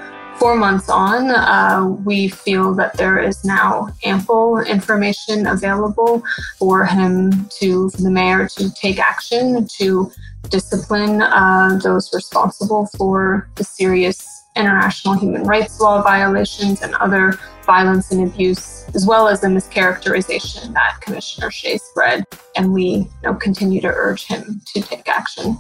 four 0.42 0.56
months 0.56 0.90
on, 0.90 1.30
uh, 1.30 1.86
we 2.04 2.28
feel 2.28 2.74
that 2.74 2.98
there 2.98 3.20
is 3.20 3.46
now 3.46 3.88
ample 4.04 4.58
information 4.62 5.46
available 5.46 6.24
for 6.58 6.84
him 6.84 7.48
to, 7.60 7.92
for 7.92 8.02
the 8.02 8.10
mayor 8.10 8.48
to 8.48 8.74
take 8.74 8.98
action 8.98 9.68
to 9.68 10.12
discipline 10.50 11.22
uh, 11.22 11.80
those 11.84 12.12
responsible 12.12 12.88
for 12.98 13.48
the 13.54 13.64
serious 13.64 14.44
international 14.56 15.14
human 15.14 15.44
rights 15.44 15.80
law 15.80 16.02
violations 16.02 16.82
and 16.82 16.96
other 16.96 17.38
violence 17.64 18.12
and 18.12 18.28
abuse, 18.28 18.90
as 18.96 19.06
well 19.06 19.28
as 19.28 19.42
the 19.42 19.48
mischaracterization 19.48 20.74
that 20.74 20.98
Commissioner 21.02 21.52
Shea 21.52 21.78
spread. 21.78 22.26
And 22.56 22.74
we 22.74 22.84
you 22.84 23.10
know, 23.22 23.36
continue 23.36 23.80
to 23.82 23.90
urge 23.90 24.26
him 24.26 24.60
to 24.74 24.82
take 24.82 25.08
action. 25.08 25.56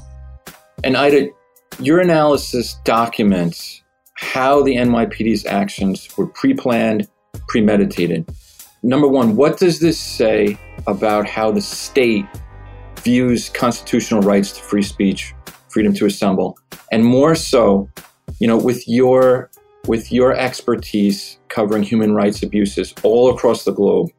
And 0.84 0.98
Ida, 0.98 1.30
your 1.78 2.00
analysis 2.00 2.78
documents 2.84 3.81
how 4.22 4.62
the 4.62 4.76
NYPD's 4.76 5.46
actions 5.48 6.08
were 6.16 6.28
pre 6.28 6.54
planned, 6.54 7.08
premeditated. 7.48 8.30
Number 8.84 9.08
one, 9.08 9.36
what 9.36 9.58
does 9.58 9.80
this 9.80 10.00
say 10.00 10.58
about 10.88 11.28
how 11.28 11.52
the 11.52 11.62
state 11.62 12.26
views 13.00 13.50
constitutional 13.50 14.22
rights 14.22 14.52
to 14.54 14.62
free 14.62 14.84
speech, 14.84 15.34
freedom 15.70 15.94
to 15.96 16.06
assemble? 16.06 16.58
And 16.92 17.04
more 17.04 17.36
so, 17.36 17.90
you 18.40 18.48
know, 18.48 18.58
with 18.58 18.88
your 18.88 19.50
with 19.88 20.12
your 20.12 20.34
expertise 20.34 21.40
covering 21.48 21.82
human 21.82 22.14
rights 22.14 22.44
abuses 22.44 22.94
all 23.02 23.32
across 23.32 23.64
the 23.64 23.72
globe, 23.72 24.10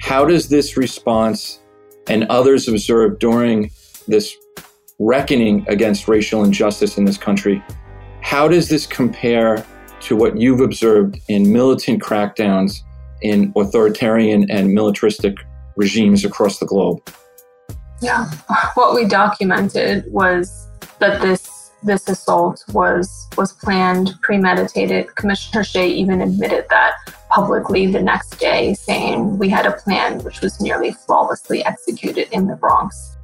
how 0.00 0.26
does 0.26 0.50
this 0.50 0.76
response 0.76 1.60
and 2.08 2.24
others 2.24 2.68
observed 2.68 3.18
during 3.18 3.70
this 4.06 4.36
reckoning 4.98 5.64
against 5.68 6.08
racial 6.08 6.44
injustice 6.44 6.98
in 6.98 7.06
this 7.06 7.16
country, 7.16 7.62
how 8.26 8.48
does 8.48 8.68
this 8.68 8.88
compare 8.88 9.64
to 10.00 10.16
what 10.16 10.36
you've 10.36 10.60
observed 10.60 11.16
in 11.28 11.52
militant 11.52 12.02
crackdowns 12.02 12.80
in 13.22 13.52
authoritarian 13.56 14.50
and 14.50 14.74
militaristic 14.74 15.36
regimes 15.76 16.24
across 16.24 16.58
the 16.58 16.66
globe? 16.66 17.00
Yeah, 18.02 18.28
what 18.74 18.96
we 18.96 19.06
documented 19.06 20.12
was 20.12 20.66
that 20.98 21.22
this 21.22 21.70
this 21.84 22.08
assault 22.08 22.64
was 22.72 23.28
was 23.36 23.52
planned, 23.52 24.14
premeditated. 24.22 25.14
Commissioner 25.14 25.62
Shea 25.62 25.88
even 25.88 26.20
admitted 26.20 26.66
that 26.68 26.94
publicly 27.30 27.86
the 27.86 28.02
next 28.02 28.40
day, 28.40 28.74
saying 28.74 29.38
we 29.38 29.48
had 29.48 29.66
a 29.66 29.72
plan 29.72 30.18
which 30.24 30.40
was 30.40 30.60
nearly 30.60 30.90
flawlessly 30.90 31.64
executed 31.64 32.26
in 32.32 32.48
the 32.48 32.56
Bronx. 32.56 33.15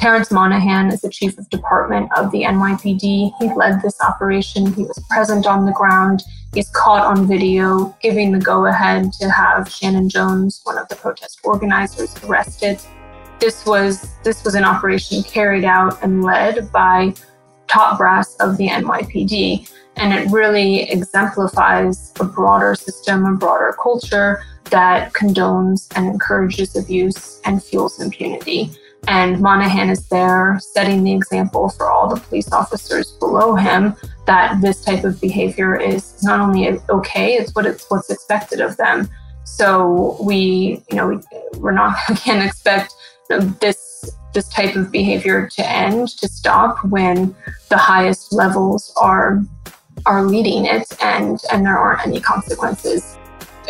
Terrence 0.00 0.30
Monahan 0.30 0.90
is 0.90 1.02
the 1.02 1.10
chief 1.10 1.36
of 1.36 1.46
department 1.50 2.10
of 2.16 2.30
the 2.30 2.44
NYPD. 2.44 3.32
He 3.38 3.54
led 3.54 3.82
this 3.82 4.00
operation. 4.00 4.72
He 4.72 4.84
was 4.84 4.98
present 5.10 5.46
on 5.46 5.66
the 5.66 5.72
ground. 5.72 6.22
He's 6.54 6.70
caught 6.70 7.04
on 7.04 7.28
video, 7.28 7.94
giving 8.00 8.32
the 8.32 8.38
go 8.38 8.64
ahead 8.64 9.12
to 9.20 9.28
have 9.28 9.70
Shannon 9.70 10.08
Jones, 10.08 10.62
one 10.64 10.78
of 10.78 10.88
the 10.88 10.96
protest 10.96 11.40
organizers, 11.44 12.16
arrested. 12.24 12.80
This 13.40 13.66
was 13.66 14.14
this 14.24 14.42
was 14.42 14.54
an 14.54 14.64
operation 14.64 15.22
carried 15.22 15.64
out 15.64 16.02
and 16.02 16.24
led 16.24 16.72
by 16.72 17.12
top 17.68 17.98
brass 17.98 18.36
of 18.36 18.56
the 18.56 18.68
NYPD. 18.68 19.70
And 19.96 20.14
it 20.14 20.32
really 20.32 20.90
exemplifies 20.90 22.14
a 22.18 22.24
broader 22.24 22.74
system, 22.74 23.26
a 23.26 23.36
broader 23.36 23.76
culture 23.82 24.42
that 24.70 25.12
condones 25.12 25.92
and 25.94 26.06
encourages 26.06 26.74
abuse 26.74 27.42
and 27.44 27.62
fuels 27.62 28.00
impunity. 28.00 28.70
And 29.08 29.40
Monahan 29.40 29.90
is 29.90 30.06
there 30.08 30.58
setting 30.60 31.02
the 31.02 31.12
example 31.12 31.68
for 31.70 31.90
all 31.90 32.14
the 32.14 32.20
police 32.20 32.52
officers 32.52 33.12
below 33.12 33.54
him 33.54 33.94
that 34.26 34.60
this 34.60 34.84
type 34.84 35.04
of 35.04 35.20
behavior 35.20 35.74
is 35.74 36.22
not 36.22 36.40
only 36.40 36.78
okay, 36.88 37.34
it's 37.34 37.54
what 37.54 37.66
it's 37.66 37.90
what's 37.90 38.10
expected 38.10 38.60
of 38.60 38.76
them. 38.76 39.08
So 39.44 40.16
we, 40.22 40.82
you 40.90 40.96
know, 40.96 41.08
we, 41.08 41.18
we're 41.58 41.72
not 41.72 41.96
we 42.08 42.16
can't 42.16 42.44
expect 42.44 42.94
this 43.60 44.16
this 44.32 44.48
type 44.48 44.76
of 44.76 44.92
behavior 44.92 45.48
to 45.48 45.68
end, 45.68 46.08
to 46.08 46.28
stop 46.28 46.84
when 46.84 47.34
the 47.68 47.76
highest 47.76 48.32
levels 48.32 48.92
are 48.96 49.42
are 50.06 50.24
leading 50.24 50.64
it 50.66 50.86
and 51.02 51.40
and 51.52 51.66
there 51.66 51.78
aren't 51.78 52.06
any 52.06 52.20
consequences. 52.20 53.18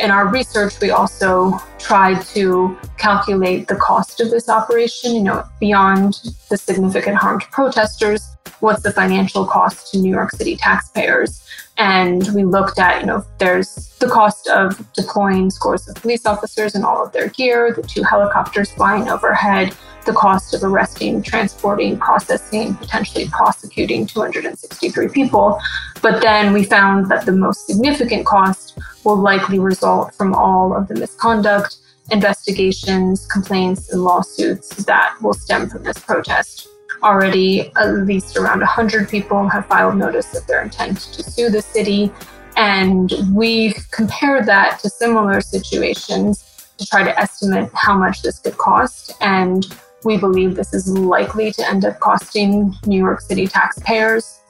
In 0.01 0.11
our 0.11 0.29
research, 0.29 0.81
we 0.81 0.91
also 0.91 1.61
tried 1.79 2.23
to 2.35 2.75
calculate 2.97 3.69
the 3.69 3.77
cost 3.77 4.21
of 4.21 4.31
this 4.31 4.49
operation, 4.49 5.15
you 5.15 5.23
know, 5.23 5.45
beyond 5.61 6.21
the 6.49 6.57
significant 6.57 7.17
harm 7.17 7.39
to 7.39 7.47
protesters, 7.49 8.37
what's 8.61 8.83
the 8.83 8.93
financial 8.93 9.45
cost 9.45 9.93
to 9.93 9.99
New 9.99 10.11
York 10.11 10.31
City 10.31 10.57
taxpayers? 10.57 11.47
And 11.77 12.29
we 12.35 12.45
looked 12.45 12.79
at, 12.79 13.01
you 13.01 13.07
know, 13.07 13.25
there's 13.39 13.95
the 14.01 14.09
cost 14.09 14.49
of 14.49 14.91
deploying 14.95 15.51
scores 15.51 15.87
of 15.87 15.97
police 15.97 16.25
officers 16.25 16.75
and 16.75 16.85
all 16.85 17.05
of 17.05 17.13
their 17.13 17.29
gear, 17.29 17.73
the 17.75 17.83
two 17.83 18.03
helicopters 18.03 18.71
flying 18.71 19.09
overhead, 19.09 19.77
the 20.07 20.13
cost 20.13 20.55
of 20.55 20.65
arresting, 20.65 21.23
transporting, 21.23 21.99
processing, 21.99 22.75
potentially 22.75 23.29
prosecuting 23.29 24.07
263 24.07 25.09
people. 25.09 25.61
But 26.01 26.23
then 26.23 26.53
we 26.53 26.65
found 26.65 27.11
that 27.11 27.27
the 27.27 27.33
most 27.33 27.67
significant 27.67 28.27
cost 28.27 28.79
will 29.05 29.17
likely 29.17 29.59
result 29.59 30.15
from 30.15 30.35
all 30.35 30.75
of 30.75 30.89
the 30.89 30.95
misconduct, 30.95 31.77
investigations, 32.11 33.27
complaints, 33.27 33.93
and 33.93 34.03
lawsuits 34.03 34.69
that 34.85 35.17
will 35.21 35.35
stem 35.35 35.69
from 35.69 35.83
this 35.83 35.99
protest. 35.99 36.69
Already, 37.03 37.73
at 37.77 37.91
least 38.07 38.37
around 38.37 38.61
100 38.61 39.09
people 39.09 39.49
have 39.49 39.67
filed 39.67 39.97
notice 39.97 40.37
of 40.37 40.47
their 40.47 40.63
intent 40.63 40.99
to 40.99 41.23
sue 41.23 41.49
the 41.49 41.63
city. 41.63 42.13
And 42.57 43.13
we've 43.33 43.87
compared 43.91 44.45
that 44.47 44.81
to 44.81 44.91
similar 44.91 45.41
situations 45.41 46.73
to 46.77 46.87
try 46.87 47.03
to 47.03 47.19
estimate 47.19 47.71
how 47.75 47.97
much 47.97 48.23
this 48.23 48.39
could 48.39 48.59
cost. 48.59 49.15
And 49.21 49.67
we 50.05 50.19
believe 50.19 50.57
this 50.57 50.75
is 50.75 50.89
likely 50.89 51.53
to 51.53 51.69
end 51.69 51.85
up 51.85 52.01
costing 52.01 52.75
New 52.87 52.99
York 52.99 53.21
City 53.21 53.47
taxpayers 53.47 54.41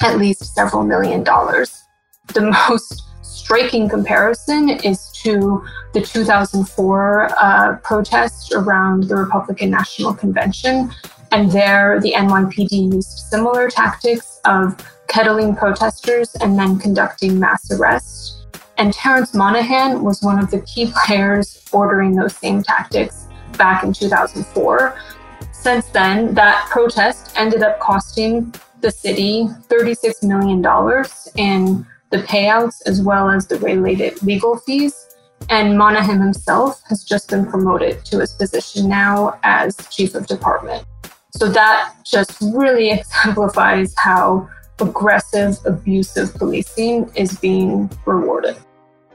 at 0.00 0.18
least 0.18 0.54
several 0.54 0.84
million 0.84 1.22
dollars. 1.24 1.84
The 2.34 2.42
most 2.68 3.07
striking 3.48 3.88
comparison 3.88 4.68
is 4.68 5.10
to 5.10 5.64
the 5.94 6.02
2004 6.02 7.30
uh, 7.38 7.76
protest 7.78 8.52
around 8.52 9.04
the 9.04 9.16
Republican 9.16 9.70
National 9.70 10.12
Convention. 10.12 10.92
And 11.32 11.50
there, 11.50 11.98
the 11.98 12.12
NYPD 12.12 12.92
used 12.92 13.08
similar 13.30 13.70
tactics 13.70 14.38
of 14.44 14.76
kettling 15.06 15.56
protesters 15.56 16.34
and 16.42 16.58
then 16.58 16.78
conducting 16.78 17.40
mass 17.40 17.70
arrests. 17.72 18.44
And 18.76 18.92
Terrence 18.92 19.32
Monahan 19.32 20.02
was 20.02 20.20
one 20.22 20.38
of 20.38 20.50
the 20.50 20.60
key 20.60 20.92
players 21.06 21.66
ordering 21.72 22.14
those 22.14 22.36
same 22.36 22.62
tactics 22.62 23.28
back 23.56 23.82
in 23.82 23.94
2004. 23.94 25.00
Since 25.52 25.86
then, 25.86 26.34
that 26.34 26.68
protest 26.68 27.32
ended 27.34 27.62
up 27.62 27.80
costing 27.80 28.52
the 28.82 28.90
city 28.90 29.48
$36 29.70 30.22
million 30.22 30.62
in 31.36 31.86
the 32.10 32.18
payouts 32.18 32.76
as 32.86 33.02
well 33.02 33.28
as 33.30 33.46
the 33.46 33.58
related 33.58 34.22
legal 34.22 34.58
fees. 34.58 35.06
And 35.50 35.78
Monahan 35.78 36.20
himself 36.20 36.82
has 36.88 37.04
just 37.04 37.30
been 37.30 37.46
promoted 37.46 38.04
to 38.06 38.20
his 38.20 38.32
position 38.32 38.88
now 38.88 39.38
as 39.44 39.76
chief 39.90 40.14
of 40.14 40.26
department. 40.26 40.84
So 41.30 41.48
that 41.48 41.94
just 42.04 42.40
really 42.40 42.90
exemplifies 42.98 43.94
how 43.96 44.48
aggressive, 44.80 45.58
abusive 45.64 46.34
policing 46.34 47.10
is 47.14 47.38
being 47.38 47.90
rewarded. 48.06 48.56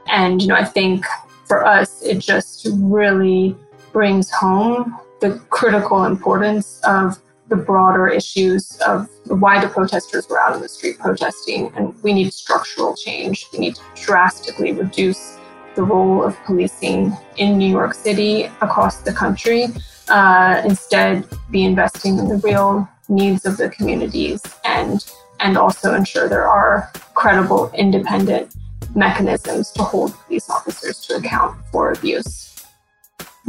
And, 0.08 0.40
you 0.40 0.48
know, 0.48 0.54
I 0.54 0.64
think 0.64 1.04
for 1.46 1.66
us, 1.66 2.02
it 2.02 2.18
just 2.18 2.66
really 2.72 3.56
brings 3.92 4.30
home 4.30 4.98
the 5.20 5.38
critical 5.50 6.04
importance 6.04 6.80
of 6.84 7.18
the 7.54 7.62
broader 7.62 8.08
issues 8.08 8.78
of 8.86 9.08
why 9.26 9.60
the 9.60 9.68
protesters 9.68 10.28
were 10.28 10.40
out 10.40 10.54
in 10.56 10.62
the 10.62 10.68
street 10.68 10.98
protesting. 10.98 11.72
And 11.76 11.94
we 12.02 12.12
need 12.12 12.32
structural 12.32 12.96
change. 12.96 13.46
We 13.52 13.58
need 13.60 13.76
to 13.76 13.82
drastically 13.94 14.72
reduce 14.72 15.38
the 15.74 15.82
role 15.82 16.22
of 16.22 16.36
policing 16.44 17.16
in 17.36 17.58
New 17.58 17.70
York 17.70 17.94
City 17.94 18.44
across 18.60 18.98
the 18.98 19.12
country. 19.12 19.66
Uh, 20.08 20.62
instead, 20.64 21.26
be 21.50 21.64
investing 21.64 22.18
in 22.18 22.28
the 22.28 22.36
real 22.36 22.88
needs 23.08 23.44
of 23.44 23.56
the 23.56 23.68
communities 23.68 24.42
and 24.64 25.04
and 25.40 25.58
also 25.58 25.94
ensure 25.94 26.28
there 26.28 26.46
are 26.48 26.90
credible, 27.14 27.70
independent 27.74 28.54
mechanisms 28.94 29.72
to 29.72 29.82
hold 29.82 30.14
police 30.26 30.48
officers 30.48 31.00
to 31.00 31.16
account 31.16 31.58
for 31.70 31.92
abuse. 31.92 32.64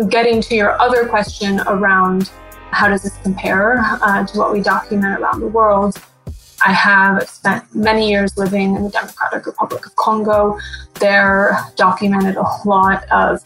Getting 0.10 0.42
to 0.42 0.56
your 0.56 0.82
other 0.82 1.08
question 1.08 1.62
around 1.68 2.32
how 2.76 2.90
does 2.90 3.04
this 3.04 3.18
compare 3.24 3.78
uh, 3.80 4.28
to 4.28 4.38
what 4.38 4.52
we 4.52 4.60
document 4.60 5.18
around 5.18 5.40
the 5.40 5.48
world, 5.48 5.98
I 6.66 6.74
have 6.74 7.28
spent 7.30 7.64
many 7.74 8.10
years 8.10 8.38
living 8.38 8.76
in 8.76 8.84
the 8.84 8.90
Democratic 8.90 9.46
Republic 9.46 9.86
of 9.86 9.96
Congo. 9.96 10.60
There, 11.00 11.58
documented 11.78 12.36
a 12.36 12.46
lot 12.66 13.10
of 13.12 13.42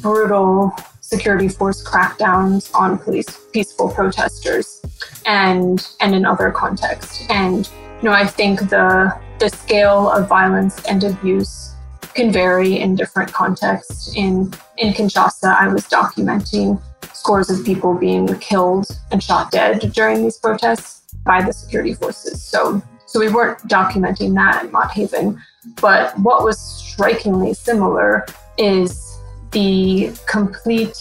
brutal 0.00 0.74
security 1.00 1.48
force 1.48 1.80
crackdowns 1.84 2.74
on 2.74 2.98
police 2.98 3.46
peaceful 3.52 3.88
protesters 3.88 4.82
and 5.26 5.86
and 6.00 6.12
in 6.14 6.24
other 6.24 6.50
contexts. 6.50 7.24
And 7.30 7.70
you 7.98 8.08
know, 8.08 8.12
I 8.12 8.26
think 8.26 8.68
the 8.68 9.16
the 9.38 9.48
scale 9.48 10.10
of 10.10 10.28
violence 10.28 10.84
and 10.86 11.04
abuse 11.04 11.74
can 12.14 12.32
vary 12.32 12.80
in 12.80 12.96
different 12.96 13.32
contexts. 13.32 14.16
In 14.16 14.52
in 14.76 14.92
Kinshasa, 14.92 15.56
I 15.56 15.68
was 15.68 15.86
documenting 15.88 16.80
scores 17.22 17.50
of 17.50 17.64
people 17.64 17.94
being 17.94 18.26
killed 18.40 18.86
and 19.12 19.22
shot 19.22 19.52
dead 19.52 19.92
during 19.92 20.22
these 20.22 20.38
protests 20.38 21.14
by 21.24 21.40
the 21.40 21.52
security 21.52 21.94
forces. 21.94 22.42
So 22.42 22.82
so 23.06 23.20
we 23.20 23.28
weren't 23.28 23.58
documenting 23.68 24.34
that 24.34 24.64
in 24.64 24.72
Mott 24.72 24.90
Haven. 24.90 25.40
But 25.80 26.18
what 26.18 26.42
was 26.42 26.58
strikingly 26.58 27.54
similar 27.54 28.26
is 28.58 29.18
the 29.52 30.12
complete 30.26 30.96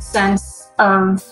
sense 0.00 0.70
of 0.78 1.22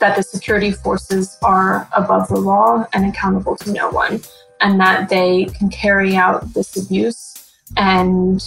that 0.00 0.16
the 0.16 0.22
security 0.22 0.72
forces 0.72 1.38
are 1.42 1.88
above 1.96 2.28
the 2.28 2.36
law 2.36 2.86
and 2.92 3.06
accountable 3.06 3.56
to 3.58 3.72
no 3.72 3.88
one, 3.90 4.20
and 4.60 4.78
that 4.80 5.08
they 5.08 5.46
can 5.56 5.70
carry 5.70 6.16
out 6.16 6.52
this 6.52 6.76
abuse 6.76 7.52
and 7.76 8.42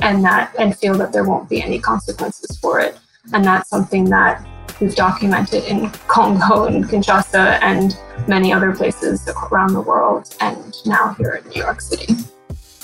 and 0.00 0.24
that 0.24 0.54
and 0.58 0.78
feel 0.78 0.94
that 0.94 1.12
there 1.12 1.24
won't 1.24 1.48
be 1.50 1.60
any 1.60 1.78
consequences 1.78 2.56
for 2.58 2.80
it. 2.80 2.96
And 3.34 3.44
that's 3.44 3.68
something 3.68 4.04
that 4.16 4.46
we've 4.80 4.94
documented 4.94 5.64
in 5.64 5.90
Congo 6.08 6.64
and 6.64 6.84
Kinshasa 6.84 7.58
and 7.62 7.98
many 8.28 8.52
other 8.52 8.72
places 8.72 9.28
around 9.50 9.72
the 9.72 9.80
world, 9.80 10.34
and 10.40 10.74
now 10.86 11.14
here 11.14 11.42
in 11.42 11.50
New 11.50 11.60
York 11.62 11.80
City. 11.80 12.14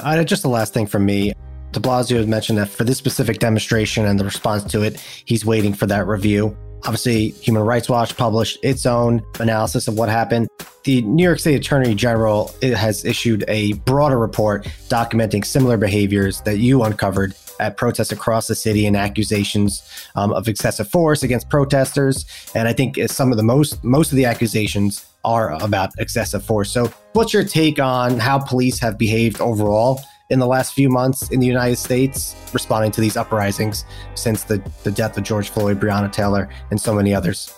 Uh, 0.00 0.22
just 0.24 0.42
the 0.42 0.48
last 0.48 0.74
thing 0.74 0.86
from 0.86 1.04
me. 1.06 1.32
De 1.72 1.80
Blasio 1.80 2.16
has 2.16 2.26
mentioned 2.26 2.58
that 2.58 2.68
for 2.68 2.84
this 2.84 2.98
specific 2.98 3.40
demonstration 3.40 4.06
and 4.06 4.18
the 4.18 4.24
response 4.24 4.62
to 4.64 4.82
it, 4.82 5.00
he's 5.24 5.44
waiting 5.44 5.74
for 5.74 5.86
that 5.86 6.06
review. 6.06 6.56
Obviously, 6.84 7.30
Human 7.30 7.62
Rights 7.62 7.88
Watch 7.88 8.16
published 8.16 8.58
its 8.62 8.86
own 8.86 9.22
analysis 9.40 9.88
of 9.88 9.94
what 9.94 10.08
happened. 10.08 10.48
The 10.84 11.00
New 11.02 11.24
York 11.24 11.38
State 11.38 11.54
Attorney 11.54 11.94
General 11.94 12.54
has 12.62 13.04
issued 13.06 13.44
a 13.48 13.72
broader 13.72 14.18
report 14.18 14.64
documenting 14.88 15.44
similar 15.44 15.78
behaviors 15.78 16.42
that 16.42 16.58
you 16.58 16.82
uncovered 16.82 17.34
at 17.60 17.76
protests 17.76 18.12
across 18.12 18.46
the 18.46 18.54
city 18.54 18.86
and 18.86 18.96
accusations 18.96 19.82
um, 20.16 20.32
of 20.32 20.48
excessive 20.48 20.88
force 20.88 21.22
against 21.22 21.48
protesters. 21.48 22.24
And 22.54 22.68
I 22.68 22.72
think 22.72 22.98
some 23.06 23.30
of 23.30 23.36
the 23.36 23.42
most 23.42 23.82
most 23.84 24.12
of 24.12 24.16
the 24.16 24.24
accusations 24.24 25.06
are 25.24 25.52
about 25.62 25.90
excessive 25.98 26.44
force. 26.44 26.70
So, 26.70 26.92
what's 27.12 27.32
your 27.32 27.44
take 27.44 27.78
on 27.78 28.18
how 28.18 28.38
police 28.38 28.78
have 28.80 28.98
behaved 28.98 29.40
overall 29.40 30.00
in 30.30 30.38
the 30.38 30.46
last 30.46 30.74
few 30.74 30.88
months 30.88 31.30
in 31.30 31.40
the 31.40 31.46
United 31.46 31.76
States, 31.76 32.34
responding 32.52 32.90
to 32.92 33.00
these 33.00 33.16
uprisings 33.16 33.84
since 34.14 34.44
the, 34.44 34.62
the 34.82 34.90
death 34.90 35.16
of 35.16 35.24
George 35.24 35.50
Floyd, 35.50 35.80
Breonna 35.80 36.10
Taylor, 36.10 36.48
and 36.70 36.80
so 36.80 36.94
many 36.94 37.14
others? 37.14 37.54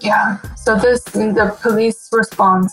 Yeah. 0.00 0.38
So 0.56 0.76
this 0.76 1.04
the 1.04 1.56
police 1.60 2.08
response 2.12 2.72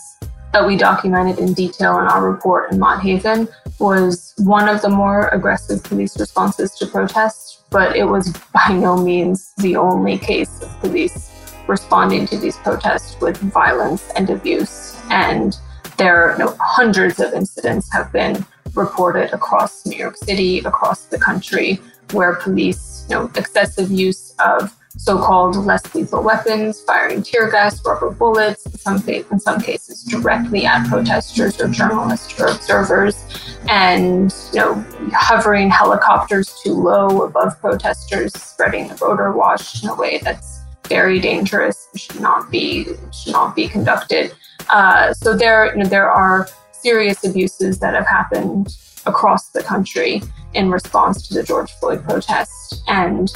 that 0.54 0.64
we 0.64 0.76
documented 0.76 1.40
in 1.40 1.52
detail 1.52 1.98
in 1.98 2.06
our 2.06 2.30
report 2.30 2.70
in 2.70 2.78
Mott 2.78 3.02
Haven 3.02 3.48
was 3.80 4.34
one 4.38 4.68
of 4.68 4.80
the 4.82 4.88
more 4.88 5.26
aggressive 5.30 5.82
police 5.82 6.16
responses 6.16 6.70
to 6.76 6.86
protests, 6.86 7.64
but 7.70 7.96
it 7.96 8.04
was 8.04 8.32
by 8.54 8.72
no 8.72 8.96
means 8.96 9.52
the 9.56 9.74
only 9.74 10.16
case 10.16 10.62
of 10.62 10.70
police 10.78 11.32
responding 11.66 12.24
to 12.28 12.38
these 12.38 12.56
protests 12.58 13.20
with 13.20 13.36
violence 13.38 14.08
and 14.14 14.30
abuse. 14.30 14.96
And 15.10 15.58
there 15.96 16.30
are 16.30 16.56
hundreds 16.60 17.18
of 17.18 17.32
incidents 17.32 17.92
have 17.92 18.12
been 18.12 18.46
reported 18.74 19.32
across 19.32 19.84
New 19.84 19.96
York 19.96 20.16
City, 20.16 20.60
across 20.60 21.06
the 21.06 21.18
country, 21.18 21.80
where 22.12 22.36
police, 22.36 23.06
you 23.10 23.16
know, 23.16 23.28
excessive 23.34 23.90
use 23.90 24.36
of 24.38 24.72
so-called 24.96 25.56
less 25.56 25.94
lethal 25.94 26.22
weapons, 26.22 26.80
firing 26.82 27.22
tear 27.22 27.50
gas, 27.50 27.84
rubber 27.84 28.10
bullets, 28.10 28.64
in 28.66 28.72
some, 28.72 29.08
in 29.08 29.40
some 29.40 29.60
cases 29.60 30.04
directly 30.04 30.66
at 30.66 30.86
protesters 30.88 31.60
or 31.60 31.68
journalists 31.68 32.38
or 32.40 32.46
observers, 32.46 33.24
and 33.68 34.34
you 34.52 34.60
know 34.60 34.74
hovering 35.12 35.70
helicopters 35.70 36.58
too 36.62 36.74
low 36.74 37.22
above 37.22 37.58
protesters, 37.60 38.32
spreading 38.34 38.88
the 38.88 38.94
rotor 38.96 39.32
wash 39.32 39.82
in 39.82 39.88
a 39.88 39.94
way 39.94 40.20
that's 40.22 40.60
very 40.88 41.18
dangerous 41.18 41.88
and 41.92 42.00
should 42.00 42.20
not 42.20 42.50
be 42.50 42.86
should 43.12 43.32
not 43.32 43.54
be 43.56 43.68
conducted. 43.68 44.34
Uh, 44.70 45.12
so 45.12 45.36
there 45.36 45.74
you 45.76 45.82
know, 45.82 45.88
there 45.88 46.10
are 46.10 46.48
serious 46.72 47.24
abuses 47.24 47.78
that 47.78 47.94
have 47.94 48.06
happened 48.06 48.76
across 49.06 49.50
the 49.50 49.62
country 49.62 50.22
in 50.54 50.70
response 50.70 51.26
to 51.28 51.34
the 51.34 51.42
George 51.42 51.72
Floyd 51.72 52.02
protest 52.04 52.82
and 52.88 53.28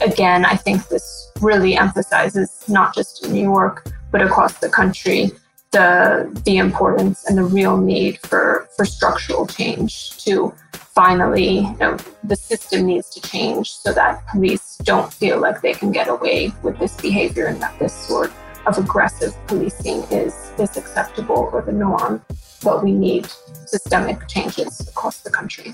again, 0.00 0.44
I 0.44 0.56
think 0.56 0.88
this 0.88 1.32
really 1.40 1.76
emphasizes 1.76 2.64
not 2.68 2.94
just 2.94 3.24
in 3.24 3.32
New 3.32 3.42
York, 3.42 3.90
but 4.10 4.22
across 4.22 4.58
the 4.58 4.68
country, 4.68 5.30
the 5.70 6.30
the 6.44 6.56
importance 6.56 7.26
and 7.26 7.36
the 7.36 7.44
real 7.44 7.76
need 7.76 8.18
for 8.20 8.68
for 8.76 8.84
structural 8.84 9.46
change 9.46 10.16
to 10.24 10.54
finally, 10.72 11.58
you 11.58 11.76
know, 11.78 11.96
the 12.24 12.34
system 12.34 12.86
needs 12.86 13.08
to 13.10 13.20
change 13.20 13.70
so 13.70 13.92
that 13.92 14.26
police 14.28 14.78
don't 14.82 15.12
feel 15.12 15.38
like 15.38 15.60
they 15.60 15.72
can 15.72 15.92
get 15.92 16.08
away 16.08 16.52
with 16.62 16.76
this 16.78 16.96
behavior 17.00 17.46
and 17.46 17.60
that 17.62 17.78
this 17.78 17.94
sort 17.94 18.32
of 18.66 18.78
aggressive 18.78 19.32
policing 19.46 20.02
is 20.10 20.34
is 20.58 20.76
acceptable 20.76 21.50
or 21.52 21.62
the 21.62 21.72
norm. 21.72 22.24
But 22.62 22.82
we 22.82 22.92
need 22.92 23.26
systemic 23.66 24.26
changes 24.26 24.88
across 24.88 25.20
the 25.20 25.30
country. 25.30 25.72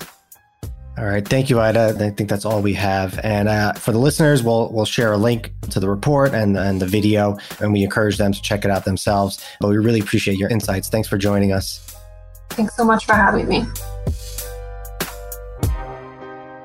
All 0.97 1.05
right, 1.05 1.27
thank 1.27 1.49
you, 1.49 1.59
Ida. 1.59 1.97
I 1.99 2.09
think 2.11 2.29
that's 2.29 2.45
all 2.45 2.61
we 2.61 2.73
have. 2.75 3.19
And 3.21 3.49
uh, 3.49 3.73
for 3.73 3.91
the 3.91 3.97
listeners, 3.97 4.43
we'll 4.43 4.71
we'll 4.71 4.85
share 4.85 5.11
a 5.11 5.17
link 5.17 5.51
to 5.71 5.81
the 5.81 5.89
report 5.89 6.33
and 6.33 6.57
and 6.57 6.81
the 6.81 6.85
video, 6.85 7.37
and 7.59 7.73
we 7.73 7.83
encourage 7.83 8.17
them 8.17 8.31
to 8.31 8.41
check 8.41 8.63
it 8.63 8.71
out 8.71 8.85
themselves. 8.85 9.43
But 9.59 9.69
we 9.69 9.77
really 9.77 9.99
appreciate 9.99 10.37
your 10.37 10.49
insights. 10.49 10.87
Thanks 10.87 11.09
for 11.09 11.17
joining 11.17 11.51
us. 11.51 11.95
Thanks 12.51 12.77
so 12.77 12.85
much 12.85 13.05
for 13.05 13.13
having 13.13 13.49
me. 13.49 13.65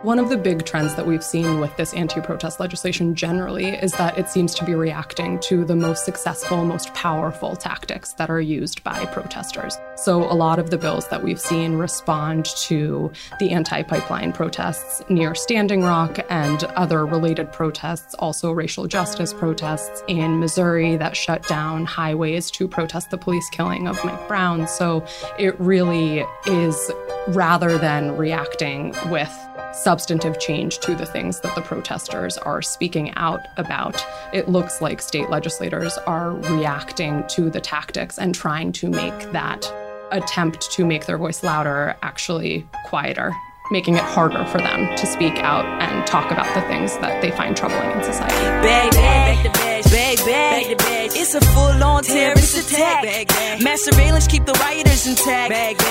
One 0.03 0.19
of 0.19 0.31
the 0.31 0.39
big 0.39 0.65
trends 0.65 0.95
that 0.95 1.07
we've 1.07 1.23
seen 1.23 1.61
with 1.61 1.77
this 1.77 1.93
anti 1.93 2.23
protest 2.23 2.59
legislation 2.59 3.15
generally 3.15 3.67
is 3.67 3.93
that 3.93 4.17
it 4.17 4.31
seems 4.31 4.55
to 4.55 4.65
be 4.65 4.75
reacting 4.75 5.39
to 5.41 5.63
the 5.63 5.77
most 5.77 6.07
successful, 6.07 6.65
most 6.65 6.95
powerful 6.95 7.55
tactics 7.55 8.15
that 8.15 8.31
are 8.31 8.41
used 8.41 8.83
by 8.83 9.05
protesters. 9.05 9.77
So, 9.97 10.23
a 10.23 10.33
lot 10.33 10.59
of 10.59 10.71
the 10.71 10.79
bills 10.79 11.07
that 11.09 11.23
we've 11.23 11.39
seen 11.39 11.75
respond 11.75 12.47
to 12.63 13.13
the 13.41 13.51
anti 13.51 13.83
pipeline 13.83 14.33
protests 14.33 15.03
near 15.11 15.35
Standing 15.35 15.83
Rock 15.83 16.19
and 16.31 16.65
other 16.65 17.05
related 17.05 17.53
protests, 17.53 18.15
also 18.15 18.53
racial 18.53 18.87
justice 18.87 19.35
protests 19.35 20.03
in 20.09 20.41
Missouri 20.41 20.97
that 20.97 21.15
shut 21.15 21.47
down 21.47 21.85
highways 21.85 22.51
to 22.53 22.67
protest 22.67 23.11
the 23.11 23.19
police 23.19 23.51
killing 23.51 23.87
of 23.87 24.03
Mike 24.03 24.27
Brown. 24.27 24.67
So, 24.67 25.05
it 25.39 25.61
really 25.61 26.25
is 26.47 26.91
rather 27.29 27.77
than 27.77 28.17
reacting 28.17 28.95
with 29.11 29.31
substantive 29.73 30.39
change 30.39 30.79
to 30.81 30.95
the 30.95 31.07
things 31.07 31.41
that 31.41 31.55
the 31.55 31.63
protesters 31.63 32.37
are 32.39 32.63
speaking 32.63 33.13
out 33.17 33.41
about. 33.57 34.05
It 34.33 34.49
looks 34.49 34.81
like 34.81 35.01
state 35.03 35.31
legislators 35.31 35.97
are 36.07 36.33
reacting 36.33 37.25
to 37.29 37.51
the 37.51 37.61
tactics 37.61 38.19
and 38.19 38.35
trying 38.35 38.73
to 38.73 38.89
make 38.89 39.33
that 39.33 39.73
attempt 40.11 40.71
to 40.73 40.85
make 40.85 41.07
their 41.07 41.19
voice 41.19 41.43
louder 41.43 41.97
actually 42.03 42.67
quieter 42.87 43.33
making 43.71 43.95
it 43.95 44.03
harder 44.03 44.45
for 44.47 44.59
them 44.59 44.95
to 44.97 45.07
speak 45.07 45.37
out 45.39 45.65
and 45.81 46.07
talk 46.07 46.31
about 46.33 46.53
the 46.55 46.61
things 46.63 46.99
that 46.99 47.23
they 47.23 47.31
find 47.31 47.57
troubling 47.57 47.91
in 47.93 48.03
society. 48.03 48.35
Bag, 48.67 49.70
bag, 49.91 50.19
bag, 50.19 50.67
bag, 50.67 50.79
bag. 50.79 51.11
It's 51.15 51.35
a 51.35 51.41
full-on 51.41 52.03
terrorist 52.03 52.57
attack. 52.57 53.29
Mass 53.63 53.83
surveillance 53.83 54.27
keep 54.27 54.45
the 54.47 54.53
rioters 54.53 55.07
intact. 55.07 55.51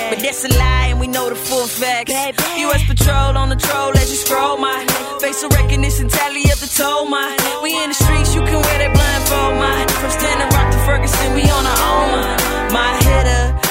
But 0.10 0.20
that's 0.20 0.44
a 0.46 0.50
lie 0.58 0.88
and 0.92 1.00
we 1.00 1.08
know 1.08 1.30
the 1.30 1.36
full 1.36 1.68
facts. 1.68 2.12
U.S. 2.58 2.84
patrol 2.88 3.38
on 3.38 3.50
the 3.50 3.56
troll 3.56 3.96
as 3.98 4.10
you 4.10 4.18
scroll 4.18 4.58
my 4.58 4.86
facial 5.20 5.50
recognition 5.50 6.08
tally 6.08 6.44
up 6.52 6.60
the 6.60 6.68
toll 6.68 7.06
my. 7.06 7.36
We 7.62 7.76
in 7.84 7.90
the 7.90 7.96
streets, 7.96 8.34
you 8.34 8.42
can 8.42 8.62
wear 8.62 8.78
that 8.80 8.92
blindfold 8.94 9.56
my. 9.60 9.86
From 10.00 10.12
Standing 10.12 10.50
Rock 10.56 10.72
to 10.72 10.80
Ferguson, 10.86 11.34
we 11.36 11.44
on 11.44 11.66
our 11.66 11.80
own 11.92 12.12
my. 12.12 12.74
My 12.74 13.04
head 13.04 13.28
up. 13.28 13.69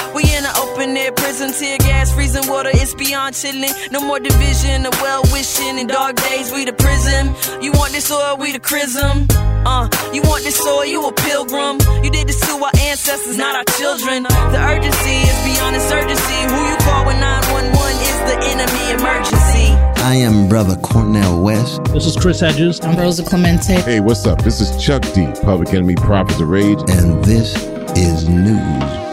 We 0.79 0.85
in 0.85 0.91
an 0.91 0.97
open 0.97 1.05
air 1.07 1.13
prison, 1.13 1.51
tear 1.53 1.79
gas, 1.79 2.13
freezing 2.13 2.47
water, 2.49 2.71
it's 2.73 2.95
beyond 2.95 3.35
chilling. 3.35 3.73
No 3.91 4.01
more 4.01 4.21
division, 4.21 4.85
the 4.85 4.91
well 5.03 5.23
wishing. 5.33 5.77
In 5.77 5.89
dark 5.89 6.15
days, 6.15 6.53
we 6.53 6.65
the 6.65 6.73
prism. 6.73 7.35
You 7.61 7.73
want 7.73 7.93
this 7.93 8.11
or 8.13 8.37
we 8.37 8.53
the 8.53 8.61
chrism? 8.61 9.27
Uh, 9.67 9.89
you 10.15 10.23
want 10.23 10.45
this 10.45 10.65
or 10.65 10.87
you 10.87 11.05
a 11.05 11.13
pilgrim? 11.13 11.81
You 12.05 12.11
did 12.11 12.29
this 12.29 12.41
to 12.47 12.53
our 12.63 12.71
ancestors, 12.79 13.37
not 13.37 13.57
our 13.57 13.65
children. 13.75 14.23
The 14.23 14.61
urgency 14.71 15.19
is 15.27 15.39
beyond 15.43 15.75
insurgency. 15.75 16.39
Who 16.47 16.61
you 16.71 16.77
call 16.87 17.07
when 17.07 17.19
911 17.19 17.75
is 17.99 18.19
the 18.31 18.37
enemy 18.55 18.85
emergency? 19.03 19.75
I 20.07 20.15
am 20.15 20.49
Brother 20.49 20.77
Cornel 20.77 21.43
West. 21.43 21.83
This 21.87 22.07
is 22.07 22.17
Chris 22.17 22.39
Hedges. 22.39 22.79
I'm 22.83 22.97
Rosa 22.97 23.25
Clemente. 23.25 23.81
Hey, 23.81 23.99
what's 23.99 24.27
up? 24.27 24.43
This 24.43 24.61
is 24.61 24.71
Chuck 24.81 25.03
D, 25.13 25.27
Public 25.43 25.75
Enemy 25.75 25.97
Prophets 25.97 26.41
of 26.41 26.49
Rage. 26.49 26.79
And 26.89 27.25
this 27.25 27.57
is 27.97 28.29
News 28.29 29.08